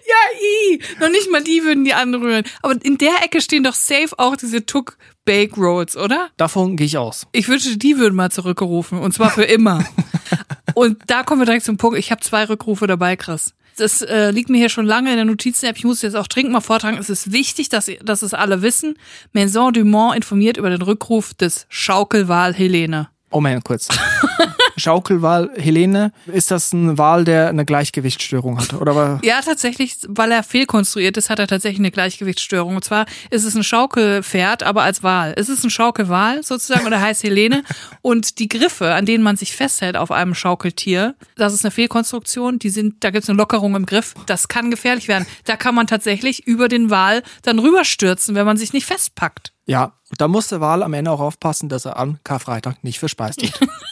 Ja, 0.08 0.40
i. 0.40 0.80
Noch 1.02 1.10
nicht 1.10 1.30
mal 1.30 1.44
die 1.44 1.64
würden 1.64 1.84
die 1.84 1.94
anrühren. 1.94 2.46
Aber 2.62 2.76
in 2.84 2.98
der 2.98 3.24
Ecke 3.24 3.42
stehen 3.42 3.64
doch 3.64 3.74
safe 3.74 4.18
auch 4.18 4.36
diese 4.36 4.66
Tuck 4.66 4.98
Bake 5.26 5.56
Rolls, 5.56 5.98
oder? 5.98 6.30
Davon 6.38 6.78
gehe 6.78 6.86
ich 6.86 6.98
aus. 6.98 7.28
Ich 7.32 7.48
wünschte, 7.50 7.78
die 7.78 7.98
würden 7.98 8.16
mal 8.16 8.32
zurückgerufen. 8.32 9.00
Und 9.00 9.14
zwar 9.14 9.32
für 9.32 9.44
immer. 9.44 9.84
und 10.74 11.00
da 11.08 11.24
kommen 11.24 11.42
wir 11.42 11.46
direkt 11.46 11.66
zum 11.66 11.78
Punkt. 11.78 11.98
Ich 11.98 12.12
habe 12.12 12.22
zwei 12.22 12.46
Rückrufe 12.46 12.88
dabei, 12.88 13.16
Chris. 13.16 13.54
Das 13.78 14.02
äh, 14.04 14.32
liegt 14.32 14.50
mir 14.50 14.58
hier 14.58 14.70
schon 14.70 14.86
lange 14.86 15.10
in 15.10 15.18
der 15.18 15.26
Notizen-App. 15.26 15.76
Ich 15.78 15.84
muss 15.84 16.02
jetzt 16.02 16.16
auch 16.16 16.28
dringend 16.28 16.54
mal 16.54 16.62
vortragen. 16.62 16.98
Es 16.98 17.10
ist 17.10 17.32
wichtig, 17.34 17.68
dass, 17.70 17.92
dass 18.02 18.22
es 18.22 18.34
alle 18.34 18.62
wissen. 18.62 18.98
Maison 19.34 19.74
Dumont 19.74 20.16
informiert 20.16 20.58
über 20.58 20.70
den 20.70 20.82
Rückruf 20.82 21.34
des 21.34 21.66
Schaukelwal 21.68 22.54
Helene. 22.54 23.10
Moment, 23.32 23.66
kurz. 23.66 23.90
Schaukelwal, 24.78 25.51
Helene, 25.55 26.11
ist 26.28 26.51
das 26.51 26.73
ein 26.73 26.97
Wal, 26.97 27.23
der 27.26 27.49
eine 27.49 27.65
Gleichgewichtsstörung 27.65 28.59
hat? 28.59 28.73
Oder 28.73 28.95
war, 28.95 29.19
Ja, 29.23 29.41
tatsächlich, 29.41 29.97
weil 30.07 30.32
er 30.32 30.43
fehlkonstruiert 30.43 31.17
ist, 31.17 31.30
hat 31.30 31.39
er 31.39 31.47
tatsächlich 31.47 31.80
eine 31.80 31.91
Gleichgewichtsstörung. 31.91 32.76
Und 32.76 32.84
zwar 32.84 33.05
ist 33.30 33.43
es 33.45 33.55
ein 33.55 33.63
Schaukelpferd, 33.63 34.63
aber 34.63 34.84
als 34.84 35.03
Wal. 35.03 35.34
Es 35.38 35.49
ist 35.49 35.63
ein 35.63 35.69
Schaukelwal 35.69 36.43
sozusagen 36.43 36.86
und 36.86 36.93
er 36.93 37.01
heißt 37.01 37.23
Helene. 37.23 37.63
Und 38.01 38.39
die 38.39 38.47
Griffe, 38.47 38.93
an 38.93 39.05
denen 39.05 39.23
man 39.23 39.36
sich 39.36 39.55
festhält 39.55 39.97
auf 39.97 40.11
einem 40.11 40.36
Schaukeltier, 40.36 41.15
das 41.36 41.53
ist 41.53 41.65
eine 41.65 41.71
Fehlkonstruktion. 41.71 42.59
Die 42.59 42.69
sind, 42.69 43.03
da 43.03 43.09
gibt's 43.09 43.30
eine 43.30 43.38
Lockerung 43.38 43.76
im 43.76 43.86
Griff. 43.86 44.13
Das 44.28 44.47
kann 44.47 44.69
gefährlich 44.69 45.07
werden. 45.07 45.26
Da 45.45 45.55
kann 45.57 45.73
man 45.73 45.88
tatsächlich 45.88 46.45
über 46.45 46.67
den 46.67 46.89
Wal 46.89 47.23
dann 47.41 47.57
rüberstürzen, 47.59 48.36
wenn 48.36 48.45
man 48.45 48.57
sich 48.57 48.73
nicht 48.73 48.86
festpackt. 48.86 49.53
ja, 49.65 49.93
da 50.17 50.28
muss 50.28 50.47
der 50.49 50.61
Wal 50.61 50.84
am 50.84 50.93
Ende 50.93 51.09
auch 51.11 51.19
aufpassen, 51.19 51.67
dass 51.67 51.86
er 51.86 51.97
am 51.97 52.19
Karfreitag 52.23 52.84
nicht 52.84 52.99
verspeist 52.99 53.41
wird. 53.41 53.59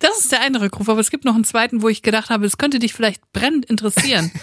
Das 0.00 0.20
ist 0.20 0.32
der 0.32 0.40
eine 0.42 0.60
Rückruf, 0.60 0.88
aber 0.88 1.00
es 1.00 1.10
gibt 1.10 1.24
noch 1.24 1.34
einen 1.34 1.44
zweiten, 1.44 1.82
wo 1.82 1.88
ich 1.88 2.02
gedacht 2.02 2.30
habe, 2.30 2.44
es 2.46 2.58
könnte 2.58 2.78
dich 2.78 2.92
vielleicht 2.92 3.22
brennend 3.32 3.64
interessieren. 3.66 4.30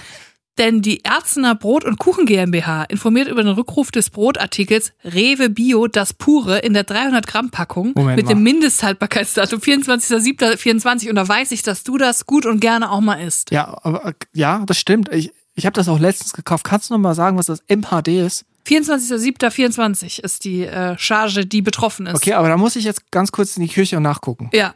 Denn 0.57 0.81
die 0.81 1.05
Erzener 1.05 1.55
Brot- 1.55 1.85
und 1.85 1.99
Kuchen 1.99 2.25
GmbH 2.25 2.83
informiert 2.83 3.29
über 3.29 3.41
den 3.43 3.53
Rückruf 3.53 3.91
des 3.91 4.09
Brotartikels 4.09 4.91
Rewe 5.05 5.49
Bio 5.49 5.87
das 5.87 6.13
Pure 6.13 6.59
in 6.59 6.73
der 6.73 6.83
300 6.83 7.25
Gramm 7.27 7.49
Packung 7.49 7.93
Moment 7.95 8.17
mit 8.17 8.25
mal. 8.25 8.33
dem 8.33 8.43
Mindesthaltbarkeitsdatum 8.43 9.59
24.07.24 9.59 11.09
und 11.09 11.15
da 11.15 11.25
weiß 11.25 11.51
ich, 11.51 11.61
dass 11.61 11.83
du 11.83 11.97
das 11.97 12.25
gut 12.25 12.45
und 12.45 12.59
gerne 12.59 12.91
auch 12.91 12.99
mal 12.99 13.15
isst. 13.15 13.51
ja, 13.51 13.77
aber 13.83 14.07
äh, 14.07 14.13
ja, 14.33 14.63
das 14.65 14.77
stimmt. 14.77 15.09
Ich, 15.13 15.31
ich 15.55 15.65
habe 15.65 15.75
das 15.75 15.87
auch 15.87 15.99
letztens 15.99 16.33
gekauft. 16.33 16.65
Kannst 16.65 16.89
du 16.89 16.93
noch 16.93 16.99
mal 16.99 17.15
sagen, 17.15 17.37
was 17.37 17.45
das 17.45 17.63
MHD 17.69 18.09
ist? 18.25 18.43
24.07.24 18.67 20.21
ist 20.21 20.43
die 20.43 20.63
äh, 20.63 20.97
Charge, 20.97 21.45
die 21.45 21.61
betroffen 21.61 22.05
ist. 22.05 22.15
Okay, 22.15 22.33
aber 22.33 22.49
da 22.49 22.57
muss 22.57 22.75
ich 22.75 22.83
jetzt 22.83 23.11
ganz 23.11 23.31
kurz 23.31 23.57
in 23.57 23.63
die 23.63 23.69
Küche 23.69 23.97
und 23.97 24.03
nachgucken. 24.03 24.49
Ja. 24.53 24.75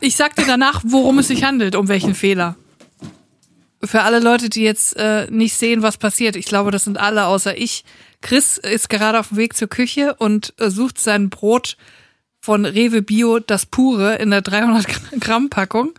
Ich 0.00 0.16
sag 0.16 0.36
dir 0.36 0.46
danach, 0.46 0.82
worum 0.84 1.18
es 1.18 1.28
sich 1.28 1.44
handelt, 1.44 1.76
um 1.76 1.88
welchen 1.88 2.14
Fehler. 2.14 2.56
Für 3.82 4.02
alle 4.02 4.20
Leute, 4.20 4.48
die 4.48 4.62
jetzt 4.62 4.96
äh, 4.96 5.30
nicht 5.30 5.54
sehen, 5.54 5.82
was 5.82 5.98
passiert, 5.98 6.36
ich 6.36 6.46
glaube, 6.46 6.70
das 6.70 6.84
sind 6.84 6.98
alle 6.98 7.26
außer 7.26 7.56
ich. 7.56 7.84
Chris 8.20 8.58
ist 8.58 8.88
gerade 8.88 9.20
auf 9.20 9.28
dem 9.28 9.36
Weg 9.36 9.56
zur 9.56 9.68
Küche 9.68 10.14
und 10.14 10.54
äh, 10.58 10.70
sucht 10.70 10.98
sein 10.98 11.30
Brot 11.30 11.76
von 12.40 12.64
Rewe 12.64 13.02
Bio, 13.02 13.38
das 13.38 13.66
pure, 13.66 14.16
in 14.16 14.30
der 14.30 14.40
300 14.40 15.20
Gramm 15.20 15.50
Packung. 15.50 15.92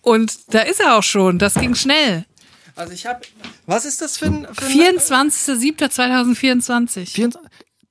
Und 0.00 0.54
da 0.54 0.60
ist 0.60 0.80
er 0.80 0.96
auch 0.96 1.02
schon. 1.02 1.38
Das 1.38 1.54
ging 1.54 1.74
schnell. 1.74 2.24
Also 2.74 2.92
ich 2.92 3.06
habe, 3.06 3.20
was 3.66 3.84
ist 3.84 4.00
das 4.00 4.18
für 4.18 4.26
ein... 4.26 4.46
Für 4.52 4.66
ein 4.66 4.98
24.07.2024. 4.98 7.32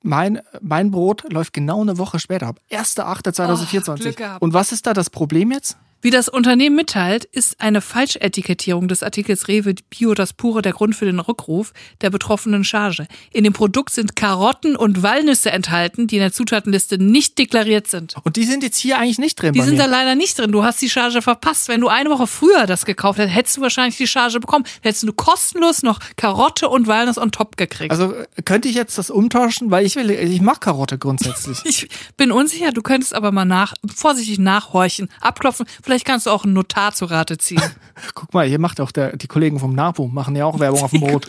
24 0.08 0.10
mein, 0.10 0.40
mein 0.60 0.90
Brot 0.90 1.30
läuft 1.32 1.52
genau 1.52 1.82
eine 1.82 1.98
Woche 1.98 2.18
später 2.18 2.46
ab. 2.48 2.60
1.8.2024. 2.70 4.16
Oh. 4.20 4.36
Und 4.40 4.54
was 4.54 4.72
ist 4.72 4.86
da 4.86 4.94
das 4.94 5.10
Problem 5.10 5.52
jetzt? 5.52 5.76
Wie 6.00 6.10
das 6.10 6.28
Unternehmen 6.28 6.76
mitteilt, 6.76 7.24
ist 7.24 7.60
eine 7.60 7.80
Falschetikettierung 7.80 8.86
des 8.86 9.02
Artikels 9.02 9.48
Rewe 9.48 9.74
Bio 9.90 10.14
das 10.14 10.32
pure 10.32 10.62
der 10.62 10.72
Grund 10.72 10.94
für 10.94 11.06
den 11.06 11.18
Rückruf 11.18 11.72
der 12.02 12.10
betroffenen 12.10 12.62
Charge. 12.62 13.08
In 13.32 13.42
dem 13.42 13.52
Produkt 13.52 13.90
sind 13.90 14.14
Karotten 14.14 14.76
und 14.76 15.02
Walnüsse 15.02 15.50
enthalten, 15.50 16.06
die 16.06 16.16
in 16.16 16.20
der 16.20 16.32
Zutatenliste 16.32 16.98
nicht 16.98 17.36
deklariert 17.36 17.88
sind. 17.88 18.14
Und 18.22 18.36
die 18.36 18.44
sind 18.44 18.62
jetzt 18.62 18.78
hier 18.78 18.98
eigentlich 18.98 19.18
nicht 19.18 19.42
drin 19.42 19.54
Die 19.54 19.60
sind 19.60 19.72
mir. 19.72 19.78
da 19.78 19.86
leider 19.86 20.14
nicht 20.14 20.38
drin. 20.38 20.52
Du 20.52 20.62
hast 20.62 20.80
die 20.80 20.88
Charge 20.88 21.20
verpasst. 21.20 21.66
Wenn 21.66 21.80
du 21.80 21.88
eine 21.88 22.10
Woche 22.10 22.28
früher 22.28 22.66
das 22.66 22.84
gekauft 22.84 23.18
hättest, 23.18 23.34
hättest 23.34 23.56
du 23.56 23.60
wahrscheinlich 23.62 23.96
die 23.96 24.06
Charge 24.06 24.38
bekommen. 24.38 24.64
Hättest 24.82 25.02
du 25.02 25.12
kostenlos 25.12 25.82
noch 25.82 25.98
Karotte 26.14 26.68
und 26.68 26.86
Walnuss 26.86 27.18
on 27.18 27.32
top 27.32 27.56
gekriegt. 27.56 27.90
also 27.90 28.14
äh, 28.14 28.26
könnte 28.44 28.68
ich 28.68 28.76
jetzt 28.76 28.98
das 28.98 29.10
umtauschen, 29.10 29.72
weil 29.72 29.84
ich 29.84 29.96
will, 29.96 30.10
ich 30.10 30.40
mag 30.42 30.60
Karotte 30.60 30.96
grundsätzlich. 30.96 31.58
ich 31.64 31.88
bin 32.16 32.30
unsicher, 32.30 32.70
du 32.70 32.82
könntest 32.82 33.14
aber 33.14 33.32
mal 33.32 33.44
nach, 33.44 33.74
vorsichtig 33.92 34.38
nachhorchen, 34.38 35.08
abklopfen. 35.20 35.66
Vielleicht 35.88 36.04
kannst 36.04 36.26
du 36.26 36.30
auch 36.30 36.44
einen 36.44 36.52
Notar 36.52 36.92
zu 36.92 37.06
Rate 37.06 37.38
ziehen. 37.38 37.62
Guck 38.14 38.34
mal, 38.34 38.46
hier 38.46 38.58
macht 38.58 38.78
auch 38.78 38.92
der, 38.92 39.16
die 39.16 39.26
Kollegen 39.26 39.58
vom 39.58 39.74
NABU, 39.74 40.08
machen 40.08 40.36
ja 40.36 40.44
auch 40.44 40.60
Werbung 40.60 40.82
auf 40.82 40.90
dem 40.90 41.00
Brot. 41.00 41.26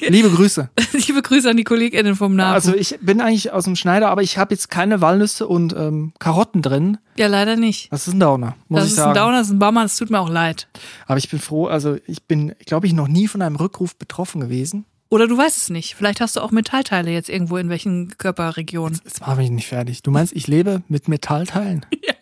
Liebe 0.00 0.28
Grüße. 0.30 0.68
Liebe 1.06 1.22
Grüße 1.22 1.48
an 1.48 1.56
die 1.56 1.62
KollegInnen 1.62 2.16
vom 2.16 2.34
NABU. 2.34 2.52
Also 2.52 2.74
ich 2.74 2.98
bin 3.00 3.20
eigentlich 3.20 3.52
aus 3.52 3.66
dem 3.66 3.76
Schneider, 3.76 4.08
aber 4.08 4.22
ich 4.22 4.36
habe 4.36 4.52
jetzt 4.52 4.68
keine 4.68 5.00
Walnüsse 5.00 5.46
und 5.46 5.76
ähm, 5.76 6.12
Karotten 6.18 6.60
drin. 6.60 6.98
ja, 7.16 7.28
leider 7.28 7.54
nicht. 7.54 7.92
Das 7.92 8.08
ist 8.08 8.14
ein 8.14 8.18
Downer, 8.18 8.56
muss 8.66 8.80
das 8.80 8.84
ich 8.86 8.90
ist 8.90 8.96
sagen. 8.96 9.10
ein 9.10 9.14
Downer, 9.14 9.38
das 9.38 9.46
ist 9.46 9.52
ein 9.52 9.58
Baumann, 9.60 9.86
es 9.86 9.96
tut 9.96 10.10
mir 10.10 10.18
auch 10.18 10.28
leid. 10.28 10.66
Aber 11.06 11.18
ich 11.18 11.30
bin 11.30 11.38
froh, 11.38 11.68
also 11.68 11.96
ich 12.08 12.24
bin, 12.24 12.52
glaube 12.66 12.88
ich, 12.88 12.92
noch 12.92 13.06
nie 13.06 13.28
von 13.28 13.42
einem 13.42 13.54
Rückruf 13.54 13.94
betroffen 13.94 14.40
gewesen. 14.40 14.86
Oder 15.08 15.28
du 15.28 15.38
weißt 15.38 15.56
es 15.56 15.70
nicht. 15.70 15.94
Vielleicht 15.94 16.20
hast 16.20 16.34
du 16.34 16.40
auch 16.40 16.50
Metallteile 16.50 17.12
jetzt 17.12 17.28
irgendwo 17.28 17.58
in 17.58 17.68
welchen 17.68 18.16
Körperregionen. 18.18 19.00
Jetzt 19.04 19.20
mache 19.20 19.44
ich 19.44 19.50
nicht 19.50 19.68
fertig. 19.68 20.02
Du 20.02 20.10
meinst, 20.10 20.32
ich 20.34 20.48
lebe 20.48 20.82
mit 20.88 21.06
Metallteilen? 21.06 21.86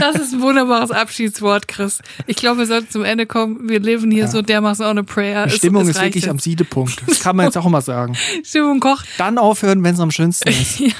Das 0.00 0.16
ist 0.16 0.32
ein 0.32 0.40
wunderbares 0.40 0.90
Abschiedswort, 0.90 1.68
Chris. 1.68 2.00
Ich 2.26 2.36
glaube, 2.36 2.58
wir 2.60 2.66
sollten 2.66 2.90
zum 2.90 3.04
Ende 3.04 3.26
kommen. 3.26 3.68
Wir 3.68 3.80
leben 3.80 4.10
hier 4.10 4.26
so 4.28 4.42
dermaßen 4.42 4.84
on 4.86 4.98
a 4.98 5.02
prayer. 5.02 5.46
Die 5.46 5.52
Es- 5.52 5.58
Stimmung 5.58 5.82
es 5.82 5.90
ist 5.90 5.96
reicht 5.96 6.06
wirklich 6.06 6.24
jetzt. 6.24 6.30
am 6.30 6.38
Siedepunkt. 6.38 7.02
Das 7.06 7.20
kann 7.22 7.36
man 7.36 7.46
jetzt 7.46 7.56
auch 7.58 7.68
mal 7.68 7.80
sagen. 7.82 8.16
Stimmung 8.42 8.80
kocht. 8.80 9.06
Dann 9.18 9.38
aufhören, 9.38 9.82
wenn 9.84 9.94
es 9.94 10.00
am 10.00 10.10
schönsten 10.10 10.48
ist. 10.48 10.80
Ja, 10.80 10.92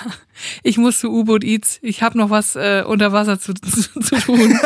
ich 0.63 0.79
muss 0.79 1.01
zu 1.01 1.11
U-Boot 1.11 1.43
Eats. 1.45 1.79
Ich 1.83 2.03
habe 2.03 2.17
noch 2.19 2.31
was 2.31 2.57
äh, 2.57 2.85
unter 2.87 3.13
Wasser 3.13 3.39
zu, 3.41 3.55
zu, 3.55 4.01
zu 4.01 4.17
tun. 4.17 4.59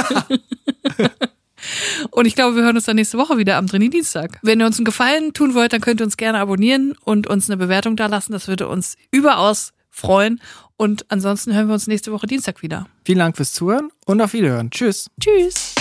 Und 2.11 2.27
ich 2.27 2.35
glaube, 2.35 2.57
wir 2.57 2.63
hören 2.63 2.77
uns 2.77 2.85
dann 2.85 2.97
nächste 2.97 3.17
Woche 3.17 3.39
wieder 3.39 3.57
am 3.57 3.67
Trainee-Dienstag. 3.67 4.39
Wenn 4.43 4.61
ihr 4.61 4.67
uns 4.67 4.77
einen 4.79 4.85
Gefallen 4.85 5.33
tun 5.33 5.55
wollt, 5.55 5.73
dann 5.73 5.81
könnt 5.81 6.01
ihr 6.01 6.05
uns 6.05 6.17
gerne 6.19 6.39
abonnieren 6.39 6.95
und 7.05 7.27
uns 7.27 7.49
eine 7.49 7.57
Bewertung 7.57 7.97
da 7.97 8.07
lassen. 8.07 8.33
Das 8.33 8.49
würde 8.49 8.69
uns 8.69 8.97
überaus 9.11 9.73
freuen. 9.91 10.41
Und 10.77 11.11
ansonsten 11.11 11.55
hören 11.55 11.69
wir 11.69 11.75
uns 11.75 11.87
nächste 11.87 12.13
Woche 12.13 12.27
Dienstag 12.27 12.63
wieder. 12.63 12.87
Vielen 13.05 13.19
Dank 13.19 13.37
fürs 13.37 13.53
Zuhören 13.53 13.91
und 14.07 14.21
auf 14.21 14.33
Wiederhören. 14.33 14.71
Tschüss. 14.71 15.09
Tschüss. 15.21 15.75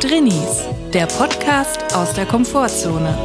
Drinis, 0.00 0.64
der 0.92 1.06
Podcast 1.06 1.94
aus 1.94 2.12
der 2.14 2.26
Komfortzone. 2.26 3.16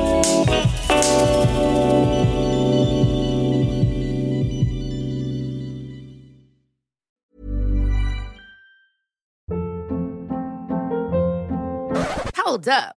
Hold 12.46 12.68
up. 12.70 12.97